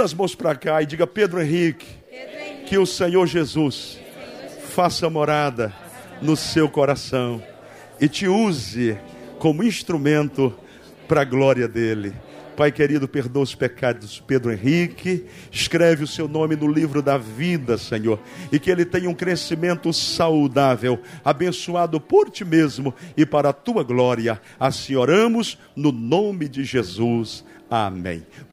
Estenda 0.00 0.04
as 0.04 0.14
mãos 0.14 0.34
para 0.34 0.54
cá 0.54 0.80
e 0.82 0.86
diga, 0.86 1.06
Pedro 1.06 1.42
Henrique, 1.42 1.86
que 2.66 2.78
o 2.78 2.86
Senhor 2.86 3.26
Jesus 3.26 3.98
faça 4.70 5.10
morada 5.10 5.74
no 6.22 6.36
seu 6.36 6.70
coração 6.70 7.42
e 8.00 8.08
te 8.08 8.26
use 8.26 8.96
como 9.38 9.62
instrumento 9.62 10.54
para 11.06 11.20
a 11.20 11.24
glória 11.24 11.68
dele. 11.68 12.14
Pai 12.56 12.72
querido, 12.72 13.06
perdoa 13.06 13.42
os 13.42 13.54
pecados 13.54 14.22
Pedro 14.26 14.52
Henrique, 14.52 15.26
escreve 15.50 16.04
o 16.04 16.06
seu 16.06 16.26
nome 16.26 16.56
no 16.56 16.70
livro 16.70 17.02
da 17.02 17.18
vida, 17.18 17.76
Senhor, 17.76 18.18
e 18.50 18.58
que 18.58 18.70
ele 18.70 18.84
tenha 18.84 19.08
um 19.08 19.14
crescimento 19.14 19.92
saudável, 19.92 21.00
abençoado 21.22 22.00
por 22.00 22.30
ti 22.30 22.44
mesmo 22.44 22.94
e 23.16 23.26
para 23.26 23.50
a 23.50 23.54
tua 23.54 23.82
glória. 23.82 24.40
Assim 24.58 24.96
oramos 24.96 25.58
no 25.76 25.92
nome 25.92 26.48
de 26.48 26.64
Jesus. 26.64 27.44
Amém. 27.70 28.26